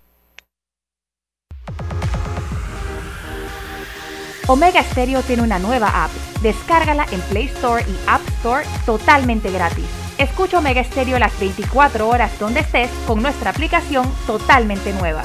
Omega 4.49 4.83
Stereo 4.83 5.23
tiene 5.23 5.43
una 5.43 5.59
nueva 5.59 6.05
app. 6.05 6.11
Descárgala 6.41 7.07
en 7.11 7.21
Play 7.23 7.47
Store 7.47 7.83
y 7.83 7.97
App 8.07 8.21
Store 8.39 8.65
totalmente 8.85 9.51
gratis. 9.51 9.87
Escucha 10.19 10.59
Omega 10.59 10.85
Stereo 10.85 11.19
las 11.19 11.39
24 11.41 12.09
horas 12.09 12.39
donde 12.39 12.61
estés 12.61 12.91
con 13.07 13.23
nuestra 13.23 13.51
aplicación 13.51 14.09
totalmente 14.27 14.93
nueva. 14.93 15.25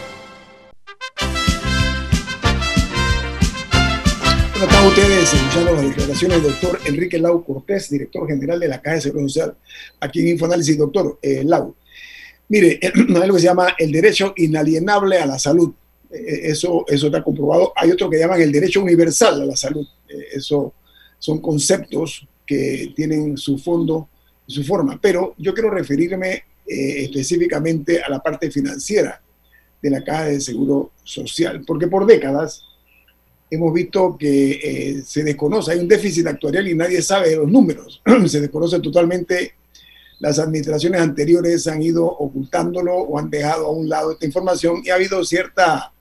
Están 4.81 5.05
ustedes 5.05 5.33
escuchando 5.33 5.75
las 5.75 5.83
declaraciones 5.83 6.41
del 6.41 6.51
doctor 6.51 6.79
Enrique 6.85 7.19
Lau 7.19 7.43
Cortés, 7.43 7.89
director 7.89 8.27
general 8.27 8.59
de 8.59 8.67
la 8.67 8.81
Caja 8.81 8.95
de 8.95 9.01
Seguro 9.01 9.29
Social, 9.29 9.55
aquí 9.99 10.21
en 10.21 10.29
Infoanálisis. 10.29 10.75
Doctor 10.75 11.19
eh, 11.21 11.43
Lau, 11.43 11.75
mire, 12.49 12.79
algo 13.21 13.35
que 13.35 13.41
se 13.41 13.45
llama 13.45 13.75
el 13.77 13.91
derecho 13.91 14.33
inalienable 14.37 15.19
a 15.19 15.27
la 15.27 15.37
salud. 15.37 15.71
Eh, 16.09 16.17
eh, 16.17 16.39
eso, 16.45 16.83
eso 16.87 17.05
está 17.07 17.23
comprobado. 17.23 17.73
Hay 17.75 17.91
otro 17.91 18.09
que 18.09 18.17
llaman 18.17 18.41
el 18.41 18.51
derecho 18.51 18.81
universal 18.81 19.41
a 19.43 19.45
la 19.45 19.55
salud. 19.55 19.85
eso 20.33 20.73
son 21.19 21.39
conceptos 21.39 22.27
que 22.45 22.91
tienen 22.95 23.37
su 23.37 23.59
fondo 23.59 24.09
su 24.47 24.63
forma. 24.63 24.99
Pero 24.99 25.35
yo 25.37 25.53
quiero 25.53 25.69
referirme 25.69 26.43
específicamente 26.65 28.01
a 28.01 28.09
la 28.09 28.19
parte 28.19 28.49
financiera 28.49 29.21
de 29.79 29.89
la 29.91 30.03
Caja 30.03 30.25
de 30.25 30.41
Seguro 30.41 30.91
Social, 31.03 31.63
porque 31.67 31.87
por 31.87 32.07
décadas 32.07 32.63
hemos 33.51 33.73
visto 33.73 34.17
que 34.17 34.51
eh, 34.51 35.03
se 35.05 35.23
desconoce, 35.23 35.73
hay 35.73 35.79
un 35.79 35.87
déficit 35.87 36.25
actuarial 36.25 36.69
y 36.69 36.73
nadie 36.73 37.01
sabe 37.01 37.35
los 37.35 37.51
números, 37.51 38.01
se 38.25 38.39
desconoce 38.39 38.79
totalmente. 38.79 39.53
Las 40.19 40.39
administraciones 40.39 41.01
anteriores 41.01 41.67
han 41.67 41.81
ido 41.81 42.05
ocultándolo 42.05 42.95
o 42.95 43.19
han 43.19 43.29
dejado 43.29 43.65
a 43.65 43.71
un 43.71 43.89
lado 43.89 44.11
esta 44.13 44.25
información 44.25 44.81
y 44.83 44.89
ha 44.89 44.95
habido 44.95 45.23
cierta, 45.25 45.91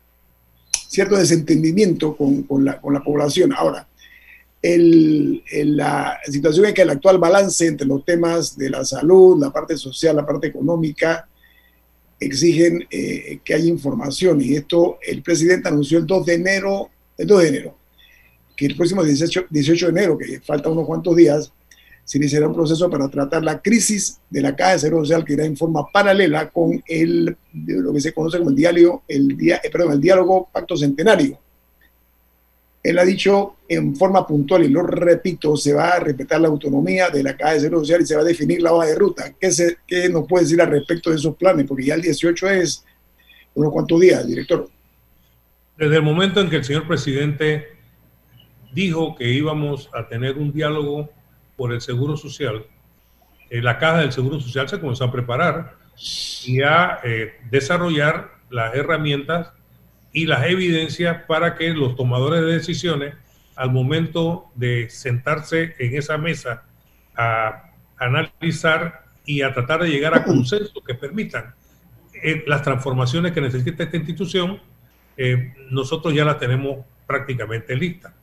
cierto 0.89 1.17
desentendimiento 1.17 2.17
con, 2.17 2.43
con, 2.43 2.65
la, 2.65 2.81
con 2.81 2.93
la, 2.93 3.03
población. 3.03 3.53
Ahora, 3.53 3.89
el, 4.61 5.43
la 5.75 6.19
situación 6.27 6.67
es 6.67 6.75
que 6.75 6.83
el 6.83 6.91
actual 6.91 7.19
balance 7.19 7.67
entre 7.67 7.87
los 7.87 8.05
temas 8.05 8.57
de 8.59 8.71
la 8.71 8.85
salud, 8.85 9.41
la 9.41 9.51
parte 9.51 9.77
social, 9.77 10.17
la 10.17 10.27
parte 10.27 10.49
económica, 10.49 11.27
exigen 12.21 12.87
eh, 12.91 13.41
que 13.43 13.55
haya 13.55 13.67
información 13.67 14.41
y 14.43 14.55
esto 14.55 14.99
el 15.03 15.23
presidente 15.23 15.69
anunció 15.69 15.99
el 15.99 16.07
2 16.07 16.27
de 16.27 16.35
enero 16.35 16.91
el 17.20 17.26
2 17.26 17.42
de 17.42 17.48
enero, 17.48 17.76
que 18.56 18.66
el 18.66 18.76
próximo 18.76 19.04
18, 19.04 19.46
18 19.50 19.87
de 19.87 19.92
enero, 19.92 20.16
que 20.16 20.40
falta 20.40 20.70
unos 20.70 20.87
cuantos 20.87 21.14
días, 21.14 21.52
se 22.02 22.18
iniciará 22.18 22.48
un 22.48 22.54
proceso 22.54 22.88
para 22.90 23.09
tratar 23.09 23.44
la 23.44 23.61
crisis 23.61 24.18
de 24.30 24.40
la 24.40 24.56
Caja 24.56 24.72
de 24.72 24.78
Seguro 24.80 25.04
Social 25.04 25.24
que 25.24 25.35
irá 25.35 25.44
en 25.44 25.56
forma 25.56 25.87
paralela 25.92 26.48
con 26.48 26.83
el, 26.87 27.37
lo 27.52 27.92
que 27.92 28.00
se 28.00 28.12
conoce 28.12 28.38
como 28.38 28.50
el 28.50 28.56
diálogo, 28.56 29.02
el, 29.06 29.37
día, 29.37 29.61
eh, 29.62 29.70
perdón, 29.70 29.92
el 29.92 30.00
diálogo 30.00 30.48
Pacto 30.50 30.76
Centenario. 30.76 31.38
Él 32.83 32.98
ha 32.98 33.04
dicho 33.04 33.56
en 33.68 33.94
forma 33.94 34.26
puntual, 34.26 34.64
y 34.64 34.68
lo 34.68 34.83
repito, 34.83 35.54
se 35.56 35.74
va 35.74 35.90
a 35.90 36.00
respetar 36.00 36.40
la 36.40 36.48
autonomía 36.48 37.11
de 37.11 37.22
la 37.22 37.37
Caja 37.37 37.52
de 37.52 37.61
Seguro 37.61 37.80
Social 37.80 38.00
y 38.00 38.06
se 38.06 38.16
va 38.16 38.22
a 38.22 38.24
definir 38.24 38.62
la 38.62 38.72
hoja 38.72 38.87
de 38.87 38.94
ruta. 38.94 39.35
¿Qué, 39.38 39.52
se, 39.52 39.76
qué 39.87 40.09
nos 40.09 40.26
puede 40.26 40.44
decir 40.44 40.61
al 40.62 40.70
respecto 40.70 41.11
de 41.11 41.16
esos 41.16 41.37
planes? 41.37 41.66
Porque 41.66 41.85
ya 41.85 41.94
el 41.94 42.02
18 42.02 42.48
es 42.48 42.83
unos 43.54 43.70
cuantos 43.70 44.00
días, 44.00 44.26
director. 44.26 44.66
Desde 45.81 45.97
el 45.97 46.03
momento 46.03 46.43
en 46.43 46.51
que 46.51 46.57
el 46.57 46.64
señor 46.64 46.87
presidente 46.87 47.66
dijo 48.71 49.16
que 49.16 49.31
íbamos 49.31 49.88
a 49.95 50.09
tener 50.09 50.37
un 50.37 50.53
diálogo 50.53 51.11
por 51.57 51.73
el 51.73 51.81
Seguro 51.81 52.19
Social, 52.19 52.66
eh, 53.49 53.62
la 53.62 53.79
Caja 53.79 54.01
del 54.01 54.12
Seguro 54.12 54.38
Social 54.40 54.69
se 54.69 54.79
comenzó 54.79 55.05
a 55.05 55.11
preparar 55.11 55.77
y 56.45 56.61
a 56.61 56.99
eh, 57.03 57.33
desarrollar 57.51 58.31
las 58.51 58.75
herramientas 58.75 59.53
y 60.12 60.27
las 60.27 60.45
evidencias 60.45 61.23
para 61.27 61.55
que 61.55 61.71
los 61.71 61.97
tomadores 61.97 62.43
de 62.43 62.53
decisiones, 62.53 63.14
al 63.57 63.71
momento 63.71 64.51
de 64.57 64.90
sentarse 64.90 65.77
en 65.79 65.97
esa 65.97 66.19
mesa 66.19 66.64
a 67.16 67.71
analizar 67.97 69.07
y 69.25 69.40
a 69.40 69.55
tratar 69.55 69.83
de 69.85 69.88
llegar 69.88 70.12
a 70.14 70.25
consensos 70.25 70.85
que 70.87 70.95
permitan 70.95 71.55
eh, 72.23 72.45
las 72.47 72.61
transformaciones 72.61 73.33
que 73.33 73.40
necesita 73.40 73.85
esta 73.85 73.97
institución, 73.97 74.61
eh, 75.16 75.55
nosotros 75.70 76.14
ya 76.14 76.25
la 76.25 76.38
tenemos 76.38 76.85
prácticamente 77.07 77.75
lista. 77.77 78.14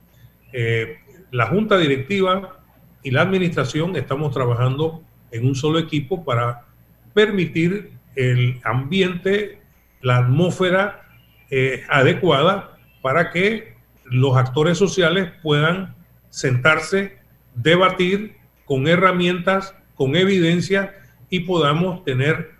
Eh, 0.52 0.98
la 1.30 1.46
junta 1.46 1.76
directiva 1.76 2.60
y 3.02 3.10
la 3.10 3.22
administración 3.22 3.96
estamos 3.96 4.32
trabajando 4.32 5.02
en 5.30 5.46
un 5.46 5.54
solo 5.54 5.78
equipo 5.78 6.24
para 6.24 6.64
permitir 7.14 7.92
el 8.16 8.60
ambiente, 8.64 9.60
la 10.00 10.18
atmósfera 10.18 11.06
eh, 11.50 11.84
adecuada 11.88 12.78
para 13.02 13.30
que 13.30 13.74
los 14.04 14.36
actores 14.36 14.78
sociales 14.78 15.30
puedan 15.42 15.94
sentarse, 16.30 17.18
debatir 17.54 18.36
con 18.64 18.86
herramientas, 18.88 19.74
con 19.94 20.16
evidencia 20.16 20.94
y 21.30 21.40
podamos 21.40 22.04
tener 22.04 22.52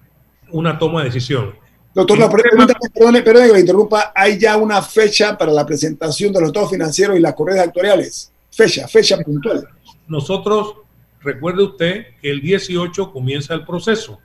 una 0.50 0.78
toma 0.78 1.00
de 1.00 1.06
decisión. 1.06 1.54
Doctor, 1.98 2.16
la 2.16 2.30
pregunta, 2.30 2.74
perdón, 2.94 3.24
perdón 3.24 3.46
que 3.48 3.52
me 3.54 3.58
interrumpa, 3.58 4.12
¿hay 4.14 4.38
ya 4.38 4.56
una 4.56 4.80
fecha 4.82 5.36
para 5.36 5.50
la 5.50 5.66
presentación 5.66 6.32
de 6.32 6.38
los 6.38 6.50
estados 6.50 6.70
financieros 6.70 7.16
y 7.16 7.20
las 7.20 7.34
correas 7.34 7.66
actuariales? 7.66 8.32
Fecha, 8.52 8.86
fecha 8.86 9.18
puntual. 9.18 9.66
Nosotros, 10.06 10.76
recuerde 11.20 11.64
usted 11.64 12.06
que 12.22 12.30
el 12.30 12.40
18 12.40 13.10
comienza 13.10 13.52
el 13.52 13.66
proceso. 13.66 14.20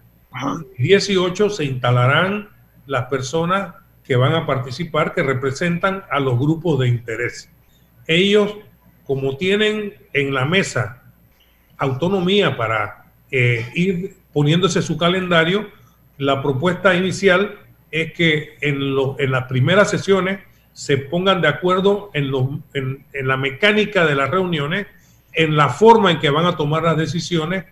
El 0.77 0.83
18 0.83 1.49
se 1.49 1.65
instalarán 1.65 2.49
las 2.85 3.05
personas 3.05 3.73
que 4.03 4.17
van 4.17 4.35
a 4.35 4.45
participar, 4.45 5.15
que 5.15 5.23
representan 5.23 6.03
a 6.11 6.19
los 6.19 6.37
grupos 6.37 6.77
de 6.77 6.89
interés. 6.89 7.49
Ellos, 8.05 8.53
como 9.03 9.35
tienen 9.35 9.95
en 10.13 10.31
la 10.31 10.45
mesa 10.45 11.01
autonomía 11.79 12.55
para 12.55 13.07
eh, 13.31 13.67
ir 13.73 14.15
poniéndose 14.31 14.83
su 14.83 14.95
calendario, 14.95 15.71
la 16.19 16.43
propuesta 16.43 16.93
inicial 16.93 17.57
es 17.93 18.11
que 18.13 18.55
en, 18.59 18.81
en 19.19 19.31
las 19.31 19.43
primeras 19.45 19.91
sesiones 19.91 20.39
se 20.73 20.97
pongan 20.97 21.41
de 21.41 21.47
acuerdo 21.47 22.09
en, 22.15 22.31
en, 22.73 23.27
la 23.27 23.37
mecánica 23.37 24.03
de 24.03 24.15
las 24.15 24.31
reuniones 24.31 24.87
en 25.31 25.55
la 25.55 25.69
forma 25.69 26.09
en 26.09 26.19
que 26.19 26.31
van 26.31 26.47
a 26.47 26.57
tomar 26.57 26.81
las 26.81 26.97
decisiones. 26.97 27.65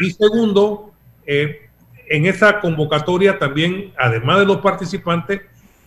Y 0.00 0.10
segundo, 0.10 0.92
eh, 1.26 1.70
en 2.10 2.26
esta 2.26 2.60
convocatoria 2.60 3.38
también, 3.38 3.94
además 3.96 4.40
de 4.40 4.44
los 4.44 4.58
participantes, 4.58 5.40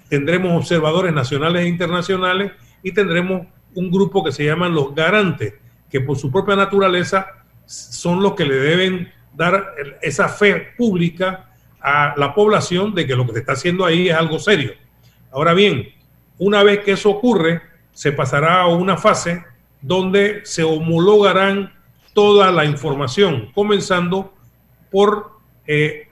tendremos 0.10 0.58
observadores 0.58 1.14
nacionales 1.14 1.62
e 1.62 1.68
internacionales 1.68 2.54
y 2.82 2.92
tendremos 2.94 3.46
un 3.76 3.92
grupo 3.92 4.24
que 4.24 4.32
se 4.32 4.44
llaman 4.44 4.74
los 4.74 4.96
garantes, 4.96 5.54
que 5.88 6.02
por 6.02 6.18
su 6.18 6.32
propia 6.32 6.56
naturaleza 6.56 7.28
son 7.68 8.24
los 8.24 8.34
que 8.34 8.46
le 8.46 8.56
deben 8.56 9.14
dar 9.36 9.76
esa 10.02 10.28
fe 10.30 10.74
pública 10.76 11.51
a 11.82 12.14
la 12.18 12.34
población 12.34 12.94
de 12.94 13.08
que 13.08 13.16
lo 13.16 13.26
que 13.26 13.34
se 13.34 13.40
está 13.40 13.54
haciendo 13.54 13.86
ahí 13.86 14.10
es 14.10 14.16
algo 14.16 14.40
serio. 14.40 14.74
Ahora 15.32 15.54
bien, 15.54 15.90
una 16.38 16.64
vez 16.64 16.80
que 16.80 16.94
eso 16.94 17.10
ocurre, 17.10 17.62
se 17.94 18.12
pasará 18.12 18.62
a 18.62 18.68
una 18.68 18.98
fase 18.98 19.44
donde 19.82 20.42
se 20.44 20.64
homologarán 20.64 21.74
toda 22.14 22.52
la 22.52 22.66
información, 22.66 23.52
comenzando 23.54 24.34
por 24.92 25.32
eh, 25.66 26.08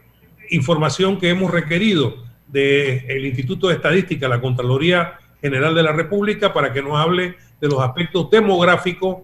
información 0.49 1.19
que 1.19 1.29
hemos 1.29 1.51
requerido 1.51 2.23
del 2.47 3.25
Instituto 3.25 3.67
de 3.67 3.75
Estadística, 3.75 4.27
la 4.27 4.41
Contraloría 4.41 5.19
General 5.41 5.75
de 5.75 5.83
la 5.83 5.91
República, 5.91 6.53
para 6.53 6.73
que 6.73 6.81
nos 6.81 6.97
hable 6.97 7.35
de 7.61 7.67
los 7.67 7.79
aspectos 7.81 8.29
demográficos, 8.31 9.17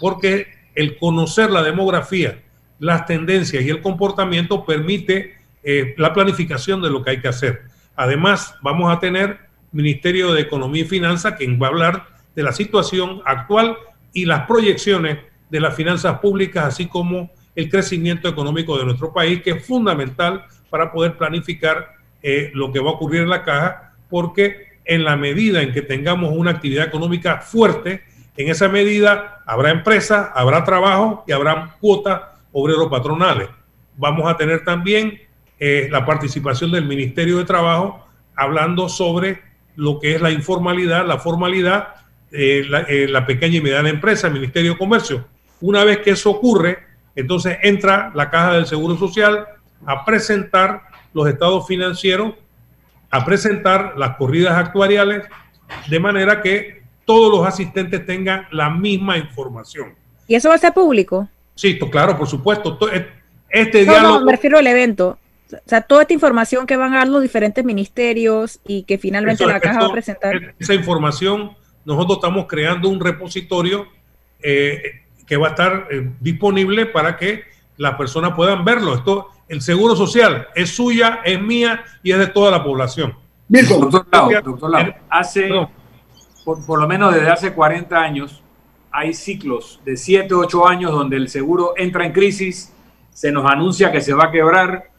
porque 0.00 0.48
el 0.74 0.98
conocer 0.98 1.50
la 1.50 1.62
demografía, 1.62 2.42
las 2.78 3.06
tendencias 3.06 3.62
y 3.62 3.70
el 3.70 3.80
comportamiento 3.80 4.64
permite 4.64 5.34
eh, 5.64 5.94
la 5.96 6.12
planificación 6.12 6.82
de 6.82 6.90
lo 6.90 7.02
que 7.02 7.10
hay 7.10 7.20
que 7.20 7.28
hacer. 7.28 7.62
Además, 7.96 8.54
vamos 8.62 8.94
a 8.94 9.00
tener 9.00 9.38
Ministerio 9.72 10.32
de 10.32 10.42
Economía 10.42 10.82
y 10.82 10.86
Finanzas, 10.86 11.34
quien 11.34 11.60
va 11.60 11.66
a 11.66 11.70
hablar 11.70 12.06
de 12.36 12.42
la 12.42 12.52
situación 12.52 13.22
actual 13.24 13.76
y 14.12 14.24
las 14.24 14.46
proyecciones 14.46 15.18
de 15.50 15.60
las 15.60 15.74
finanzas 15.74 16.18
públicas, 16.20 16.64
así 16.64 16.86
como 16.86 17.30
el 17.56 17.70
crecimiento 17.70 18.28
económico 18.28 18.76
de 18.78 18.84
nuestro 18.84 19.12
país, 19.12 19.42
que 19.42 19.52
es 19.52 19.66
fundamental 19.66 20.44
para 20.70 20.92
poder 20.92 21.16
planificar 21.16 21.94
eh, 22.22 22.50
lo 22.54 22.72
que 22.72 22.80
va 22.80 22.90
a 22.90 22.94
ocurrir 22.94 23.22
en 23.22 23.30
la 23.30 23.42
caja, 23.42 23.94
porque 24.10 24.78
en 24.84 25.04
la 25.04 25.16
medida 25.16 25.62
en 25.62 25.72
que 25.72 25.82
tengamos 25.82 26.32
una 26.36 26.50
actividad 26.50 26.86
económica 26.86 27.38
fuerte, 27.38 28.02
en 28.36 28.48
esa 28.48 28.68
medida 28.68 29.42
habrá 29.46 29.70
empresas, 29.70 30.30
habrá 30.34 30.64
trabajo 30.64 31.24
y 31.26 31.32
habrá 31.32 31.76
cuotas 31.80 32.20
obreros 32.52 32.88
patronales. 32.88 33.48
Vamos 33.96 34.30
a 34.30 34.36
tener 34.36 34.64
también 34.64 35.20
eh, 35.58 35.88
la 35.90 36.04
participación 36.04 36.72
del 36.72 36.84
Ministerio 36.84 37.38
de 37.38 37.44
Trabajo 37.44 38.06
hablando 38.36 38.88
sobre 38.88 39.42
lo 39.76 39.98
que 40.00 40.14
es 40.14 40.20
la 40.20 40.30
informalidad, 40.30 41.06
la 41.06 41.18
formalidad, 41.18 41.94
eh, 42.32 42.64
la, 43.08 43.26
pequeña 43.26 43.56
y 43.58 43.60
mediana 43.60 43.88
empresa, 43.88 44.26
el 44.26 44.34
Ministerio 44.34 44.72
de 44.72 44.78
Comercio. 44.78 45.26
Una 45.60 45.84
vez 45.84 45.98
que 45.98 46.10
eso 46.10 46.30
ocurre, 46.30 46.78
entonces 47.14 47.58
entra 47.62 48.10
la 48.14 48.30
Caja 48.30 48.54
del 48.54 48.66
Seguro 48.66 48.96
Social 48.96 49.46
a 49.86 50.04
presentar 50.04 50.82
los 51.12 51.28
estados 51.28 51.66
financieros, 51.66 52.34
a 53.10 53.24
presentar 53.24 53.94
las 53.96 54.16
corridas 54.16 54.56
actuariales, 54.56 55.24
de 55.88 56.00
manera 56.00 56.42
que 56.42 56.82
todos 57.04 57.30
los 57.30 57.46
asistentes 57.46 58.04
tengan 58.04 58.46
la 58.50 58.70
misma 58.70 59.16
información. 59.16 59.94
¿Y 60.26 60.34
eso 60.34 60.48
va 60.48 60.56
a 60.56 60.58
ser 60.58 60.72
público? 60.72 61.28
Sí, 61.54 61.78
claro, 61.78 62.18
por 62.18 62.26
supuesto. 62.26 62.78
Este 63.48 63.84
diálogo... 63.84 64.18
no, 64.18 64.24
me 64.24 64.32
refiero 64.32 64.58
al 64.58 64.66
evento. 64.66 65.18
O 65.52 65.56
sea, 65.68 65.82
toda 65.82 66.02
esta 66.02 66.14
información 66.14 66.66
que 66.66 66.76
van 66.76 66.94
a 66.94 66.98
dar 66.98 67.08
los 67.08 67.22
diferentes 67.22 67.64
ministerios 67.64 68.60
y 68.66 68.84
que 68.84 68.98
finalmente 68.98 69.46
la 69.46 69.60
caja 69.60 69.80
va 69.80 69.86
a 69.86 69.92
presentar. 69.92 70.54
Esa 70.58 70.74
información, 70.74 71.52
nosotros 71.84 72.18
estamos 72.18 72.46
creando 72.48 72.88
un 72.88 72.98
repositorio 72.98 73.86
eh, 74.42 75.02
que 75.26 75.36
va 75.36 75.48
a 75.48 75.50
estar 75.50 75.88
eh, 75.90 76.10
disponible 76.20 76.86
para 76.86 77.16
que 77.16 77.44
las 77.76 77.94
personas 77.94 78.34
puedan 78.34 78.64
verlo. 78.64 78.94
Esto, 78.94 79.28
el 79.48 79.60
seguro 79.60 79.96
social 79.96 80.48
es 80.54 80.74
suya, 80.74 81.20
es 81.24 81.40
mía 81.40 81.84
y 82.02 82.12
es 82.12 82.18
de 82.18 82.26
toda 82.28 82.50
la 82.50 82.62
población. 82.62 83.14
Doctor 83.48 84.06
Lau, 84.10 84.42
doctor 84.42 84.70
Lau, 84.70 84.94
hace, 85.10 85.50
por, 86.44 86.64
por, 86.64 86.80
lo 86.80 86.88
menos 86.88 87.14
desde 87.14 87.28
hace 87.28 87.52
40 87.52 87.96
años, 87.96 88.42
hay 88.90 89.12
ciclos 89.12 89.80
de 89.84 89.96
7, 89.96 90.32
8 90.32 90.66
años 90.66 90.92
donde 90.92 91.16
el 91.16 91.28
seguro 91.28 91.74
entra 91.76 92.06
en 92.06 92.12
crisis, 92.12 92.72
se 93.12 93.30
nos 93.30 93.50
anuncia 93.50 93.92
que 93.92 94.00
se 94.00 94.14
va 94.14 94.24
a 94.24 94.30
quebrar, 94.30 94.90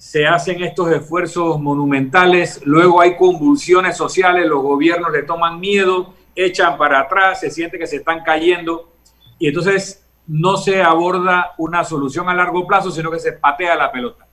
se 0.00 0.26
hacen 0.26 0.62
estos 0.62 0.90
esfuerzos 0.90 1.60
monumentales, 1.60 2.62
luego 2.64 3.02
hay 3.02 3.18
convulsiones 3.18 3.98
sociales, 3.98 4.46
los 4.46 4.62
gobiernos 4.62 5.12
le 5.12 5.24
toman 5.24 5.60
miedo, 5.60 6.14
echan 6.34 6.78
para 6.78 7.00
atrás, 7.00 7.40
se 7.40 7.50
siente 7.50 7.78
que 7.78 7.86
se 7.86 7.96
están 7.96 8.24
cayendo 8.24 8.94
y 9.38 9.48
entonces 9.48 10.08
no 10.26 10.56
se 10.56 10.82
aborda 10.82 11.50
una 11.58 11.84
solución 11.84 12.30
a 12.30 12.34
largo 12.34 12.66
plazo, 12.66 12.90
sino 12.90 13.10
que 13.10 13.18
se 13.18 13.32
patea 13.32 13.76
la 13.76 13.92
pelota. 13.92 14.26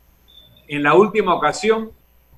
En 0.69 0.83
la 0.83 0.93
última 0.93 1.33
ocasión 1.33 1.91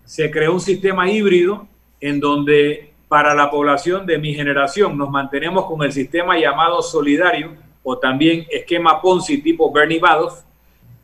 se 0.06 0.32
creó 0.32 0.52
un 0.52 0.60
sistema 0.60 1.08
híbrido 1.08 1.68
en 2.02 2.20
donde 2.20 2.96
para 3.08 3.36
la 3.36 3.52
población 3.52 4.08
de 4.08 4.18
mi 4.18 4.34
generación 4.34 4.98
nos 4.98 5.12
mantenemos 5.12 5.68
con 5.68 5.84
el 5.84 5.92
sistema 5.92 6.40
llamado 6.40 6.82
solidario 6.82 7.54
o 7.84 7.96
también 8.00 8.48
esquema 8.50 9.00
Ponzi 9.00 9.40
tipo 9.44 9.72
Bernie 9.72 10.00
Madoff 10.00 10.42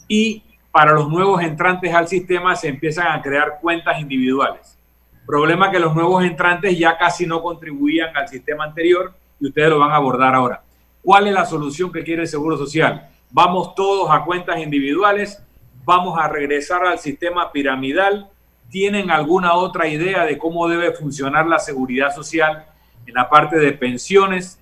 y 0.07 0.41
para 0.75 0.91
los 0.91 1.07
nuevos 1.07 1.41
entrantes 1.41 1.93
al 1.93 2.05
sistema 2.05 2.53
se 2.53 2.67
empiezan 2.67 3.07
a 3.07 3.21
crear 3.21 3.59
cuentas 3.61 3.97
individuales. 3.97 4.77
Problema 5.25 5.71
que 5.71 5.79
los 5.79 5.95
nuevos 5.95 6.21
entrantes 6.25 6.77
ya 6.77 6.97
casi 6.97 7.25
no 7.25 7.41
contribuían 7.41 8.09
al 8.13 8.27
sistema 8.27 8.65
anterior 8.65 9.13
y 9.39 9.47
ustedes 9.47 9.69
lo 9.69 9.79
van 9.79 9.91
a 9.91 9.95
abordar 9.95 10.35
ahora. 10.35 10.63
¿Cuál 11.01 11.27
es 11.27 11.33
la 11.33 11.45
solución 11.45 11.93
que 11.93 12.03
quiere 12.03 12.23
el 12.23 12.27
Seguro 12.27 12.57
Social? 12.57 13.07
Vamos 13.31 13.73
todos 13.73 14.09
a 14.11 14.25
cuentas 14.25 14.59
individuales, 14.59 15.41
vamos 15.85 16.19
a 16.19 16.27
regresar 16.27 16.85
al 16.85 16.99
sistema 16.99 17.53
piramidal. 17.53 18.29
¿Tienen 18.69 19.11
alguna 19.11 19.53
otra 19.53 19.87
idea 19.87 20.25
de 20.25 20.37
cómo 20.37 20.67
debe 20.67 20.91
funcionar 20.91 21.47
la 21.47 21.59
seguridad 21.59 22.13
social 22.13 22.65
en 23.05 23.13
la 23.13 23.29
parte 23.29 23.59
de 23.59 23.71
pensiones? 23.71 24.59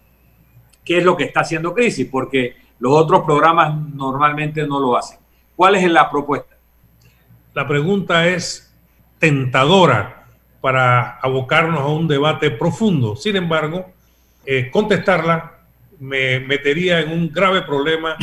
¿Qué 0.85 0.99
es 0.99 1.03
lo 1.03 1.17
que 1.17 1.23
está 1.23 1.39
haciendo 1.39 1.73
crisis? 1.73 2.07
Porque 2.07 2.55
los 2.77 2.93
otros 2.93 3.23
programas 3.23 3.75
normalmente 3.75 4.67
no 4.67 4.79
lo 4.79 4.95
hacen. 4.95 5.22
¿Cuál 5.55 5.75
es 5.75 5.89
la 5.89 6.09
propuesta? 6.09 6.57
La 7.53 7.67
pregunta 7.67 8.27
es 8.27 8.73
tentadora 9.19 10.25
para 10.61 11.17
abocarnos 11.19 11.81
a 11.81 11.87
un 11.87 12.07
debate 12.07 12.49
profundo. 12.49 13.15
Sin 13.15 13.35
embargo, 13.35 13.91
eh, 14.45 14.69
contestarla 14.71 15.59
me 15.99 16.39
metería 16.39 16.99
en 16.99 17.11
un 17.11 17.31
grave 17.31 17.61
problema 17.61 18.17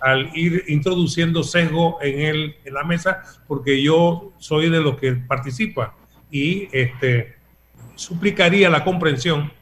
al 0.00 0.30
ir 0.34 0.64
introduciendo 0.68 1.42
sesgo 1.42 1.98
en, 2.00 2.20
el, 2.20 2.56
en 2.64 2.74
la 2.74 2.84
mesa, 2.84 3.22
porque 3.48 3.82
yo 3.82 4.32
soy 4.38 4.70
de 4.70 4.80
los 4.80 4.96
que 4.98 5.12
participa 5.12 5.94
y 6.30 6.68
este, 6.70 7.34
suplicaría 7.94 8.70
la 8.70 8.84
comprensión 8.84 9.52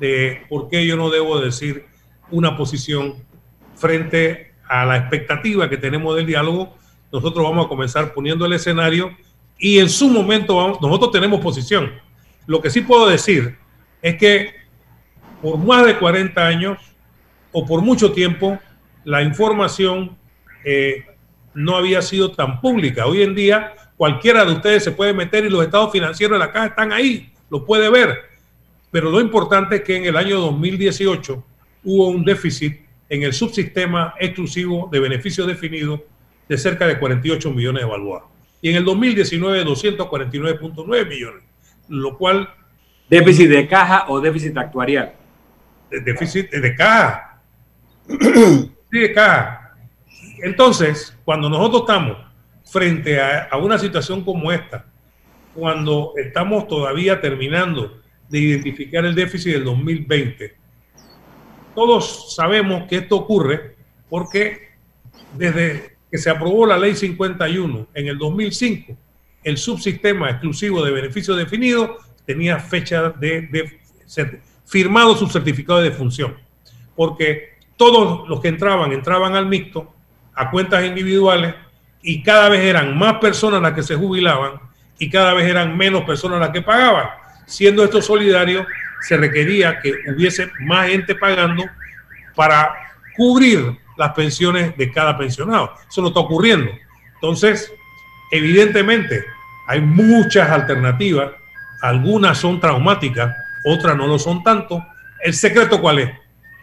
de 0.00 0.42
por 0.48 0.68
qué 0.68 0.86
yo 0.86 0.96
no 0.96 1.10
debo 1.10 1.40
decir 1.40 1.86
una 2.30 2.56
posición 2.56 3.16
frente 3.76 4.51
a 4.68 4.84
la 4.84 4.96
expectativa 4.96 5.68
que 5.68 5.76
tenemos 5.76 6.16
del 6.16 6.26
diálogo, 6.26 6.76
nosotros 7.12 7.44
vamos 7.44 7.66
a 7.66 7.68
comenzar 7.68 8.14
poniendo 8.14 8.46
el 8.46 8.54
escenario 8.54 9.16
y 9.58 9.78
en 9.78 9.88
su 9.88 10.08
momento 10.08 10.78
nosotros 10.80 11.12
tenemos 11.12 11.40
posición. 11.40 11.92
Lo 12.46 12.60
que 12.60 12.70
sí 12.70 12.80
puedo 12.80 13.06
decir 13.08 13.56
es 14.00 14.16
que 14.16 14.54
por 15.40 15.58
más 15.58 15.86
de 15.86 15.98
40 15.98 16.46
años 16.46 16.78
o 17.52 17.66
por 17.66 17.82
mucho 17.82 18.12
tiempo 18.12 18.58
la 19.04 19.22
información 19.22 20.16
eh, 20.64 21.04
no 21.54 21.76
había 21.76 22.02
sido 22.02 22.32
tan 22.32 22.60
pública. 22.60 23.06
Hoy 23.06 23.22
en 23.22 23.34
día 23.34 23.74
cualquiera 23.96 24.44
de 24.44 24.52
ustedes 24.52 24.84
se 24.84 24.92
puede 24.92 25.12
meter 25.12 25.44
y 25.44 25.50
los 25.50 25.62
estados 25.62 25.92
financieros 25.92 26.38
de 26.38 26.46
la 26.46 26.52
caja 26.52 26.66
están 26.66 26.92
ahí, 26.92 27.32
lo 27.50 27.64
puede 27.64 27.90
ver. 27.90 28.32
Pero 28.90 29.10
lo 29.10 29.20
importante 29.20 29.76
es 29.76 29.82
que 29.82 29.96
en 29.96 30.04
el 30.04 30.16
año 30.16 30.40
2018 30.40 31.44
hubo 31.84 32.08
un 32.08 32.24
déficit 32.24 32.80
en 33.12 33.22
el 33.24 33.34
subsistema 33.34 34.14
exclusivo 34.18 34.88
de 34.90 34.98
beneficios 34.98 35.46
definidos 35.46 36.00
de 36.48 36.56
cerca 36.56 36.86
de 36.86 36.98
48 36.98 37.50
millones 37.50 37.82
de 37.82 37.88
balboas. 37.88 38.22
Y 38.62 38.70
en 38.70 38.76
el 38.76 38.86
2019, 38.86 39.66
249.9 39.66 41.06
millones, 41.06 41.44
lo 41.88 42.16
cual... 42.16 42.48
¿Déficit 43.10 43.50
de 43.50 43.68
caja 43.68 44.06
o 44.08 44.18
déficit 44.18 44.56
actuarial? 44.56 45.12
déficit 45.90 46.50
de 46.52 46.74
caja. 46.74 47.42
sí, 48.08 48.70
de 48.90 49.12
caja. 49.12 49.74
Entonces, 50.42 51.14
cuando 51.22 51.50
nosotros 51.50 51.82
estamos 51.82 52.16
frente 52.64 53.20
a, 53.20 53.42
a 53.50 53.58
una 53.58 53.78
situación 53.78 54.24
como 54.24 54.50
esta, 54.50 54.86
cuando 55.54 56.14
estamos 56.16 56.66
todavía 56.66 57.20
terminando 57.20 58.00
de 58.30 58.38
identificar 58.38 59.04
el 59.04 59.14
déficit 59.14 59.52
del 59.52 59.64
2020, 59.64 60.61
todos 61.74 62.34
sabemos 62.34 62.84
que 62.88 62.96
esto 62.96 63.16
ocurre 63.16 63.76
porque 64.08 64.72
desde 65.34 65.96
que 66.10 66.18
se 66.18 66.30
aprobó 66.30 66.66
la 66.66 66.76
ley 66.76 66.94
51 66.94 67.88
en 67.94 68.06
el 68.06 68.18
2005, 68.18 68.96
el 69.44 69.56
subsistema 69.56 70.30
exclusivo 70.30 70.84
de 70.84 70.92
beneficio 70.92 71.34
definido 71.34 71.96
tenía 72.26 72.58
fecha 72.58 73.10
de, 73.10 73.78
firmado 74.66 75.16
su 75.16 75.26
certificado 75.28 75.80
de 75.80 75.90
defunción, 75.90 76.36
porque 76.94 77.54
todos 77.76 78.28
los 78.28 78.40
que 78.40 78.48
entraban, 78.48 78.92
entraban 78.92 79.34
al 79.34 79.46
mixto, 79.46 79.92
a 80.34 80.50
cuentas 80.50 80.84
individuales, 80.84 81.54
y 82.02 82.22
cada 82.22 82.48
vez 82.48 82.60
eran 82.60 82.96
más 82.98 83.14
personas 83.18 83.62
las 83.62 83.72
que 83.72 83.82
se 83.82 83.96
jubilaban 83.96 84.60
y 84.98 85.08
cada 85.08 85.34
vez 85.34 85.46
eran 85.46 85.76
menos 85.76 86.04
personas 86.04 86.40
las 86.40 86.50
que 86.50 86.62
pagaban. 86.62 87.08
Siendo 87.46 87.84
esto 87.84 88.02
solidario, 88.02 88.66
se 89.02 89.16
requería 89.16 89.80
que 89.80 89.94
hubiese 90.08 90.50
más 90.60 90.88
gente 90.88 91.14
pagando 91.14 91.64
para 92.34 92.70
cubrir 93.16 93.78
las 93.96 94.12
pensiones 94.12 94.76
de 94.76 94.90
cada 94.90 95.16
pensionado. 95.18 95.74
Eso 95.88 96.00
no 96.02 96.08
está 96.08 96.20
ocurriendo. 96.20 96.70
Entonces, 97.14 97.72
evidentemente, 98.30 99.24
hay 99.68 99.80
muchas 99.80 100.50
alternativas. 100.50 101.32
Algunas 101.82 102.38
son 102.38 102.60
traumáticas, 102.60 103.34
otras 103.64 103.96
no 103.96 104.06
lo 104.06 104.18
son 104.18 104.42
tanto. 104.42 104.84
¿El 105.22 105.34
secreto 105.34 105.80
cuál 105.80 105.98
es? 105.98 106.10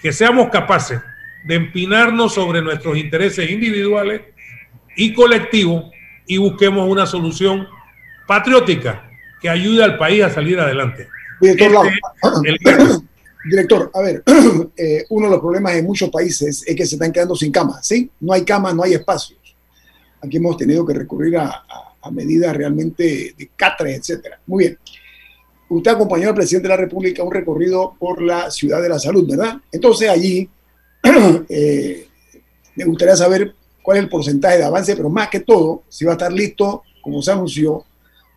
Que 0.02 0.12
seamos 0.12 0.50
capaces 0.50 1.02
de 1.46 1.56
empinarnos 1.56 2.34
sobre 2.34 2.62
nuestros 2.62 2.98
intereses 2.98 3.50
individuales 3.50 4.22
y 4.96 5.14
colectivos 5.14 5.86
y 6.26 6.38
busquemos 6.38 6.88
una 6.88 7.06
solución 7.06 7.68
patriótica 8.28 9.10
que 9.42 9.50
ayude 9.50 9.84
al 9.84 9.98
país 9.98 10.24
a 10.24 10.30
salir 10.30 10.60
adelante. 10.60 11.08
Director, 11.40 11.88
este 12.44 12.76
Director 13.46 13.92
a 13.94 14.02
ver, 14.02 14.24
eh, 14.78 15.06
uno 15.10 15.28
de 15.28 15.32
los 15.32 15.40
problemas 15.40 15.76
en 15.76 15.86
muchos 15.86 16.10
países 16.10 16.64
es 16.66 16.76
que 16.76 16.86
se 16.86 16.96
están 16.96 17.12
quedando 17.12 17.36
sin 17.36 17.52
camas, 17.52 17.86
¿sí? 17.86 18.10
No 18.20 18.34
hay 18.34 18.44
camas, 18.44 18.76
no 18.76 18.84
hay 18.84 18.94
espacios. 18.94 19.40
Aquí 20.22 20.38
hemos 20.38 20.58
tenido 20.58 20.86
que 20.86 20.94
recurrir 20.94 21.38
a, 21.38 21.64
medidas 22.12 22.56
realmente 22.56 23.36
de 23.38 23.52
catres, 23.56 24.00
etcétera. 24.00 24.40
Muy 24.48 24.64
bien. 24.64 24.80
Usted 25.70 25.92
acompañó 25.92 26.30
al 26.30 26.34
presidente 26.34 26.68
de 26.68 26.74
la 26.74 26.82
República 26.82 27.22
a 27.22 27.26
un 27.26 27.32
recorrido 27.32 27.94
por 28.00 28.20
la 28.22 28.50
ciudad 28.50 28.82
de 28.82 28.90
la 28.90 28.98
salud, 28.98 29.30
¿verdad? 29.30 29.58
Entonces 29.72 30.10
allí 30.10 30.50
eh, 31.50 32.08
me 32.76 32.86
gustaría 32.86 33.16
saber 33.16 33.54
cuál 33.84 33.98
es 33.98 34.04
el 34.04 34.10
porcentaje 34.10 34.58
de 34.58 34.64
avance, 34.64 34.96
pero 34.96 35.10
más 35.10 35.30
que 35.30 35.42
todo, 35.42 35.84
si 35.88 36.04
va 36.04 36.14
a 36.14 36.16
estar 36.16 36.32
listo, 36.32 36.84
como 37.02 37.22
se 37.22 37.32
anunció, 37.32 37.86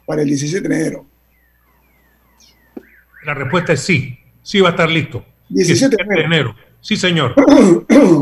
para 0.05 0.23
el 0.23 0.29
17 0.29 0.69
de 0.69 0.75
enero. 0.75 1.07
La 3.25 3.35
respuesta 3.35 3.73
es 3.73 3.81
sí, 3.81 4.19
sí 4.43 4.61
va 4.61 4.69
a 4.69 4.71
estar 4.73 4.91
listo. 4.91 5.25
17 5.49 5.97
de 5.97 6.21
enero. 6.23 6.55
Sí, 6.81 6.97
señor. 6.97 7.35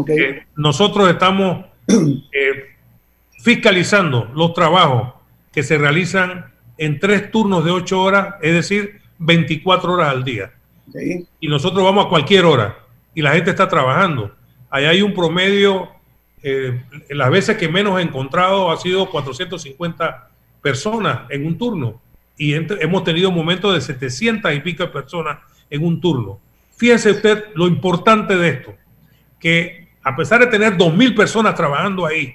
Eh, 0.09 0.47
nosotros 0.57 1.09
estamos 1.09 1.67
eh, 1.89 2.75
fiscalizando 3.41 4.31
los 4.35 4.53
trabajos 4.55 5.15
que 5.53 5.63
se 5.63 5.79
realizan 5.79 6.53
en 6.77 6.99
tres 6.99 7.31
turnos 7.31 7.65
de 7.65 7.71
ocho 7.71 8.03
horas, 8.03 8.35
es 8.43 8.55
decir, 8.55 9.01
24 9.19 9.93
horas 9.93 10.09
al 10.09 10.25
día. 10.25 10.53
Y 11.39 11.49
nosotros 11.49 11.85
vamos 11.85 12.07
a 12.07 12.09
cualquier 12.09 12.45
hora 12.45 12.79
y 13.15 13.23
la 13.23 13.33
gente 13.33 13.51
está 13.51 13.69
trabajando. 13.69 14.35
Ahí 14.71 14.85
hay 14.85 15.03
un 15.03 15.15
promedio, 15.15 15.89
eh, 16.43 16.83
las 17.11 17.31
veces 17.31 17.57
que 17.57 17.69
menos 17.69 17.99
he 17.99 18.03
encontrado 18.03 18.71
ha 18.71 18.77
sido 18.77 19.09
450 19.11 20.31
personas 20.63 21.21
en 21.31 21.47
un 21.47 21.57
turno 21.57 22.01
y 22.41 22.55
hemos 22.55 23.05
tenido 23.05 23.31
momentos 23.31 23.75
de 23.75 23.83
700 23.83 24.55
y 24.55 24.61
pico 24.61 24.91
personas 24.91 25.41
en 25.69 25.85
un 25.85 26.01
turno. 26.01 26.41
Fíjense 26.75 27.11
usted 27.11 27.45
lo 27.55 27.67
importante 27.67 28.35
de 28.35 28.49
esto, 28.49 28.75
que 29.39 29.89
a 30.03 30.17
pesar 30.17 30.41
de 30.41 30.47
tener 30.47 30.79
2.000 30.79 31.15
personas 31.15 31.55
trabajando 31.55 32.07
ahí, 32.07 32.35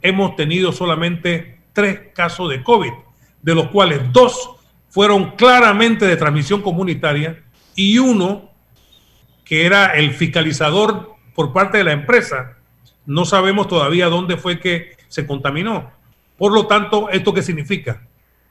hemos 0.00 0.36
tenido 0.36 0.70
solamente 0.70 1.58
tres 1.72 2.12
casos 2.14 2.48
de 2.48 2.62
COVID, 2.62 2.92
de 3.42 3.54
los 3.56 3.66
cuales 3.70 4.02
dos 4.12 4.50
fueron 4.88 5.32
claramente 5.32 6.06
de 6.06 6.14
transmisión 6.14 6.62
comunitaria 6.62 7.42
y 7.74 7.98
uno 7.98 8.52
que 9.44 9.66
era 9.66 9.96
el 9.96 10.12
fiscalizador 10.12 11.16
por 11.34 11.52
parte 11.52 11.78
de 11.78 11.84
la 11.84 11.92
empresa. 11.92 12.56
No 13.04 13.24
sabemos 13.24 13.66
todavía 13.66 14.06
dónde 14.06 14.36
fue 14.36 14.60
que 14.60 14.96
se 15.08 15.26
contaminó. 15.26 15.90
Por 16.38 16.52
lo 16.52 16.68
tanto, 16.68 17.10
¿esto 17.10 17.34
qué 17.34 17.42
significa? 17.42 18.06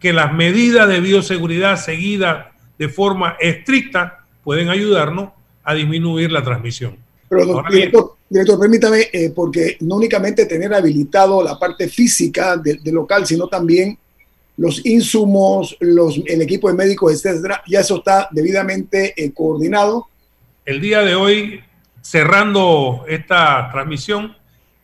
Que 0.06 0.14
las 0.14 0.34
medidas 0.34 0.88
de 0.88 1.00
bioseguridad 1.00 1.78
seguidas 1.78 2.48
de 2.78 2.90
forma 2.90 3.38
estricta 3.40 4.26
pueden 4.44 4.70
ayudarnos 4.70 5.30
a 5.64 5.74
disminuir 5.74 6.32
la 6.32 6.44
transmisión. 6.44 6.98
Pero, 7.28 7.64
director, 8.30 8.60
permítame, 8.60 9.10
eh, 9.12 9.32
porque 9.36 9.78
no 9.80 9.96
únicamente 9.96 10.46
tener 10.46 10.74
habilitado 10.74 11.44
la 11.44 11.58
parte 11.58 11.90
física 11.90 12.56
del 12.58 12.80
local, 12.86 13.26
sino 13.26 13.48
también 13.48 13.98
los 14.58 14.86
insumos, 14.86 15.76
los, 15.80 16.22
el 16.28 16.42
equipo 16.44 16.68
de 16.68 16.76
médicos, 16.76 17.12
etcétera, 17.14 17.64
ya 17.68 17.80
eso 17.80 17.98
está 17.98 18.30
debidamente 18.32 19.14
eh, 19.18 19.32
coordinado 19.34 20.08
el 20.66 20.82
día 20.82 21.02
de 21.02 21.14
hoy, 21.14 21.64
cerrando 22.02 23.06
esta 23.08 23.70
transmisión, 23.72 24.36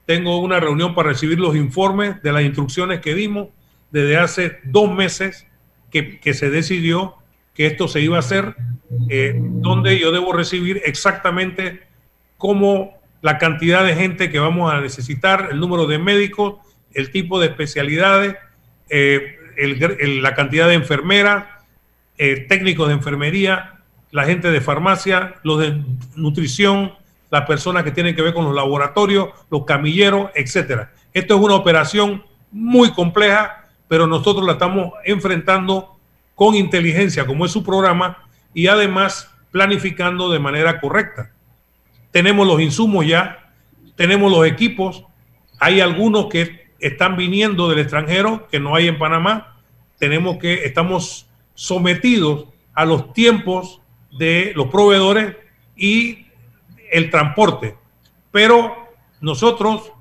tengo 0.05 0.37
una 0.37 0.59
reunión 0.59 0.93
para 0.93 1.09
recibir 1.09 1.39
los 1.39 1.55
informes 1.55 2.21
de 2.21 2.31
las 2.31 2.43
instrucciones 2.43 3.01
que 3.01 3.15
dimos 3.15 3.47
desde 3.91 4.17
hace 4.17 4.59
dos 4.63 4.93
meses 4.93 5.47
que, 5.91 6.33
se 6.33 6.49
decidió 6.49 7.15
que 7.53 7.67
esto 7.67 7.87
se 7.87 8.01
iba 8.01 8.15
a 8.15 8.19
hacer, 8.19 8.55
eh, 9.09 9.35
donde 9.37 9.99
yo 9.99 10.11
debo 10.11 10.33
recibir 10.33 10.81
exactamente 10.85 11.81
cómo 12.37 12.99
la 13.21 13.37
cantidad 13.37 13.85
de 13.85 13.95
gente 13.95 14.31
que 14.31 14.39
vamos 14.39 14.73
a 14.73 14.81
necesitar, 14.81 15.49
el 15.51 15.59
número 15.59 15.85
de 15.85 15.99
médicos, 15.99 16.55
el 16.93 17.11
tipo 17.11 17.39
de 17.39 17.47
especialidades, 17.47 18.35
eh, 18.89 19.37
la 20.21 20.33
cantidad 20.33 20.67
de 20.67 20.73
enfermeras, 20.75 21.45
eh, 22.17 22.45
técnicos 22.47 22.87
de 22.87 22.95
enfermería, 22.95 23.79
la 24.11 24.25
gente 24.25 24.49
de 24.51 24.61
farmacia, 24.61 25.35
los 25.43 25.59
de 25.59 25.83
nutrición, 26.15 26.93
las 27.29 27.45
personas 27.45 27.83
que 27.83 27.91
tienen 27.91 28.15
que 28.15 28.21
ver 28.21 28.33
con 28.33 28.45
los 28.45 28.55
laboratorios, 28.55 29.29
los 29.49 29.65
camilleros, 29.65 30.31
etcétera. 30.35 30.91
Esto 31.13 31.35
es 31.35 31.41
una 31.41 31.55
operación 31.55 32.23
muy 32.51 32.91
compleja, 32.91 33.60
pero 33.91 34.07
nosotros 34.07 34.45
la 34.45 34.53
estamos 34.53 34.93
enfrentando 35.03 35.99
con 36.33 36.55
inteligencia, 36.55 37.25
como 37.25 37.45
es 37.45 37.51
su 37.51 37.61
programa, 37.61 38.23
y 38.53 38.67
además 38.67 39.29
planificando 39.51 40.31
de 40.31 40.39
manera 40.39 40.79
correcta. 40.79 41.33
Tenemos 42.09 42.47
los 42.47 42.61
insumos 42.61 43.05
ya, 43.05 43.51
tenemos 43.97 44.31
los 44.31 44.47
equipos, 44.47 45.03
hay 45.59 45.81
algunos 45.81 46.27
que 46.27 46.69
están 46.79 47.17
viniendo 47.17 47.67
del 47.67 47.79
extranjero 47.79 48.47
que 48.47 48.61
no 48.61 48.75
hay 48.75 48.87
en 48.87 48.97
Panamá. 48.97 49.57
Tenemos 49.99 50.37
que 50.37 50.63
estamos 50.63 51.27
sometidos 51.53 52.45
a 52.73 52.85
los 52.85 53.11
tiempos 53.11 53.81
de 54.17 54.53
los 54.55 54.67
proveedores 54.67 55.35
y 55.75 56.27
el 56.93 57.09
transporte. 57.09 57.75
Pero 58.31 58.73
nosotros 59.19 59.91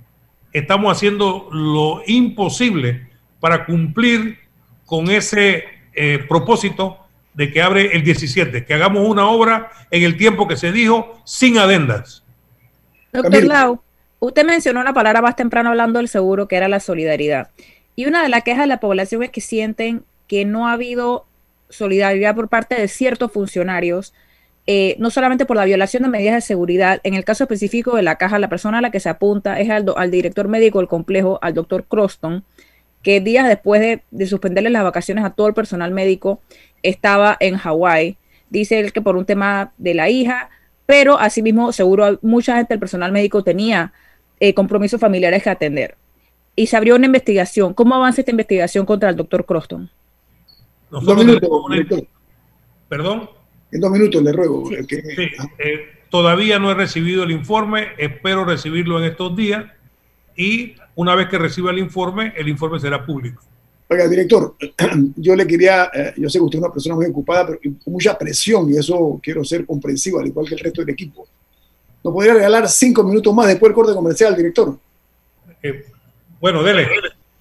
estamos 0.53 0.97
haciendo 0.97 1.49
lo 1.51 2.03
imposible 2.07 3.10
para 3.41 3.67
cumplir 3.67 4.39
con 4.87 5.11
ese 5.11 5.65
eh, 5.95 6.25
propósito 6.29 6.99
de 7.35 7.51
que 7.53 7.63
abre 7.63 7.97
el 7.97 8.03
17, 8.05 8.65
que 8.65 8.75
hagamos 8.75 9.09
una 9.09 9.29
obra 9.29 9.71
en 9.91 10.03
el 10.03 10.17
tiempo 10.17 10.47
que 10.47 10.57
se 10.57 10.73
dijo 10.73 11.21
sin 11.25 11.59
adendas. 11.59 12.25
Doctor 13.13 13.45
Lau, 13.45 13.83
usted 14.19 14.45
mencionó 14.45 14.81
una 14.81 14.93
palabra 14.93 15.23
más 15.23 15.37
temprano 15.37 15.71
hablando 15.71 15.99
del 15.99 16.09
seguro, 16.09 16.49
que 16.49 16.57
era 16.57 16.69
la 16.69 16.81
solidaridad. 16.81 17.51
Y 17.97 18.07
una 18.07 18.23
de 18.23 18.29
las 18.29 18.45
quejas 18.45 18.63
de 18.63 18.69
la 18.69 18.81
población 18.81 19.23
es 19.23 19.31
que 19.31 19.41
sienten 19.41 20.05
que 20.27 20.45
no 20.45 20.69
ha 20.69 20.73
habido 20.73 21.27
solidaridad 21.71 22.35
por 22.35 22.49
parte 22.49 22.75
de 22.75 22.89
ciertos 22.89 23.33
funcionarios, 23.33 24.13
eh, 24.67 24.97
no 24.99 25.11
solamente 25.11 25.47
por 25.47 25.57
la 25.57 25.65
violación 25.65 26.03
de 26.03 26.09
medidas 26.09 26.35
de 26.35 26.41
seguridad, 26.43 27.01
en 27.03 27.15
el 27.15 27.25
caso 27.25 27.45
específico 27.45 27.97
de 27.97 28.03
la 28.03 28.17
caja, 28.17 28.39
la 28.39 28.49
persona 28.49 28.79
a 28.79 28.81
la 28.81 28.91
que 28.91 29.01
se 29.01 29.09
apunta 29.09 29.59
es 29.59 29.71
al, 29.71 30.11
director 30.11 30.49
médico 30.49 30.79
del 30.79 30.89
complejo, 30.89 31.39
al 31.43 31.55
doctor 31.55 31.85
Croston, 31.85 32.45
que 33.03 33.21
días 33.21 33.49
después 33.49 33.81
de, 33.81 34.03
de, 34.11 34.27
suspenderle 34.27 34.71
las 34.71 34.85
vacaciones 34.85 35.25
a 35.25 35.31
todo 35.31 35.49
el 35.49 35.55
personal 35.55 35.91
médico, 35.93 36.41
estaba 36.83 37.37
en 37.41 37.57
Hawái. 37.57 38.17
Dice 38.51 38.81
él 38.81 38.93
que 38.93 39.01
por 39.01 39.17
un 39.17 39.25
tema 39.25 39.73
de 39.79 39.95
la 39.95 40.11
hija, 40.11 40.51
pero 40.87 41.19
asimismo 41.19 41.73
seguro 41.73 42.19
mucha 42.23 42.57
gente 42.57 42.75
del 42.75 42.81
personal 42.81 43.13
médico 43.13 43.45
tenía 43.45 43.93
eh, 44.41 44.55
compromisos 44.55 45.01
familiares 45.01 45.43
que 45.43 45.51
atender. 45.51 45.97
Y 46.57 46.67
se 46.67 46.77
abrió 46.77 46.97
una 46.97 47.07
investigación. 47.07 47.75
¿Cómo 47.75 47.95
avanza 47.95 48.23
esta 48.23 48.33
investigación 48.33 48.85
contra 48.85 49.11
el 49.11 49.17
doctor 49.17 49.45
Croston? 49.45 49.91
dos 50.91 51.17
minutos, 51.17 52.03
Perdón. 52.89 53.31
En 53.71 53.81
dos 53.81 53.91
minutos 53.93 54.23
le 54.23 54.33
ruego. 54.33 54.69
Eh, 54.73 55.79
todavía 56.11 56.59
no 56.59 56.71
he 56.71 56.75
recibido 56.75 57.23
el 57.23 57.31
informe, 57.31 57.89
espero 57.99 58.45
recibirlo 58.45 58.99
en 58.99 59.05
estos 59.05 59.37
días 59.37 59.67
y 60.37 60.75
una 60.95 61.15
vez 61.15 61.29
que 61.29 61.39
reciba 61.39 61.71
el 61.71 61.79
informe, 61.79 62.33
el 62.37 62.49
informe 62.49 62.79
será 62.79 63.05
público. 63.05 63.43
Oiga, 63.89 64.07
director, 64.07 64.55
yo 65.17 65.35
le 65.35 65.47
quería, 65.47 65.91
eh, 65.93 66.15
yo 66.17 66.31
sé 66.31 66.39
que 66.39 66.45
usted 66.45 66.59
es 66.59 66.65
una 66.65 66.73
persona 66.73 66.95
muy 66.95 67.07
ocupada, 67.07 67.47
pero 67.47 67.59
con 67.61 67.93
mucha 67.93 68.17
presión 68.17 68.73
y 68.73 68.77
eso 68.77 69.19
quiero 69.23 69.45
ser 69.45 69.67
comprensivo, 69.67 70.21
al 70.21 70.29
igual 70.29 70.47
que 70.47 70.55
el 70.55 70.61
resto 70.61 70.83
del 70.83 70.91
equipo. 70.91 71.27
¿Nos 72.03 72.15
podría 72.15 72.35
regalar 72.35 72.69
cinco 72.69 73.03
minutos 73.03 73.35
más 73.35 73.49
después 73.49 73.71
del 73.71 73.75
corte 73.75 73.93
comercial, 73.93 74.37
director? 74.37 74.79
Eh, 75.63 75.87
bueno, 76.41 76.63
dele. 76.63 76.87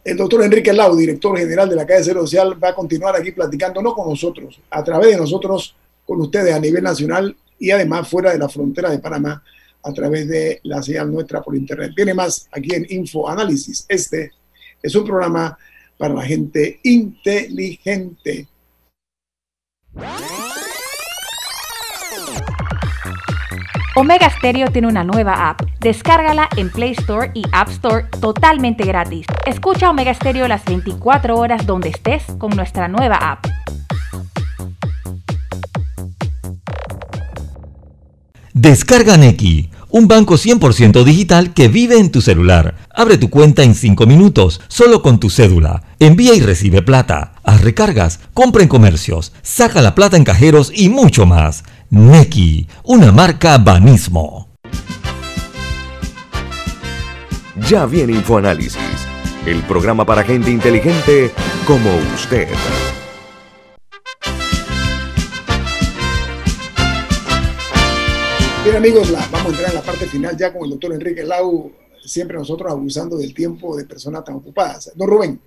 El 0.03 0.17
doctor 0.17 0.43
Enrique 0.43 0.73
Lau, 0.73 0.95
director 0.95 1.37
general 1.37 1.69
de 1.69 1.75
la 1.75 1.85
Calle 1.85 2.03
Cero 2.03 2.21
Social, 2.21 2.61
va 2.61 2.69
a 2.69 2.75
continuar 2.75 3.15
aquí 3.15 3.31
platicando, 3.31 3.81
no 3.81 3.93
con 3.93 4.09
nosotros, 4.09 4.59
a 4.71 4.83
través 4.83 5.11
de 5.11 5.17
nosotros, 5.17 5.75
con 6.05 6.19
ustedes 6.19 6.53
a 6.53 6.59
nivel 6.59 6.83
nacional 6.83 7.35
y 7.59 7.69
además 7.71 8.07
fuera 8.07 8.31
de 8.31 8.39
la 8.39 8.49
frontera 8.49 8.89
de 8.89 8.99
Panamá, 8.99 9.43
a 9.89 9.93
través 9.93 10.27
de 10.27 10.59
la 10.63 10.81
señal 10.81 11.11
nuestra 11.11 11.41
por 11.41 11.55
internet. 11.55 11.91
Tiene 11.95 12.13
más 12.13 12.47
aquí 12.51 12.73
en 12.73 12.85
Info 12.89 13.27
Análisis. 13.27 13.85
Este 13.89 14.31
es 14.81 14.95
un 14.95 15.05
programa 15.05 15.57
para 15.97 16.13
la 16.13 16.23
gente 16.23 16.79
inteligente. 16.83 18.47
Omega 23.95 24.29
Stereo 24.29 24.71
tiene 24.71 24.87
una 24.87 25.03
nueva 25.03 25.49
app. 25.49 25.61
Descárgala 25.81 26.47
en 26.55 26.69
Play 26.69 26.91
Store 26.91 27.31
y 27.33 27.43
App 27.51 27.69
Store 27.69 28.05
totalmente 28.21 28.85
gratis. 28.85 29.25
Escucha 29.45 29.89
Omega 29.89 30.13
Stereo 30.13 30.47
las 30.47 30.63
24 30.63 31.35
horas 31.35 31.65
donde 31.65 31.89
estés 31.89 32.23
con 32.37 32.51
nuestra 32.51 32.87
nueva 32.87 33.15
app. 33.17 33.45
Descarga 38.53 39.15
Neki, 39.15 39.68
un 39.89 40.07
banco 40.07 40.35
100% 40.35 41.03
digital 41.03 41.53
que 41.53 41.67
vive 41.67 41.97
en 41.97 42.11
tu 42.11 42.21
celular. 42.21 42.75
Abre 42.93 43.17
tu 43.17 43.29
cuenta 43.29 43.63
en 43.63 43.75
5 43.75 44.05
minutos, 44.05 44.61
solo 44.67 45.01
con 45.01 45.19
tu 45.19 45.29
cédula. 45.29 45.83
Envía 45.99 46.35
y 46.35 46.41
recibe 46.41 46.81
plata. 46.81 47.33
Haz 47.43 47.61
recargas, 47.61 48.19
compra 48.33 48.63
en 48.63 48.69
comercios, 48.69 49.33
saca 49.41 49.81
la 49.81 49.95
plata 49.95 50.17
en 50.17 50.23
cajeros 50.23 50.71
y 50.73 50.89
mucho 50.89 51.25
más. 51.25 51.63
Neki, 51.89 52.67
una 52.83 53.11
marca 53.11 53.57
Banismo. 53.57 54.49
Ya 57.67 57.85
viene 57.85 58.13
InfoAnálisis, 58.13 58.77
el 59.45 59.61
programa 59.63 60.05
para 60.05 60.23
gente 60.23 60.49
inteligente 60.49 61.31
como 61.65 61.89
usted. 62.15 62.47
Bien 68.69 68.77
amigos, 68.77 69.11
vamos 69.31 69.45
a 69.45 69.49
entrar 69.49 69.69
en 69.71 69.75
la 69.77 69.81
parte 69.81 70.05
final 70.05 70.37
ya 70.37 70.53
con 70.53 70.63
el 70.65 70.69
doctor 70.69 70.93
Enrique 70.93 71.23
Lau, 71.23 71.71
siempre 72.03 72.37
nosotros 72.37 72.71
abusando 72.71 73.17
del 73.17 73.33
tiempo 73.33 73.75
de 73.75 73.83
personas 73.83 74.23
tan 74.23 74.35
ocupadas. 74.35 74.91
Don 74.93 75.09
Rubén. 75.09 75.41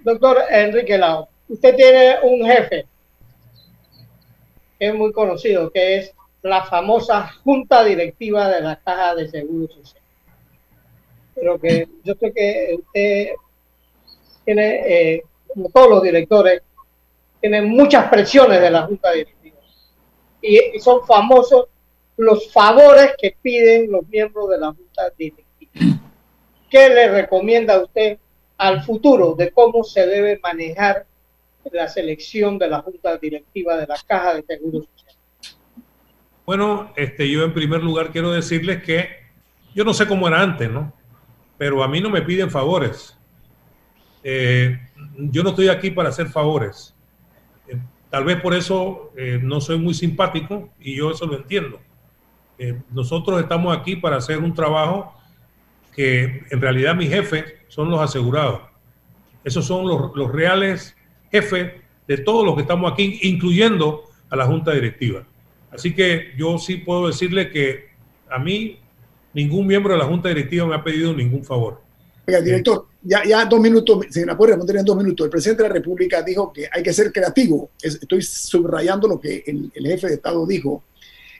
Doctor 0.00 0.38
Enrique 0.50 0.98
Lau, 0.98 1.28
usted 1.48 1.76
tiene 1.76 2.16
un 2.24 2.44
jefe 2.44 2.86
es 4.80 4.92
muy 4.92 5.12
conocido, 5.12 5.70
que 5.70 5.98
es 5.98 6.12
la 6.42 6.64
famosa 6.64 7.30
junta 7.44 7.84
directiva 7.84 8.48
de 8.48 8.60
la 8.60 8.74
Caja 8.74 9.14
de 9.14 9.28
Seguro 9.28 9.72
Social. 9.72 10.02
Pero 11.36 11.60
que 11.60 11.88
yo 12.02 12.14
sé 12.16 12.32
que 12.32 12.76
usted 12.76 13.28
tiene, 14.44 15.12
eh, 15.12 15.22
como 15.46 15.68
todos 15.68 15.90
los 15.90 16.02
directores, 16.02 16.60
tiene 17.40 17.62
muchas 17.62 18.10
presiones 18.10 18.60
de 18.60 18.70
la 18.72 18.82
junta 18.82 19.12
directiva. 19.12 19.58
Y, 20.42 20.80
son 20.80 21.06
famosos 21.06 21.68
los 22.16 22.52
favores 22.52 23.12
que 23.20 23.36
piden 23.42 23.90
los 23.90 24.06
miembros 24.08 24.50
de 24.50 24.58
la 24.58 24.68
junta 24.68 25.10
directiva. 25.18 26.00
¿Qué 26.70 26.88
le 26.88 27.08
recomienda 27.08 27.74
a 27.74 27.84
usted 27.84 28.18
al 28.56 28.82
futuro 28.84 29.34
de 29.34 29.50
cómo 29.50 29.84
se 29.84 30.06
debe 30.06 30.38
manejar 30.42 31.06
la 31.72 31.88
selección 31.88 32.58
de 32.58 32.68
la 32.68 32.82
Junta 32.82 33.16
Directiva 33.16 33.76
de 33.76 33.86
la 33.86 33.96
Caja 34.06 34.34
de 34.34 34.42
Seguros 34.42 34.86
Social? 34.94 35.16
Bueno, 36.46 36.92
este, 36.96 37.30
yo 37.30 37.42
en 37.44 37.54
primer 37.54 37.82
lugar 37.82 38.10
quiero 38.10 38.32
decirles 38.32 38.82
que 38.82 39.08
yo 39.74 39.84
no 39.84 39.94
sé 39.94 40.06
cómo 40.06 40.28
era 40.28 40.40
antes, 40.40 40.70
¿no? 40.70 40.92
Pero 41.56 41.82
a 41.82 41.88
mí 41.88 42.00
no 42.00 42.10
me 42.10 42.22
piden 42.22 42.50
favores. 42.50 43.16
Eh, 44.22 44.78
yo 45.16 45.42
no 45.42 45.50
estoy 45.50 45.68
aquí 45.68 45.90
para 45.90 46.10
hacer 46.10 46.28
favores. 46.28 46.94
Eh, 47.68 47.78
tal 48.10 48.24
vez 48.24 48.40
por 48.40 48.54
eso 48.54 49.12
eh, 49.16 49.38
no 49.42 49.60
soy 49.60 49.78
muy 49.78 49.94
simpático 49.94 50.70
y 50.78 50.96
yo 50.96 51.10
eso 51.10 51.26
lo 51.26 51.36
entiendo. 51.36 51.80
Nosotros 52.90 53.40
estamos 53.40 53.76
aquí 53.76 53.96
para 53.96 54.16
hacer 54.16 54.38
un 54.38 54.54
trabajo 54.54 55.14
que 55.94 56.44
en 56.50 56.60
realidad 56.60 56.94
mi 56.94 57.06
jefe 57.06 57.58
son 57.68 57.90
los 57.90 58.00
asegurados. 58.00 58.60
Esos 59.44 59.66
son 59.66 59.86
los, 59.86 60.14
los 60.16 60.32
reales 60.32 60.96
jefe 61.30 61.82
de 62.06 62.18
todos 62.18 62.44
los 62.44 62.54
que 62.54 62.62
estamos 62.62 62.92
aquí, 62.92 63.18
incluyendo 63.22 64.04
a 64.30 64.36
la 64.36 64.46
junta 64.46 64.72
directiva. 64.72 65.26
Así 65.70 65.94
que 65.94 66.32
yo 66.36 66.58
sí 66.58 66.76
puedo 66.76 67.08
decirle 67.08 67.50
que 67.50 67.86
a 68.30 68.38
mí 68.38 68.78
ningún 69.32 69.66
miembro 69.66 69.92
de 69.92 69.98
la 69.98 70.04
junta 70.04 70.28
directiva 70.28 70.66
me 70.66 70.74
ha 70.74 70.84
pedido 70.84 71.12
ningún 71.12 71.44
favor. 71.44 71.82
Oiga, 72.26 72.40
director, 72.40 72.86
ya, 73.02 73.22
ya 73.24 73.44
dos 73.44 73.60
minutos, 73.60 74.06
se 74.08 74.24
me 74.24 74.34
puede 74.34 74.52
responder 74.52 74.76
en 74.76 74.84
dos 74.84 74.96
minutos. 74.96 75.24
El 75.26 75.30
presidente 75.30 75.62
de 75.62 75.68
la 75.68 75.74
República 75.74 76.22
dijo 76.22 76.52
que 76.52 76.68
hay 76.72 76.82
que 76.82 76.92
ser 76.92 77.12
creativo. 77.12 77.70
Estoy 77.82 78.22
subrayando 78.22 79.08
lo 79.08 79.20
que 79.20 79.44
el, 79.46 79.70
jefe 79.74 80.06
de 80.06 80.14
Estado 80.14 80.46
dijo. 80.46 80.84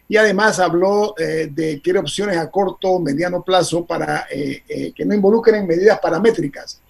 Y 0.09 0.17
además 0.17 0.61
habló 0.61 1.15
eh, 1.19 1.49
de 1.51 1.81
que 1.81 1.99
opciones 1.99 2.37
a 2.37 2.51
corto, 2.51 3.01
mediano 3.01 3.43
plazo 3.43 3.87
para 3.87 4.27
eh, 4.31 4.63
eh, 4.69 4.93
que 4.95 5.05
no 5.05 5.15
involucren 5.15 5.67
medidas 5.67 5.99
paramétricas 5.99 6.81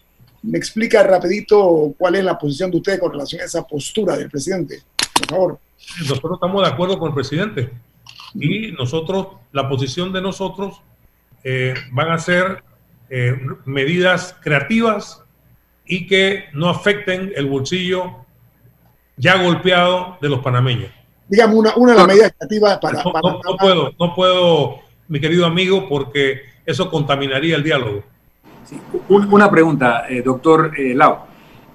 me 0.44 0.58
explica 0.58 1.02
rapidito 1.02 1.94
cuál 1.96 2.16
es 2.16 2.24
la 2.24 2.38
posición 2.38 2.70
de 2.70 2.76
usted 2.76 3.00
con 3.00 3.10
relación 3.12 3.40
a 3.40 3.44
esa 3.44 3.66
postura 3.66 4.16
del 4.16 4.30
presidente, 4.30 4.82
por 5.14 5.26
favor. 5.26 5.58
Nosotros 6.00 6.32
estamos 6.34 6.62
de 6.62 6.68
acuerdo 6.68 6.98
con 6.98 7.08
el 7.08 7.14
presidente 7.14 7.70
y 8.34 8.72
nosotros, 8.72 9.28
la 9.52 9.68
posición 9.68 10.12
de 10.12 10.20
nosotros 10.20 10.82
eh, 11.42 11.74
van 11.92 12.10
a 12.10 12.18
ser 12.18 12.62
medidas 13.64 14.34
creativas 14.42 15.22
y 15.86 16.06
que 16.08 16.46
no 16.52 16.68
afecten 16.68 17.32
el 17.36 17.46
bolsillo 17.46 18.24
ya 19.16 19.40
golpeado 19.40 20.18
de 20.20 20.28
los 20.28 20.40
panameños. 20.40 20.90
Digamos, 21.28 21.56
una, 21.56 21.74
una 21.76 21.92
de 21.92 21.98
las 21.98 22.06
medidas 22.06 22.34
creativas 22.36 22.78
para... 22.78 23.02
No, 23.02 23.40
no 23.44 23.56
puedo, 23.56 23.92
no 23.98 24.14
puedo, 24.14 24.78
mi 25.08 25.20
querido 25.20 25.46
amigo, 25.46 25.88
porque 25.88 26.42
eso 26.66 26.90
contaminaría 26.90 27.56
el 27.56 27.62
diálogo. 27.62 28.02
Una 29.08 29.50
pregunta, 29.50 30.06
eh, 30.08 30.22
doctor 30.22 30.72
eh, 30.78 30.94
Lau. 30.94 31.18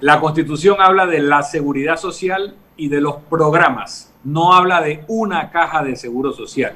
La 0.01 0.19
Constitución 0.19 0.77
habla 0.79 1.05
de 1.05 1.19
la 1.19 1.43
seguridad 1.43 1.97
social 1.97 2.55
y 2.77 2.87
de 2.87 3.01
los 3.01 3.15
programas, 3.29 4.13
no 4.23 4.53
habla 4.53 4.81
de 4.81 5.03
una 5.07 5.51
caja 5.51 5.83
de 5.83 5.95
seguro 5.95 6.31
social. 6.31 6.73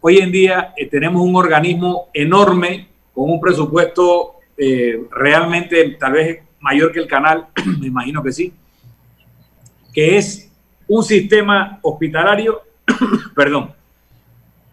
Hoy 0.00 0.18
en 0.18 0.32
día 0.32 0.72
eh, 0.76 0.86
tenemos 0.86 1.22
un 1.22 1.36
organismo 1.36 2.08
enorme 2.14 2.88
con 3.14 3.30
un 3.30 3.40
presupuesto 3.40 4.34
realmente 5.12 5.96
tal 6.00 6.12
vez 6.14 6.40
mayor 6.58 6.90
que 6.90 6.98
el 6.98 7.06
canal, 7.06 7.46
me 7.80 7.86
imagino 7.86 8.22
que 8.24 8.32
sí, 8.32 8.52
que 9.92 10.16
es 10.16 10.47
un 10.88 11.04
sistema 11.04 11.78
hospitalario, 11.82 12.62
perdón, 13.36 13.72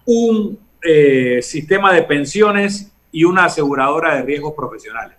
un 0.06 0.60
sistema 1.42 1.92
de 1.92 2.04
pensiones 2.04 2.92
y 3.12 3.24
una 3.24 3.46
aseguradora 3.46 4.16
de 4.16 4.22
riesgos 4.22 4.54
profesionales. 4.54 5.18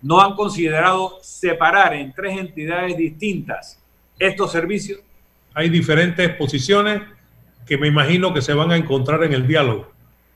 No 0.00 0.20
han 0.20 0.34
considerado 0.34 1.18
separar 1.20 1.92
en 1.92 2.12
tres 2.12 2.38
entidades 2.38 2.96
distintas 2.96 3.78
estos 4.18 4.52
servicios. 4.52 5.00
Hay 5.52 5.68
diferentes 5.68 6.28
posiciones 6.36 7.02
que 7.66 7.78
me 7.78 7.88
imagino 7.88 8.32
que 8.34 8.42
se 8.42 8.54
van 8.54 8.70
a 8.70 8.76
encontrar 8.76 9.24
en 9.24 9.32
el 9.32 9.46
diálogo. 9.46 9.90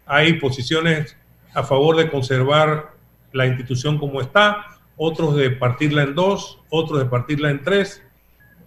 Hay 0.06 0.34
posiciones 0.34 1.16
a 1.54 1.62
favor 1.62 1.96
de 1.96 2.10
conservar 2.10 2.92
la 3.32 3.46
institución 3.46 3.98
como 3.98 4.20
está, 4.20 4.64
otros 4.96 5.36
de 5.36 5.50
partirla 5.50 6.02
en 6.02 6.14
dos, 6.14 6.58
otros 6.70 6.98
de 6.98 7.04
partirla 7.04 7.50
en 7.50 7.62
tres. 7.62 8.02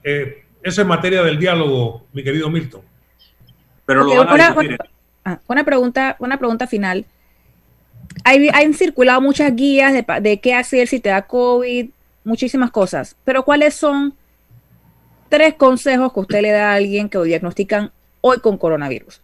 Eh, 0.03 0.40
eso 0.63 0.81
es 0.81 0.87
materia 0.87 1.23
del 1.23 1.39
diálogo, 1.39 2.05
mi 2.13 2.23
querido 2.23 2.49
Milton. 2.49 2.81
Pero 3.85 4.03
lo 4.03 4.15
van 4.15 4.41
a 4.41 4.53
una, 4.53 4.77
ah, 5.25 5.39
una, 5.47 5.63
pregunta, 5.63 6.15
una 6.19 6.37
pregunta 6.37 6.67
final 6.67 7.05
hay, 8.23 8.49
han 8.49 8.73
circulado 8.73 9.21
muchas 9.21 9.55
guías 9.55 9.93
de, 9.93 10.39
qué 10.39 10.53
hacer 10.53 10.87
si 10.87 10.99
te 10.99 11.09
da 11.09 11.23
COVID, 11.23 11.89
muchísimas 12.23 12.71
cosas. 12.71 13.15
Pero 13.23 13.43
¿cuáles 13.43 13.73
son 13.73 14.13
tres 15.29 15.55
consejos 15.55 16.13
que 16.13 16.19
usted 16.19 16.41
le 16.41 16.51
da 16.51 16.71
a 16.71 16.75
alguien 16.75 17.09
que 17.09 17.17
lo 17.17 17.23
diagnostican 17.23 17.91
hoy 18.21 18.39
con 18.39 18.57
coronavirus? 18.57 19.21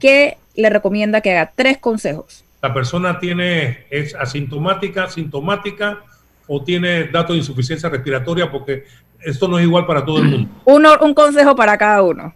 ¿Qué 0.00 0.38
le 0.54 0.70
recomienda 0.70 1.20
que 1.20 1.32
haga? 1.32 1.52
Tres 1.54 1.78
consejos. 1.78 2.44
La 2.62 2.72
persona 2.72 3.18
tiene, 3.18 3.86
es 3.90 4.14
asintomática, 4.14 5.08
sintomática 5.08 6.02
o 6.46 6.62
tiene 6.62 7.04
datos 7.04 7.34
de 7.34 7.38
insuficiencia 7.38 7.88
respiratoria 7.88 8.50
porque 8.50 8.84
esto 9.24 9.48
no 9.48 9.58
es 9.58 9.64
igual 9.64 9.86
para 9.86 10.04
todo 10.04 10.18
el 10.18 10.24
mundo. 10.24 10.50
Uno, 10.64 10.90
un 11.00 11.14
consejo 11.14 11.54
para 11.54 11.76
cada 11.78 12.02
uno. 12.02 12.32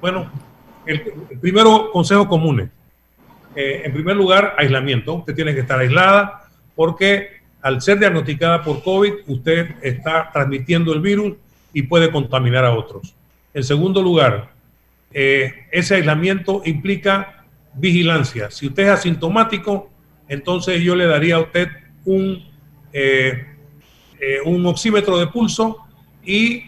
bueno, 0.00 0.30
el, 0.86 1.02
el 1.30 1.38
primero 1.38 1.90
consejo 1.92 2.26
común 2.26 2.70
eh, 3.56 3.82
en 3.84 3.92
primer 3.92 4.16
lugar, 4.16 4.54
aislamiento. 4.58 5.14
Usted 5.14 5.34
tiene 5.34 5.54
que 5.54 5.60
estar 5.60 5.78
aislada 5.78 6.44
porque 6.74 7.40
al 7.62 7.82
ser 7.82 7.98
diagnosticada 7.98 8.62
por 8.62 8.82
COVID, 8.82 9.12
usted 9.26 9.74
está 9.82 10.30
transmitiendo 10.32 10.92
el 10.92 11.00
virus 11.00 11.34
y 11.72 11.82
puede 11.82 12.10
contaminar 12.10 12.64
a 12.64 12.72
otros. 12.72 13.14
En 13.52 13.64
segundo 13.64 14.02
lugar, 14.02 14.50
eh, 15.12 15.66
ese 15.72 15.96
aislamiento 15.96 16.62
implica 16.64 17.44
vigilancia. 17.74 18.50
Si 18.50 18.66
usted 18.66 18.84
es 18.84 18.90
asintomático, 18.90 19.90
entonces 20.28 20.80
yo 20.82 20.94
le 20.94 21.06
daría 21.06 21.36
a 21.36 21.40
usted 21.40 21.68
un, 22.04 22.44
eh, 22.92 23.46
un 24.44 24.66
oxímetro 24.66 25.18
de 25.18 25.26
pulso 25.28 25.78
y 26.24 26.64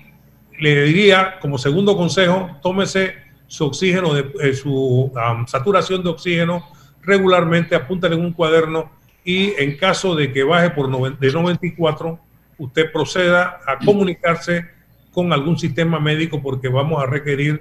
le 0.59 0.85
diría, 0.85 1.39
como 1.41 1.59
segundo 1.59 1.97
consejo, 1.97 2.59
tómese 2.63 3.15
su 3.47 3.67
oxígeno, 3.67 4.15
de, 4.15 4.33
eh, 4.41 4.55
su 4.55 5.13
saturación 5.47 6.03
de 6.03 6.11
oxígeno 6.11 6.67
regularmente, 7.03 7.75
apúntale 7.75 8.15
en 8.15 8.25
un 8.25 8.33
cuaderno 8.33 8.91
y 9.25 9.53
en 9.59 9.77
caso 9.77 10.15
de 10.15 10.33
que 10.33 10.43
baje 10.43 10.71
por 10.71 10.89
de 11.19 11.33
94, 11.33 12.19
usted 12.59 12.93
proceda 12.93 13.61
a 13.67 13.79
comunicarse 13.85 14.67
con 15.11 15.33
algún 15.33 15.59
sistema 15.59 16.01
médico 16.01 16.41
porque 16.41 16.69
vamos 16.69 17.03
a 17.03 17.07
requerir 17.07 17.61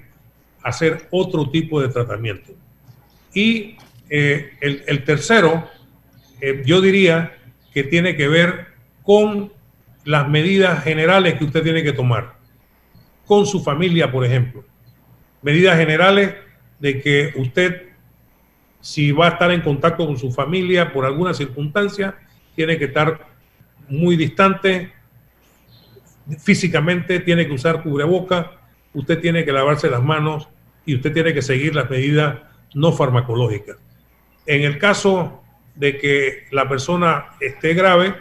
hacer 0.63 1.07
otro 1.11 1.49
tipo 1.49 1.81
de 1.81 1.89
tratamiento. 1.89 2.53
Y 3.33 3.77
eh, 4.09 4.51
el, 4.61 5.03
tercero, 5.03 5.67
eh, 6.39 6.61
yo 6.65 6.81
diría 6.81 7.35
que 7.73 7.83
tiene 7.83 8.15
que 8.15 8.27
ver 8.27 8.67
con 9.03 9.51
las 10.05 10.27
medidas 10.27 10.83
generales 10.83 11.35
que 11.35 11.45
usted 11.45 11.63
tiene 11.63 11.83
que 11.83 11.93
tomar, 11.93 12.35
con 13.25 13.45
su 13.45 13.63
familia, 13.63 14.11
por 14.11 14.25
ejemplo. 14.25 14.63
Medidas 15.41 15.77
generales 15.77 16.35
de 16.79 17.01
que 17.01 17.33
usted, 17.35 17.89
si 18.79 19.11
va 19.11 19.27
a 19.27 19.29
estar 19.29 19.51
en 19.51 19.61
contacto 19.61 20.05
con 20.05 20.17
su 20.17 20.31
familia 20.31 20.91
por 20.91 21.05
alguna 21.05 21.33
circunstancia, 21.33 22.15
tiene 22.55 22.77
que 22.77 22.85
estar 22.85 23.27
muy 23.87 24.15
distante 24.15 24.91
físicamente, 26.39 27.19
tiene 27.19 27.45
que 27.47 27.53
usar 27.53 27.83
cubreboca, 27.83 28.51
usted 28.93 29.19
tiene 29.19 29.45
que 29.45 29.51
lavarse 29.51 29.89
las 29.89 30.03
manos 30.03 30.47
y 30.85 30.95
usted 30.95 31.13
tiene 31.13 31.33
que 31.33 31.41
seguir 31.41 31.75
las 31.75 31.89
medidas 31.89 32.39
no 32.73 32.91
farmacológicas. 32.91 33.77
En 34.45 34.63
el 34.63 34.77
caso 34.77 35.43
de 35.75 35.97
que 35.97 36.47
la 36.51 36.67
persona 36.67 37.27
esté 37.39 37.73
grave, 37.73 38.15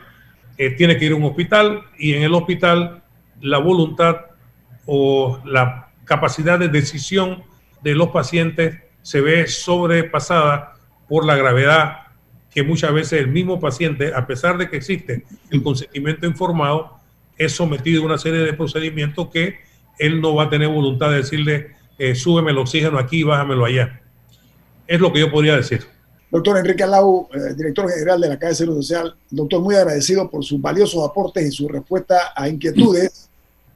eh, 0.58 0.70
tiene 0.70 0.96
que 0.96 1.06
ir 1.06 1.12
a 1.12 1.16
un 1.16 1.24
hospital 1.24 1.82
y 1.98 2.14
en 2.14 2.22
el 2.22 2.34
hospital 2.34 3.02
la 3.40 3.58
voluntad 3.58 4.16
o 4.86 5.40
la 5.44 5.88
capacidad 6.04 6.58
de 6.58 6.68
decisión 6.68 7.42
de 7.82 7.94
los 7.94 8.08
pacientes 8.08 8.78
se 9.02 9.20
ve 9.20 9.46
sobrepasada 9.46 10.74
por 11.08 11.24
la 11.24 11.36
gravedad 11.36 11.98
que 12.50 12.62
muchas 12.62 12.92
veces 12.92 13.20
el 13.20 13.28
mismo 13.28 13.60
paciente, 13.60 14.12
a 14.14 14.26
pesar 14.26 14.58
de 14.58 14.68
que 14.68 14.76
existe 14.76 15.24
el 15.50 15.62
consentimiento 15.62 16.26
informado, 16.26 16.98
es 17.38 17.52
sometido 17.52 18.02
a 18.02 18.06
una 18.06 18.18
serie 18.18 18.40
de 18.40 18.52
procedimientos 18.52 19.28
que 19.28 19.60
él 19.98 20.20
no 20.20 20.34
va 20.34 20.44
a 20.44 20.50
tener 20.50 20.68
voluntad 20.68 21.10
de 21.10 21.18
decirle, 21.18 21.76
eh, 21.98 22.14
súbeme 22.14 22.50
el 22.50 22.58
oxígeno 22.58 22.98
aquí, 22.98 23.22
bájamelo 23.22 23.64
allá. 23.64 24.00
Es 24.86 25.00
lo 25.00 25.12
que 25.12 25.20
yo 25.20 25.30
podría 25.30 25.56
decir. 25.56 25.86
Doctor 26.30 26.58
Enrique 26.58 26.84
Alau, 26.84 27.28
eh, 27.34 27.54
director 27.56 27.90
general 27.90 28.20
de 28.20 28.28
la 28.28 28.38
Caja 28.38 28.50
de 28.50 28.54
Salud 28.54 28.76
Social, 28.76 29.14
doctor, 29.30 29.60
muy 29.60 29.74
agradecido 29.74 30.30
por 30.30 30.44
sus 30.44 30.60
valiosos 30.60 31.04
aportes 31.08 31.44
y 31.44 31.50
su 31.50 31.68
respuesta 31.68 32.32
a 32.36 32.48
inquietudes 32.48 33.28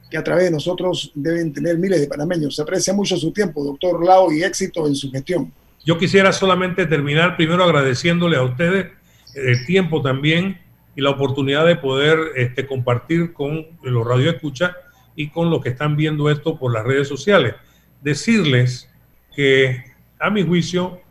que 0.09 0.17
a 0.17 0.23
través 0.23 0.45
de 0.45 0.51
nosotros 0.51 1.11
deben 1.15 1.51
tener 1.51 1.77
miles 1.77 1.99
de 1.99 2.07
panameños. 2.07 2.55
Se 2.55 2.61
aprecia 2.61 2.93
mucho 2.93 3.17
su 3.17 3.31
tiempo, 3.31 3.63
doctor 3.63 4.05
Lau, 4.05 4.31
y 4.31 4.43
éxito 4.43 4.87
en 4.87 4.95
su 4.95 5.11
gestión. 5.11 5.51
Yo 5.83 5.97
quisiera 5.97 6.31
solamente 6.31 6.85
terminar 6.85 7.35
primero 7.35 7.63
agradeciéndole 7.63 8.37
a 8.37 8.43
ustedes 8.43 8.87
el 9.35 9.65
tiempo 9.65 10.01
también 10.01 10.57
y 10.95 11.01
la 11.01 11.09
oportunidad 11.09 11.65
de 11.65 11.75
poder 11.75 12.17
este, 12.37 12.65
compartir 12.65 13.33
con 13.33 13.65
los 13.83 14.07
radioescuchas 14.07 14.71
y 15.15 15.29
con 15.29 15.49
los 15.49 15.61
que 15.61 15.69
están 15.69 15.97
viendo 15.97 16.29
esto 16.29 16.57
por 16.57 16.73
las 16.73 16.85
redes 16.85 17.07
sociales. 17.07 17.53
Decirles 18.01 18.89
que, 19.35 19.83
a 20.19 20.29
mi 20.29 20.43
juicio, 20.43 21.01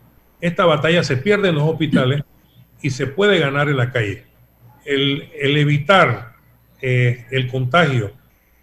esta 0.45 0.66
batalla 0.66 1.03
se 1.03 1.16
pierde 1.16 1.49
en 1.49 1.55
los 1.55 1.64
hospitales 1.64 2.22
y 2.82 2.90
se 2.90 3.07
puede 3.07 3.38
ganar 3.38 3.70
en 3.70 3.78
la 3.78 3.90
calle. 3.90 4.24
El, 4.84 5.30
evitar 5.40 6.34
eh, 6.82 7.24
el 7.30 7.49
contagio, 7.51 8.12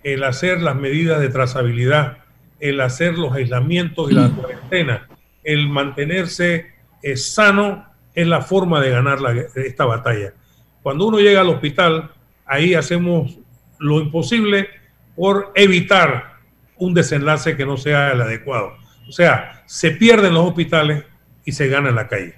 el 0.03 0.23
hacer 0.23 0.61
las 0.61 0.75
medidas 0.75 1.19
de 1.19 1.29
trazabilidad, 1.29 2.19
el 2.59 2.79
hacer 2.81 3.17
los 3.17 3.33
aislamientos 3.33 4.11
y 4.11 4.13
la 4.13 4.29
cuarentena, 4.29 5.07
el 5.43 5.69
mantenerse 5.69 6.67
eh, 7.01 7.17
sano 7.17 7.87
es 8.13 8.27
la 8.27 8.41
forma 8.41 8.79
de 8.79 8.91
ganar 8.91 9.17
esta 9.55 9.85
batalla. 9.85 10.35
Cuando 10.83 11.07
uno 11.07 11.17
llega 11.17 11.41
al 11.41 11.49
hospital, 11.49 12.11
ahí 12.45 12.75
hacemos 12.75 13.39
lo 13.79 13.99
imposible 14.01 14.69
por 15.15 15.51
evitar 15.55 16.35
un 16.77 16.93
desenlace 16.93 17.57
que 17.57 17.65
no 17.65 17.75
sea 17.75 18.11
el 18.11 18.21
adecuado. 18.21 18.73
O 19.09 19.11
sea, 19.11 19.63
se 19.65 19.89
pierden 19.89 20.35
los 20.35 20.45
hospitales 20.45 21.05
y 21.45 21.51
se 21.51 21.67
gana 21.67 21.89
en 21.89 21.95
la 21.95 22.07
calle. 22.07 22.35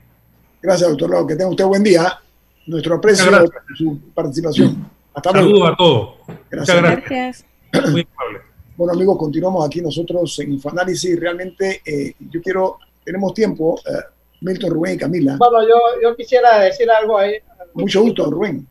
Gracias, 0.61 0.89
doctor 0.89 1.09
Lau. 1.09 1.27
Que 1.27 1.35
tenga 1.35 1.49
usted 1.49 1.65
buen 1.65 1.83
día. 1.83 2.19
Nuestro 2.65 2.95
aprecio 2.95 3.29
por 3.29 3.77
su 3.77 3.99
participación. 4.13 4.89
Hasta 5.13 5.31
Saludos 5.31 5.69
a 5.69 5.75
todos. 5.75 6.15
Gracias. 6.49 6.81
Muchas 6.81 6.95
gracias. 6.95 7.45
Muy 7.91 8.07
amable. 8.15 8.41
Bueno, 8.75 8.93
amigos, 8.93 9.17
continuamos 9.17 9.65
aquí 9.65 9.81
nosotros 9.81 10.39
en 10.39 10.53
Infoanálisis. 10.53 11.19
Realmente, 11.19 11.81
eh, 11.85 12.13
yo 12.31 12.41
quiero, 12.41 12.79
tenemos 13.03 13.33
tiempo, 13.33 13.79
eh, 13.85 14.03
Milton, 14.41 14.71
Rubén 14.71 14.95
y 14.95 14.97
Camila. 14.97 15.35
Bueno, 15.37 15.61
yo, 15.67 15.75
yo 16.01 16.15
quisiera 16.15 16.59
decir 16.59 16.89
algo 16.89 17.17
ahí. 17.17 17.35
Mucho 17.73 18.01
gusto, 18.01 18.31
Rubén. 18.31 18.67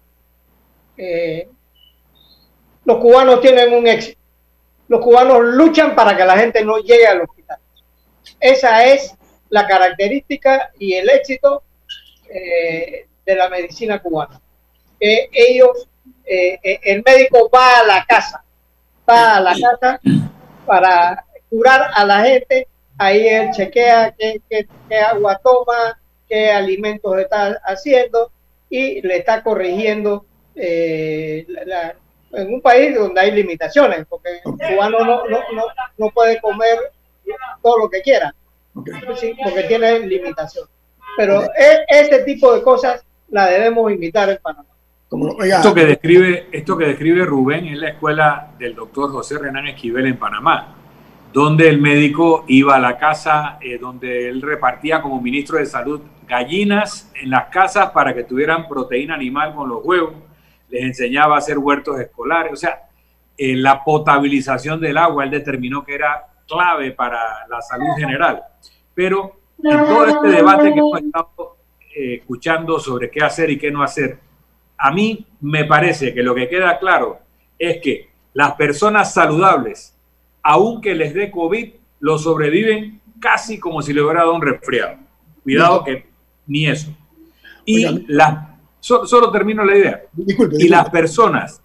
Eh, 0.96 1.48
los 2.84 2.96
cubanos 2.98 3.40
tienen 3.40 3.72
un 3.74 3.86
éxito. 3.86 4.18
Los 4.88 5.00
cubanos 5.00 5.40
luchan 5.44 5.94
para 5.94 6.16
que 6.16 6.24
la 6.24 6.36
gente 6.36 6.64
no 6.64 6.78
llegue 6.78 7.06
al 7.06 7.22
hospital. 7.22 7.58
Esa 8.40 8.84
es 8.86 9.14
la 9.52 9.66
característica 9.66 10.72
y 10.78 10.94
el 10.94 11.10
éxito 11.10 11.62
eh, 12.28 13.06
de 13.24 13.34
la 13.36 13.50
medicina 13.50 14.00
cubana. 14.00 14.40
Que 14.98 15.28
ellos, 15.30 15.88
eh, 16.24 16.58
eh, 16.62 16.80
el 16.84 17.02
médico 17.04 17.50
va 17.54 17.80
a 17.80 17.84
la 17.84 18.04
casa, 18.06 18.42
va 19.08 19.36
a 19.36 19.40
la 19.40 19.54
casa 19.60 20.00
para 20.64 21.22
curar 21.50 21.90
a 21.94 22.04
la 22.06 22.24
gente, 22.24 22.66
ahí 22.96 23.28
él 23.28 23.50
chequea 23.52 24.14
qué, 24.18 24.40
qué 24.48 24.98
agua 24.98 25.38
toma, 25.44 26.00
qué 26.26 26.50
alimentos 26.50 27.18
está 27.18 27.60
haciendo 27.66 28.32
y 28.70 29.02
le 29.02 29.18
está 29.18 29.42
corrigiendo 29.42 30.24
en 30.54 31.44
un 32.54 32.62
país 32.62 32.94
donde 32.94 33.20
hay 33.20 33.32
limitaciones, 33.32 34.06
porque 34.08 34.30
el 34.30 34.42
cubano 34.42 35.00
no, 35.00 35.28
no, 35.28 35.40
no, 35.52 35.64
no 35.98 36.10
puede 36.10 36.40
comer 36.40 36.78
todo 37.62 37.80
lo 37.80 37.90
que 37.90 38.00
quiera. 38.00 38.34
Sí, 39.16 39.34
porque 39.42 39.64
tiene 39.64 40.00
limitación. 40.00 40.66
Pero 41.16 41.42
e, 41.42 41.84
este 41.88 42.24
tipo 42.24 42.52
de 42.54 42.62
cosas 42.62 43.04
la 43.28 43.46
debemos 43.46 43.90
invitar 43.92 44.30
en 44.30 44.38
Panamá. 44.42 44.68
esto, 45.44 45.74
que 45.74 45.84
describe, 45.84 46.48
esto 46.52 46.76
que 46.76 46.86
describe 46.86 47.24
Rubén 47.24 47.66
es 47.66 47.78
la 47.78 47.90
escuela 47.90 48.50
del 48.58 48.74
doctor 48.74 49.10
José 49.10 49.38
Renán 49.38 49.66
Esquivel 49.66 50.06
en 50.06 50.18
Panamá, 50.18 50.74
donde 51.32 51.68
el 51.68 51.80
médico 51.80 52.44
iba 52.48 52.76
a 52.76 52.78
la 52.78 52.98
casa, 52.98 53.58
eh, 53.60 53.78
donde 53.78 54.28
él 54.28 54.40
repartía 54.40 55.02
como 55.02 55.20
ministro 55.20 55.58
de 55.58 55.66
salud 55.66 56.00
gallinas 56.26 57.10
en 57.14 57.30
las 57.30 57.48
casas 57.48 57.90
para 57.90 58.14
que 58.14 58.24
tuvieran 58.24 58.68
proteína 58.68 59.14
animal 59.14 59.54
con 59.54 59.68
los 59.68 59.84
huevos, 59.84 60.14
les 60.70 60.82
enseñaba 60.82 61.34
a 61.34 61.38
hacer 61.38 61.58
huertos 61.58 62.00
escolares, 62.00 62.52
o 62.52 62.56
sea, 62.56 62.82
eh, 63.36 63.56
la 63.56 63.84
potabilización 63.84 64.80
del 64.80 64.96
agua, 64.96 65.24
él 65.24 65.30
determinó 65.30 65.84
que 65.84 65.94
era 65.94 66.31
clave 66.46 66.92
para 66.92 67.46
la 67.48 67.60
salud 67.60 67.88
general. 67.96 68.42
Pero 68.94 69.40
en 69.62 69.84
todo 69.84 70.06
este 70.06 70.28
debate 70.28 70.72
que 70.72 70.78
hemos 70.78 71.00
estado 71.00 71.56
eh, 71.94 72.14
escuchando 72.14 72.78
sobre 72.78 73.10
qué 73.10 73.22
hacer 73.22 73.50
y 73.50 73.58
qué 73.58 73.70
no 73.70 73.82
hacer, 73.82 74.18
a 74.76 74.90
mí 74.90 75.26
me 75.40 75.64
parece 75.64 76.12
que 76.12 76.22
lo 76.22 76.34
que 76.34 76.48
queda 76.48 76.78
claro 76.78 77.20
es 77.58 77.80
que 77.80 78.10
las 78.34 78.52
personas 78.54 79.12
saludables, 79.12 79.96
aunque 80.42 80.94
les 80.94 81.14
dé 81.14 81.30
COVID, 81.30 81.72
lo 82.00 82.18
sobreviven 82.18 83.00
casi 83.20 83.58
como 83.58 83.82
si 83.82 83.92
le 83.92 84.02
hubiera 84.02 84.20
dado 84.20 84.34
un 84.34 84.42
resfriado. 84.42 84.96
Cuidado 85.42 85.84
que 85.84 86.06
ni 86.46 86.66
eso. 86.66 86.94
Y 87.64 87.86
solo, 88.80 89.30
termino 89.30 89.64
la 89.64 89.76
idea. 89.76 90.02
Y 90.58 90.68
las 90.68 90.90
personas 90.90 91.62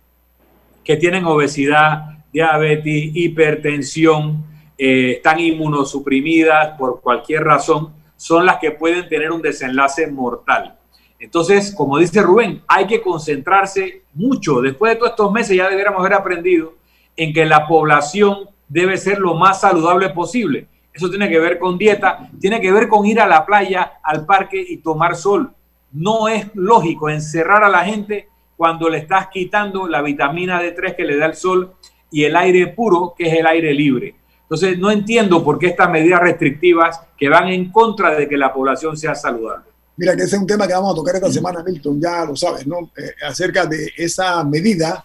que 0.84 0.96
tienen 0.96 1.26
obesidad, 1.26 2.20
diabetes, 2.32 3.12
hipertensión, 3.16 4.46
eh, 4.78 5.14
están 5.18 5.40
inmunosuprimidas 5.40 6.78
por 6.78 7.02
cualquier 7.02 7.44
razón, 7.44 7.94
son 8.16 8.46
las 8.46 8.58
que 8.58 8.72
pueden 8.72 9.08
tener 9.08 9.32
un 9.32 9.42
desenlace 9.42 10.08
mortal. 10.08 10.78
Entonces, 11.20 11.74
como 11.74 11.98
dice 11.98 12.22
Rubén, 12.22 12.62
hay 12.68 12.86
que 12.86 13.02
concentrarse 13.02 14.04
mucho. 14.14 14.62
Después 14.62 14.94
de 14.94 14.96
todos 14.98 15.12
estos 15.12 15.32
meses 15.32 15.58
ya 15.58 15.70
deberíamos 15.70 16.00
haber 16.00 16.14
aprendido 16.14 16.76
en 17.16 17.34
que 17.34 17.46
la 17.46 17.68
población 17.68 18.50
debe 18.68 18.98
ser 18.98 19.20
lo 19.20 19.34
más 19.34 19.62
saludable 19.62 20.10
posible. 20.10 20.68
Eso 20.94 21.10
tiene 21.10 21.30
que 21.30 21.40
ver 21.40 21.60
con 21.60 21.78
dieta, 21.78 22.30
tiene 22.40 22.60
que 22.62 22.72
ver 22.72 22.88
con 22.88 23.06
ir 23.06 23.20
a 23.20 23.28
la 23.28 23.46
playa, 23.46 23.94
al 24.04 24.26
parque 24.26 24.64
y 24.68 24.78
tomar 24.78 25.16
sol. 25.16 25.52
No 25.92 26.28
es 26.28 26.48
lógico 26.54 27.10
encerrar 27.10 27.64
a 27.64 27.70
la 27.70 27.84
gente 27.84 28.30
cuando 28.56 28.90
le 28.90 28.98
estás 28.98 29.28
quitando 29.28 29.88
la 29.88 30.02
vitamina 30.02 30.62
D3 30.62 30.96
que 30.96 31.06
le 31.06 31.18
da 31.18 31.28
el 31.28 31.36
sol 31.36 31.76
y 32.12 32.24
el 32.24 32.36
aire 32.36 32.68
puro, 32.68 33.14
que 33.18 33.28
es 33.28 33.34
el 33.34 33.46
aire 33.46 33.74
libre. 33.74 34.16
Entonces, 34.50 34.80
no 34.80 34.90
entiendo 34.90 35.44
por 35.44 35.60
qué 35.60 35.68
estas 35.68 35.90
medidas 35.90 36.22
restrictivas 36.22 37.02
que 37.18 37.28
van 37.28 37.50
en 37.50 37.70
contra 37.70 38.16
de 38.16 38.30
que 38.30 38.38
la 38.38 38.54
población 38.54 38.96
sea 38.96 39.14
saludable. 39.14 39.66
Mira, 39.98 40.16
que 40.16 40.24
ese 40.24 40.36
es 40.36 40.42
un 40.42 40.48
tema 40.48 40.66
que 40.68 40.74
vamos 40.74 40.94
a 40.94 40.96
tocar 40.96 41.16
esta 41.16 41.32
semana, 41.32 41.64
Milton, 41.64 42.00
ya 42.00 42.24
lo 42.24 42.36
sabes, 42.36 42.66
¿no? 42.66 42.92
Eh, 42.96 43.14
acerca 43.28 43.66
de 43.66 43.92
esa 43.98 44.44
medida 44.44 45.04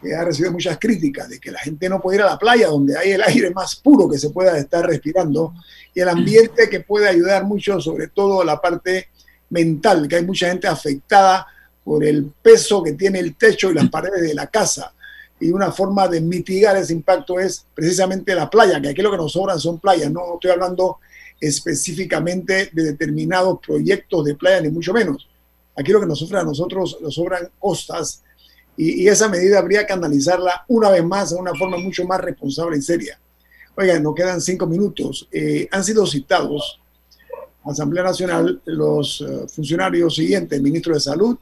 que 0.00 0.14
ha 0.14 0.24
recibido 0.24 0.52
muchas 0.52 0.78
críticas 0.78 1.28
de 1.28 1.40
que 1.40 1.50
la 1.50 1.58
gente 1.58 1.88
no 1.88 2.00
puede 2.00 2.18
ir 2.18 2.22
a 2.22 2.26
la 2.26 2.38
playa 2.38 2.68
donde 2.68 2.96
hay 2.96 3.12
el 3.12 3.22
aire 3.22 3.50
más 3.50 3.76
puro 3.76 4.08
que 4.08 4.18
se 4.18 4.30
pueda 4.30 4.56
estar 4.56 4.86
respirando 4.86 5.54
y 5.92 6.00
el 6.00 6.08
ambiente 6.08 6.68
que 6.70 6.80
puede 6.80 7.08
ayudar 7.08 7.44
mucho, 7.44 7.80
sobre 7.80 8.08
todo 8.08 8.44
la 8.44 8.60
parte 8.60 9.08
mental, 9.50 10.06
que 10.06 10.16
hay 10.16 10.24
mucha 10.24 10.48
gente 10.48 10.68
afectada 10.68 11.46
por 11.82 12.04
el 12.04 12.32
peso 12.42 12.82
que 12.82 12.92
tiene 12.92 13.18
el 13.18 13.36
techo 13.36 13.70
y 13.70 13.74
las 13.74 13.88
paredes 13.88 14.22
de 14.22 14.34
la 14.34 14.46
casa. 14.46 14.92
Y 15.40 15.50
una 15.50 15.72
forma 15.72 16.06
de 16.06 16.20
mitigar 16.20 16.76
ese 16.76 16.92
impacto 16.92 17.38
es 17.40 17.66
precisamente 17.74 18.34
la 18.34 18.50
playa, 18.50 18.80
que 18.80 18.90
aquí 18.90 19.02
lo 19.02 19.10
que 19.10 19.16
nos 19.16 19.32
sobran 19.32 19.58
son 19.58 19.78
playas, 19.78 20.10
no 20.10 20.34
estoy 20.34 20.50
hablando 20.50 20.98
específicamente 21.40 22.70
de 22.72 22.82
determinados 22.82 23.58
proyectos 23.66 24.24
de 24.24 24.34
playa, 24.34 24.60
ni 24.60 24.68
mucho 24.68 24.92
menos. 24.92 25.28
Aquí 25.76 25.92
lo 25.92 26.00
que 26.00 26.06
nos 26.06 26.18
sufre 26.18 26.38
a 26.38 26.44
nosotros, 26.44 26.98
nos 27.00 27.14
sobran 27.14 27.48
costas, 27.58 28.22
y, 28.76 29.08
esa 29.08 29.28
medida 29.28 29.58
habría 29.58 29.86
que 29.86 29.92
analizarla 29.92 30.64
una 30.68 30.90
vez 30.90 31.04
más 31.04 31.30
de 31.30 31.36
una 31.36 31.54
forma 31.54 31.76
mucho 31.76 32.04
más 32.06 32.20
responsable 32.20 32.78
y 32.78 32.82
seria. 32.82 33.18
Oigan, 33.76 34.02
nos 34.02 34.14
quedan 34.14 34.40
cinco 34.40 34.66
minutos. 34.66 35.28
Eh, 35.32 35.68
han 35.70 35.84
sido 35.84 36.06
citados 36.06 36.80
Asamblea 37.64 38.04
Nacional 38.04 38.60
los 38.64 39.20
eh, 39.20 39.46
funcionarios 39.48 40.14
siguientes, 40.14 40.60
ministro 40.62 40.94
de 40.94 41.00
Salud, 41.00 41.36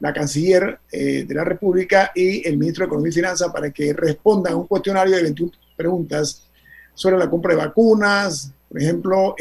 la 0.00 0.12
canciller 0.12 0.80
eh, 0.90 1.24
de 1.26 1.34
la 1.34 1.44
República 1.44 2.10
y 2.14 2.46
el 2.46 2.56
ministro 2.58 2.84
de 2.84 2.86
Economía 2.86 3.10
y 3.10 3.14
Finanzas 3.14 3.52
para 3.52 3.70
que 3.70 3.92
respondan 3.92 4.54
a 4.54 4.56
un 4.56 4.66
cuestionario 4.66 5.16
de 5.16 5.22
21 5.22 5.52
preguntas 5.76 6.48
sobre 6.94 7.18
la 7.18 7.30
compra 7.30 7.54
de 7.54 7.60
vacunas, 7.60 8.52
por 8.68 8.80
ejemplo, 8.80 9.34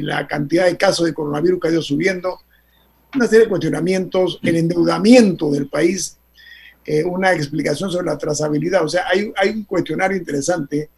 la 0.00 0.26
cantidad 0.26 0.64
de 0.66 0.76
casos 0.76 1.06
de 1.06 1.12
coronavirus 1.12 1.60
que 1.60 1.68
ha 1.68 1.72
ido 1.72 1.82
subiendo, 1.82 2.38
una 3.14 3.26
serie 3.26 3.44
de 3.44 3.50
cuestionamientos, 3.50 4.40
el 4.42 4.56
endeudamiento 4.56 5.50
del 5.50 5.68
país 5.68 6.18
eh, 6.86 7.02
una 7.02 7.32
explicación 7.32 7.90
sobre 7.90 8.06
la 8.06 8.18
trazabilidad. 8.18 8.84
O 8.84 8.88
sea, 8.88 9.04
hay, 9.10 9.32
hay 9.36 9.50
un 9.50 9.64
cuestionario 9.64 10.18
interesante 10.18 10.90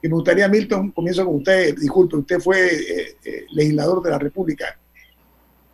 que 0.00 0.08
me 0.08 0.14
gustaría, 0.14 0.48
Milton, 0.48 0.90
comienzo 0.90 1.24
con 1.24 1.36
usted, 1.36 1.76
disculpe, 1.76 2.16
usted 2.16 2.40
fue 2.40 2.66
eh, 2.66 3.16
eh, 3.24 3.44
legislador 3.52 4.02
de 4.02 4.10
la 4.10 4.18
República. 4.18 4.76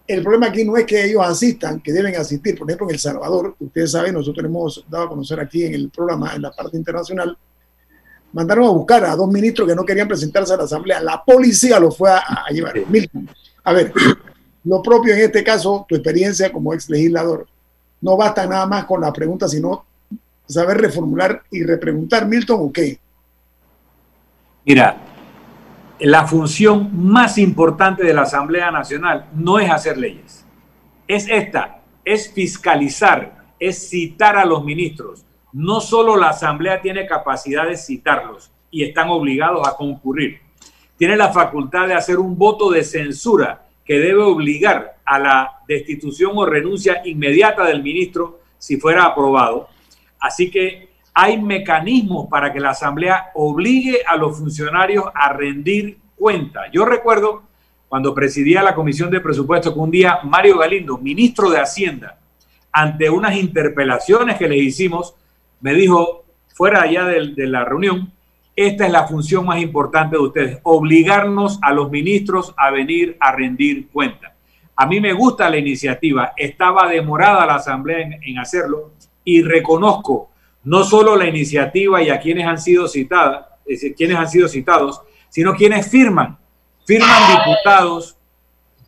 El 0.09 0.22
problema 0.22 0.46
aquí 0.46 0.64
no 0.64 0.76
es 0.76 0.86
que 0.86 1.04
ellos 1.04 1.22
asistan, 1.24 1.80
que 1.80 1.92
deben 1.92 2.16
asistir. 2.16 2.59
Por 2.59 2.68
ejemplo, 2.68 2.88
en 2.88 2.94
El 2.94 2.98
Salvador, 2.98 3.54
ustedes 3.61 3.92
saben, 3.92 4.14
nosotros 4.14 4.44
hemos 4.44 4.84
dado 4.88 5.04
a 5.04 5.09
conocer 5.11 5.38
aquí 5.38 5.64
en 5.64 5.74
el 5.74 5.90
programa, 5.90 6.34
en 6.34 6.42
la 6.42 6.50
parte 6.50 6.78
internacional, 6.78 7.36
mandaron 8.32 8.64
a 8.64 8.70
buscar 8.70 9.04
a 9.04 9.14
dos 9.14 9.30
ministros 9.30 9.68
que 9.68 9.74
no 9.74 9.84
querían 9.84 10.09
presentarse 10.09 10.54
a 10.54 10.56
la 10.56 10.64
Asamblea. 10.64 11.00
La 11.02 11.22
policía 11.22 11.78
los 11.78 11.96
fue 11.96 12.11
a, 12.11 12.18
a 12.18 12.50
llevar. 12.50 12.74
Milton, 12.88 13.28
a 13.64 13.72
ver, 13.74 13.92
lo 14.64 14.82
propio 14.82 15.12
en 15.14 15.20
este 15.20 15.44
caso, 15.44 15.84
tu 15.86 15.94
experiencia 15.94 16.50
como 16.50 16.72
ex 16.72 16.88
legislador 16.88 17.46
no 18.00 18.16
basta 18.16 18.46
nada 18.46 18.66
más 18.66 18.84
con 18.84 19.00
la 19.00 19.12
pregunta, 19.12 19.48
sino 19.48 19.84
saber 20.46 20.78
reformular 20.78 21.42
y 21.50 21.62
repreguntar. 21.64 22.26
Milton, 22.26 22.61
¿o 22.61 22.72
qué? 22.72 22.98
Mira, 24.64 24.96
la 26.01 26.26
función 26.26 26.90
más 26.92 27.38
importante 27.38 28.05
de 28.05 28.14
la 28.14 28.22
Asamblea 28.22 28.70
Nacional 28.70 29.26
no 29.34 29.59
es 29.59 29.70
hacer 29.70 29.99
leyes. 29.99 30.46
Es 31.07 31.28
esta, 31.28 31.80
es 32.05 32.32
fiscalizar, 32.32 33.46
es 33.59 33.88
citar 33.88 34.36
a 34.36 34.44
los 34.44 34.64
ministros. 34.64 35.24
No 35.53 35.80
solo 35.80 36.16
la 36.16 36.30
Asamblea 36.30 36.80
tiene 36.80 37.07
capacidad 37.07 37.66
de 37.66 37.76
citarlos 37.76 38.51
y 38.70 38.84
están 38.84 39.09
obligados 39.09 39.66
a 39.66 39.76
concurrir. 39.76 40.40
Tiene 40.96 41.16
la 41.16 41.32
facultad 41.32 41.88
de 41.88 41.94
hacer 41.94 42.18
un 42.18 42.36
voto 42.36 42.70
de 42.70 42.84
censura 42.84 43.66
que 43.84 43.99
debe 43.99 44.22
obligar 44.22 44.99
a 45.05 45.18
la 45.18 45.53
destitución 45.66 46.32
o 46.34 46.44
renuncia 46.44 47.03
inmediata 47.05 47.64
del 47.64 47.82
ministro 47.82 48.40
si 48.59 48.76
fuera 48.76 49.05
aprobado. 49.05 49.68
Así 50.20 50.51
que 50.51 50.88
hay 51.20 51.36
mecanismos 51.36 52.28
para 52.28 52.52
que 52.52 52.60
la 52.60 52.70
Asamblea 52.70 53.32
obligue 53.34 54.02
a 54.06 54.14
los 54.14 54.38
funcionarios 54.38 55.04
a 55.12 55.32
rendir 55.32 55.98
cuenta. 56.14 56.70
Yo 56.70 56.84
recuerdo 56.84 57.42
cuando 57.88 58.14
presidía 58.14 58.62
la 58.62 58.76
Comisión 58.76 59.10
de 59.10 59.18
Presupuestos 59.18 59.72
que 59.74 59.80
un 59.80 59.90
día 59.90 60.20
Mario 60.22 60.58
Galindo, 60.58 60.96
ministro 60.96 61.50
de 61.50 61.58
Hacienda, 61.58 62.20
ante 62.70 63.10
unas 63.10 63.34
interpelaciones 63.34 64.36
que 64.36 64.46
le 64.46 64.58
hicimos, 64.58 65.16
me 65.60 65.74
dijo, 65.74 66.24
fuera 66.54 66.82
allá 66.82 67.06
de, 67.06 67.48
la 67.48 67.64
reunión, 67.64 68.12
esta 68.54 68.86
es 68.86 68.92
la 68.92 69.08
función 69.08 69.44
más 69.44 69.60
importante 69.60 70.14
de 70.14 70.22
ustedes, 70.22 70.60
obligarnos 70.62 71.58
a 71.62 71.72
los 71.72 71.90
ministros 71.90 72.54
a 72.56 72.70
venir 72.70 73.16
a 73.18 73.32
rendir 73.32 73.88
cuenta. 73.88 74.36
A 74.76 74.86
mí 74.86 75.00
me 75.00 75.14
gusta 75.14 75.50
la 75.50 75.58
iniciativa, 75.58 76.32
estaba 76.36 76.86
demorada 76.86 77.44
la 77.44 77.56
Asamblea 77.56 78.20
en, 78.22 78.38
hacerlo 78.38 78.92
y 79.24 79.42
reconozco 79.42 80.30
no 80.68 80.84
solo 80.84 81.16
la 81.16 81.26
iniciativa 81.26 82.02
y 82.02 82.10
a 82.10 82.20
quienes 82.20 82.46
han 82.46 82.60
sido 82.60 82.86
citadas, 82.88 83.46
quienes 83.96 84.18
han 84.18 84.28
sido 84.28 84.48
citados, 84.48 85.00
sino 85.30 85.54
quienes 85.54 85.88
firman. 85.88 86.38
Firman 86.86 87.22
diputados 87.38 88.16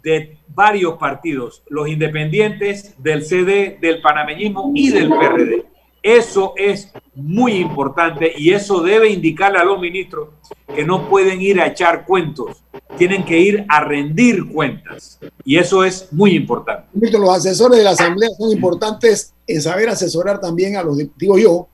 de 0.03 0.37
varios 0.49 0.99
partidos, 0.99 1.63
los 1.69 1.89
independientes 1.89 2.95
del 2.99 3.25
CD, 3.25 3.79
del 3.81 4.03
panameñismo 4.03 4.73
y 4.75 4.91
del 4.91 5.09
PRD. 5.09 5.65
Eso 6.03 6.53
es 6.57 6.93
muy 7.15 7.53
importante 7.53 8.33
y 8.37 8.53
eso 8.53 8.83
debe 8.83 9.09
indicarle 9.09 9.59
a 9.59 9.65
los 9.65 9.81
ministros 9.81 10.29
que 10.75 10.85
no 10.85 11.09
pueden 11.09 11.41
ir 11.41 11.61
a 11.61 11.67
echar 11.67 12.05
cuentos, 12.05 12.63
tienen 12.99 13.25
que 13.25 13.39
ir 13.39 13.65
a 13.69 13.81
rendir 13.81 14.49
cuentas. 14.51 15.19
Y 15.45 15.57
eso 15.57 15.83
es 15.83 16.13
muy 16.13 16.33
importante. 16.33 16.89
Los 16.95 17.37
asesores 17.37 17.79
de 17.79 17.85
la 17.85 17.91
Asamblea 17.91 18.31
son 18.39 18.51
importantes 18.51 19.35
en 19.47 19.63
saber 19.63 19.89
asesorar 19.89 20.41
también 20.41 20.77
a 20.77 20.83
los, 20.83 20.99
digo 21.17 21.39
yo, 21.39 21.69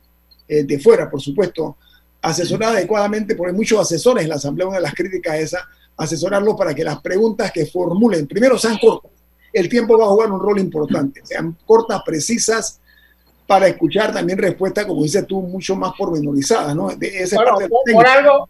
eh, 0.49 0.64
de 0.64 0.78
fuera, 0.78 1.11
por 1.11 1.20
supuesto, 1.20 1.76
asesorar 2.22 2.70
adecuadamente, 2.70 3.34
porque 3.34 3.53
hay 3.53 3.57
muchos 3.57 3.80
asesores 3.80 4.24
en 4.24 4.30
la 4.30 4.36
Asamblea, 4.36 4.66
una 4.66 4.76
de 4.76 4.82
las 4.82 4.94
críticas 4.94 5.36
es 5.36 5.42
esa, 5.44 5.68
asesorarlos 5.97 6.57
para 6.57 6.74
que 6.74 6.84
las 6.84 7.01
preguntas 7.01 7.53
que 7.53 7.66
formulen, 7.66 8.26
primero 8.26 8.59
sean 8.59 8.78
cortas. 8.78 9.12
El 9.53 9.68
tiempo 9.68 9.97
va 9.99 10.05
a 10.05 10.09
jugar 10.09 10.30
un 10.30 10.40
rol 10.40 10.59
importante, 10.59 11.20
sean 11.24 11.57
cortas, 11.64 12.03
precisas, 12.05 12.80
para 13.47 13.68
escuchar 13.68 14.12
también 14.12 14.38
respuestas, 14.38 14.86
como 14.86 15.03
dices 15.03 15.26
tú, 15.26 15.40
mucho 15.40 15.76
más 15.76 15.92
pormenorizadas, 15.97 16.74
¿no? 16.74 16.88
De 16.88 17.28
por, 17.32 18.07
algo, 18.07 18.49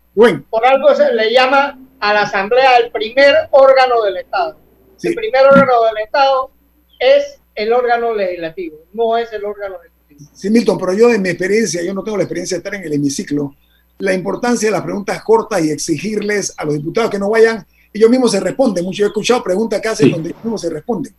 por 0.48 0.66
algo 0.66 0.94
se 0.94 1.12
le 1.12 1.32
llama 1.32 1.78
a 2.00 2.14
la 2.14 2.22
Asamblea 2.22 2.78
el 2.78 2.90
primer 2.90 3.34
órgano 3.50 4.02
del 4.02 4.16
Estado. 4.18 4.56
El 5.02 5.14
primer 5.14 5.44
órgano 5.44 5.84
del 5.84 6.04
Estado 6.04 6.50
es 6.98 7.38
el 7.54 7.72
órgano 7.72 8.14
legislativo, 8.14 8.78
no 8.92 9.16
es 9.18 9.32
el 9.32 9.44
órgano 9.44 9.74
legislativo. 9.74 9.95
Sí, 10.32 10.50
Milton, 10.50 10.78
pero 10.78 10.92
yo 10.94 11.12
en 11.12 11.22
mi 11.22 11.30
experiencia, 11.30 11.82
yo 11.82 11.94
no 11.94 12.02
tengo 12.02 12.16
la 12.16 12.24
experiencia 12.24 12.56
de 12.56 12.58
estar 12.58 12.74
en 12.74 12.84
el 12.84 12.92
hemiciclo, 12.92 13.54
la 13.98 14.12
importancia 14.12 14.68
de 14.68 14.72
las 14.72 14.82
preguntas 14.82 15.22
cortas 15.22 15.64
y 15.64 15.70
exigirles 15.70 16.54
a 16.56 16.64
los 16.64 16.74
diputados 16.74 17.10
que 17.10 17.18
no 17.18 17.30
vayan, 17.30 17.66
ellos 17.92 18.10
mismos 18.10 18.32
se 18.32 18.40
responden. 18.40 18.84
Mucho 18.84 19.04
he 19.04 19.06
escuchado 19.06 19.42
preguntas 19.42 19.80
que 19.80 19.88
hacen 19.88 20.10
donde 20.10 20.30
ellos 20.30 20.44
mismos 20.44 20.60
se 20.60 20.70
responden. 20.70 21.14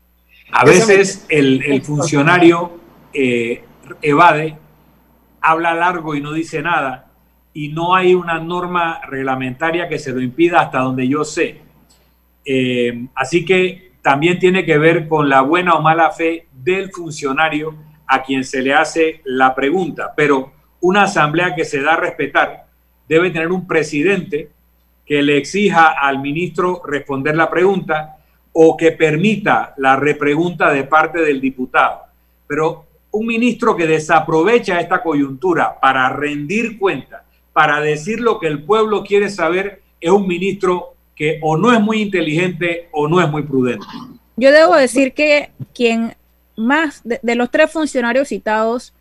A 0.51 0.63
veces 0.63 1.25
el, 1.29 1.61
el 1.63 1.81
funcionario 1.81 2.71
eh, 3.13 3.63
evade, 4.01 4.57
habla 5.41 5.73
largo 5.73 6.15
y 6.15 6.21
no 6.21 6.33
dice 6.33 6.61
nada, 6.61 7.11
y 7.53 7.69
no 7.69 7.95
hay 7.95 8.13
una 8.13 8.39
norma 8.39 9.01
reglamentaria 9.07 9.89
que 9.89 9.97
se 9.97 10.11
lo 10.11 10.21
impida 10.21 10.61
hasta 10.61 10.79
donde 10.79 11.07
yo 11.07 11.23
sé. 11.23 11.61
Eh, 12.45 13.07
así 13.15 13.43
que 13.43 13.93
también 14.01 14.39
tiene 14.39 14.63
que 14.63 14.77
ver 14.77 15.07
con 15.07 15.27
la 15.27 15.41
buena 15.41 15.73
o 15.73 15.81
mala 15.81 16.11
fe 16.11 16.47
del 16.53 16.91
funcionario 16.91 17.75
a 18.07 18.23
quien 18.23 18.43
se 18.43 18.61
le 18.61 18.73
hace 18.73 19.21
la 19.25 19.53
pregunta. 19.53 20.13
Pero 20.15 20.51
una 20.81 21.03
asamblea 21.03 21.55
que 21.55 21.65
se 21.65 21.81
da 21.81 21.93
a 21.93 21.97
respetar 21.97 22.65
debe 23.07 23.29
tener 23.29 23.51
un 23.51 23.67
presidente 23.67 24.49
que 25.05 25.21
le 25.21 25.37
exija 25.37 25.87
al 25.87 26.19
ministro 26.19 26.81
responder 26.85 27.35
la 27.35 27.49
pregunta 27.49 28.17
o 28.51 28.75
que 28.75 28.91
permita 28.91 29.73
la 29.77 29.95
repregunta 29.95 30.71
de 30.71 30.83
parte 30.83 31.21
del 31.21 31.39
diputado. 31.39 32.01
Pero 32.47 32.85
un 33.11 33.25
ministro 33.25 33.75
que 33.75 33.87
desaprovecha 33.87 34.79
esta 34.79 35.01
coyuntura 35.01 35.79
para 35.79 36.09
rendir 36.09 36.77
cuenta, 36.77 37.23
para 37.53 37.79
decir 37.79 38.19
lo 38.19 38.39
que 38.39 38.47
el 38.47 38.63
pueblo 38.63 39.03
quiere 39.03 39.29
saber, 39.29 39.81
es 39.99 40.11
un 40.11 40.27
ministro 40.27 40.93
que 41.15 41.39
o 41.41 41.57
no 41.57 41.73
es 41.73 41.81
muy 41.81 42.01
inteligente 42.01 42.89
o 42.91 43.07
no 43.07 43.21
es 43.21 43.29
muy 43.29 43.43
prudente. 43.43 43.85
Yo 44.35 44.51
debo 44.51 44.75
decir 44.75 45.13
que 45.13 45.51
quien 45.73 46.15
más, 46.57 47.01
de, 47.05 47.35
los 47.35 47.49
tres 47.49 47.71
funcionarios 47.71 48.27
citados, 48.27 48.93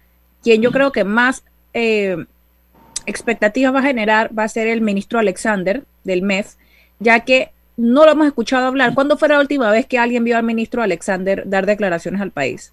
quien 0.42 0.62
yo 0.62 0.70
creo 0.70 0.92
que 0.92 1.02
más 1.02 1.42
eh, 1.74 2.24
expectativas 3.06 3.74
va 3.74 3.80
a 3.80 3.82
generar 3.82 4.30
va 4.38 4.44
a 4.44 4.48
ser 4.48 4.68
el 4.68 4.80
ministro 4.80 5.18
Alexander 5.18 5.82
del 6.04 6.22
MEF, 6.22 6.54
ya 7.00 7.20
que 7.20 7.50
no 7.76 8.04
lo 8.04 8.12
hemos 8.12 8.26
escuchado 8.26 8.66
hablar. 8.66 8.94
¿Cuándo 8.94 9.16
fue 9.16 9.28
la 9.28 9.40
última 9.40 9.70
vez 9.70 9.86
que 9.86 9.98
alguien 9.98 10.22
vio 10.22 10.36
al 10.36 10.44
ministro 10.44 10.82
Alexander 10.82 11.42
dar 11.46 11.66
declaraciones 11.66 12.20
al 12.20 12.30
país? 12.30 12.72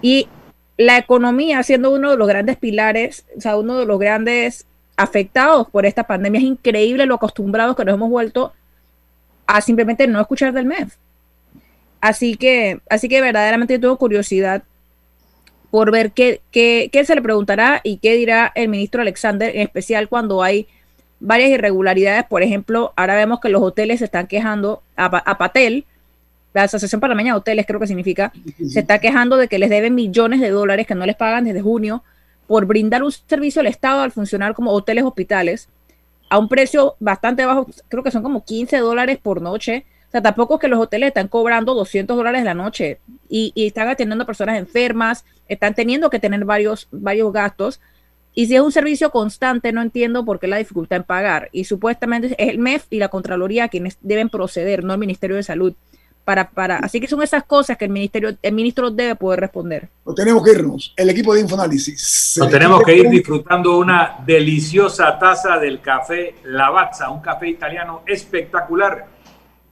Y 0.00 0.28
la 0.76 0.98
economía, 0.98 1.62
siendo 1.62 1.92
uno 1.92 2.10
de 2.10 2.16
los 2.16 2.28
grandes 2.28 2.56
pilares, 2.56 3.26
o 3.36 3.40
sea, 3.40 3.56
uno 3.56 3.78
de 3.78 3.86
los 3.86 3.98
grandes 3.98 4.66
afectados 4.96 5.68
por 5.70 5.86
esta 5.86 6.04
pandemia, 6.04 6.38
es 6.38 6.46
increíble 6.46 7.06
lo 7.06 7.14
acostumbrados 7.14 7.76
que 7.76 7.84
nos 7.84 7.94
hemos 7.94 8.10
vuelto 8.10 8.52
a 9.46 9.60
simplemente 9.60 10.06
no 10.06 10.20
escuchar 10.20 10.52
del 10.52 10.66
MEF. 10.66 10.96
Así 12.00 12.36
que, 12.36 12.80
así 12.88 13.08
que 13.08 13.20
verdaderamente 13.20 13.78
tengo 13.78 13.96
curiosidad 13.96 14.62
por 15.70 15.90
ver 15.90 16.12
qué, 16.12 16.40
qué, 16.50 16.88
qué 16.92 17.04
se 17.04 17.14
le 17.14 17.22
preguntará 17.22 17.80
y 17.82 17.98
qué 17.98 18.14
dirá 18.14 18.52
el 18.54 18.68
ministro 18.68 19.02
Alexander, 19.02 19.54
en 19.54 19.62
especial 19.62 20.08
cuando 20.08 20.42
hay 20.42 20.68
varias 21.20 21.50
irregularidades. 21.50 22.24
Por 22.24 22.42
ejemplo, 22.42 22.92
ahora 22.96 23.16
vemos 23.16 23.40
que 23.40 23.48
los 23.48 23.62
hoteles 23.62 24.00
se 24.00 24.06
están 24.06 24.26
quejando 24.26 24.82
a, 24.96 25.38
Patel, 25.38 25.84
la 26.54 26.64
Asociación 26.64 27.00
Panameña 27.00 27.32
de 27.32 27.38
Hoteles 27.38 27.66
creo 27.66 27.80
que 27.80 27.86
significa, 27.86 28.32
se 28.66 28.80
está 28.80 28.98
quejando 28.98 29.36
de 29.36 29.48
que 29.48 29.58
les 29.58 29.70
deben 29.70 29.94
millones 29.94 30.40
de 30.40 30.50
dólares 30.50 30.86
que 30.86 30.94
no 30.94 31.04
les 31.04 31.16
pagan 31.16 31.44
desde 31.44 31.60
junio 31.60 32.02
por 32.46 32.64
brindar 32.64 33.02
un 33.02 33.12
servicio 33.12 33.60
al 33.60 33.66
Estado 33.66 34.00
al 34.00 34.12
funcionar 34.12 34.54
como 34.54 34.70
hoteles 34.70 35.04
hospitales 35.04 35.68
a 36.28 36.38
un 36.38 36.48
precio 36.48 36.96
bastante 36.98 37.44
bajo, 37.44 37.66
creo 37.88 38.02
que 38.02 38.10
son 38.10 38.22
como 38.22 38.44
15 38.44 38.78
dólares 38.78 39.18
por 39.20 39.42
noche. 39.42 39.84
Sea, 40.16 40.22
tampoco 40.22 40.54
es 40.54 40.60
que 40.62 40.68
los 40.68 40.80
hoteles 40.80 41.08
están 41.08 41.28
cobrando 41.28 41.74
200 41.74 42.16
dólares 42.16 42.42
la 42.42 42.54
noche 42.54 43.00
y, 43.28 43.52
y, 43.54 43.66
están 43.66 43.86
atendiendo 43.88 44.24
a 44.24 44.26
personas 44.26 44.56
enfermas, 44.56 45.26
están 45.46 45.74
teniendo 45.74 46.08
que 46.08 46.18
tener 46.18 46.42
varios, 46.46 46.88
varios 46.90 47.30
gastos. 47.34 47.82
Y 48.32 48.46
si 48.46 48.54
es 48.54 48.62
un 48.62 48.72
servicio 48.72 49.10
constante, 49.10 49.72
no 49.72 49.82
entiendo 49.82 50.24
por 50.24 50.40
qué 50.40 50.46
la 50.46 50.56
dificultad 50.56 50.96
en 50.96 51.04
pagar. 51.04 51.50
Y 51.52 51.64
supuestamente 51.64 52.28
es 52.28 52.34
el 52.38 52.58
MEF 52.58 52.86
y 52.88 52.98
la 52.98 53.08
Contraloría 53.08 53.68
quienes 53.68 53.98
deben 54.00 54.30
proceder, 54.30 54.84
no 54.84 54.94
el 54.94 54.98
Ministerio 54.98 55.36
de 55.36 55.42
Salud. 55.42 55.74
Para, 56.24 56.48
para, 56.48 56.78
así 56.78 56.98
que 56.98 57.08
son 57.08 57.22
esas 57.22 57.44
cosas 57.44 57.76
que 57.76 57.84
el 57.84 57.90
ministerio, 57.90 58.36
el 58.40 58.54
ministro 58.54 58.90
debe 58.90 59.16
poder 59.16 59.40
responder. 59.40 59.90
No 60.06 60.14
tenemos 60.14 60.42
que 60.42 60.52
irnos. 60.52 60.94
El 60.96 61.10
equipo 61.10 61.34
de 61.34 61.42
Infoanálisis. 61.42 62.36
Nos 62.38 62.50
tenemos 62.50 62.82
que 62.82 62.96
ir 62.96 63.10
disfrutando 63.10 63.76
una 63.78 64.16
deliciosa 64.26 65.18
taza 65.18 65.58
del 65.58 65.82
café 65.82 66.36
Lavazza, 66.44 67.10
un 67.10 67.20
café 67.20 67.48
italiano 67.50 68.02
espectacular. 68.06 69.15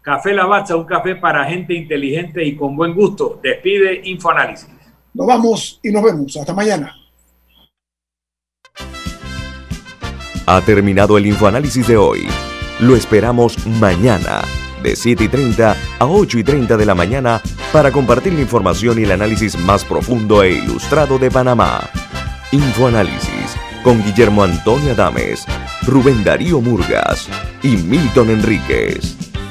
Café 0.04 0.34
Lavazza, 0.34 0.76
un 0.76 0.84
café 0.84 1.16
para 1.16 1.46
gente 1.46 1.72
inteligente 1.72 2.44
y 2.44 2.54
con 2.54 2.76
buen 2.76 2.94
gusto. 2.94 3.40
Despide 3.42 4.02
Infoanálisis. 4.04 4.68
Nos 5.14 5.26
vamos 5.26 5.80
y 5.82 5.90
nos 5.90 6.02
vemos. 6.02 6.36
Hasta 6.36 6.52
mañana. 6.52 6.94
Ha 10.46 10.60
terminado 10.60 11.16
el 11.16 11.24
infoanálisis 11.24 11.88
de 11.88 11.96
hoy. 11.96 12.28
Lo 12.80 12.96
esperamos 12.96 13.66
mañana, 13.66 14.42
de 14.82 14.94
7 14.94 15.24
y 15.24 15.28
30 15.28 15.74
a 15.98 16.06
8 16.06 16.38
y 16.38 16.44
30 16.44 16.76
de 16.76 16.84
la 16.84 16.94
mañana, 16.94 17.40
para 17.72 17.90
compartir 17.90 18.34
la 18.34 18.42
información 18.42 18.98
y 18.98 19.04
el 19.04 19.12
análisis 19.12 19.58
más 19.58 19.86
profundo 19.86 20.42
e 20.42 20.50
ilustrado 20.50 21.18
de 21.18 21.30
Panamá. 21.30 21.80
Infoanálisis 22.52 23.56
con 23.82 24.04
Guillermo 24.04 24.44
Antonio 24.44 24.92
Adames, 24.92 25.46
Rubén 25.86 26.22
Darío 26.24 26.60
Murgas 26.60 27.30
y 27.62 27.78
Milton 27.78 28.28
Enríquez. 28.28 29.23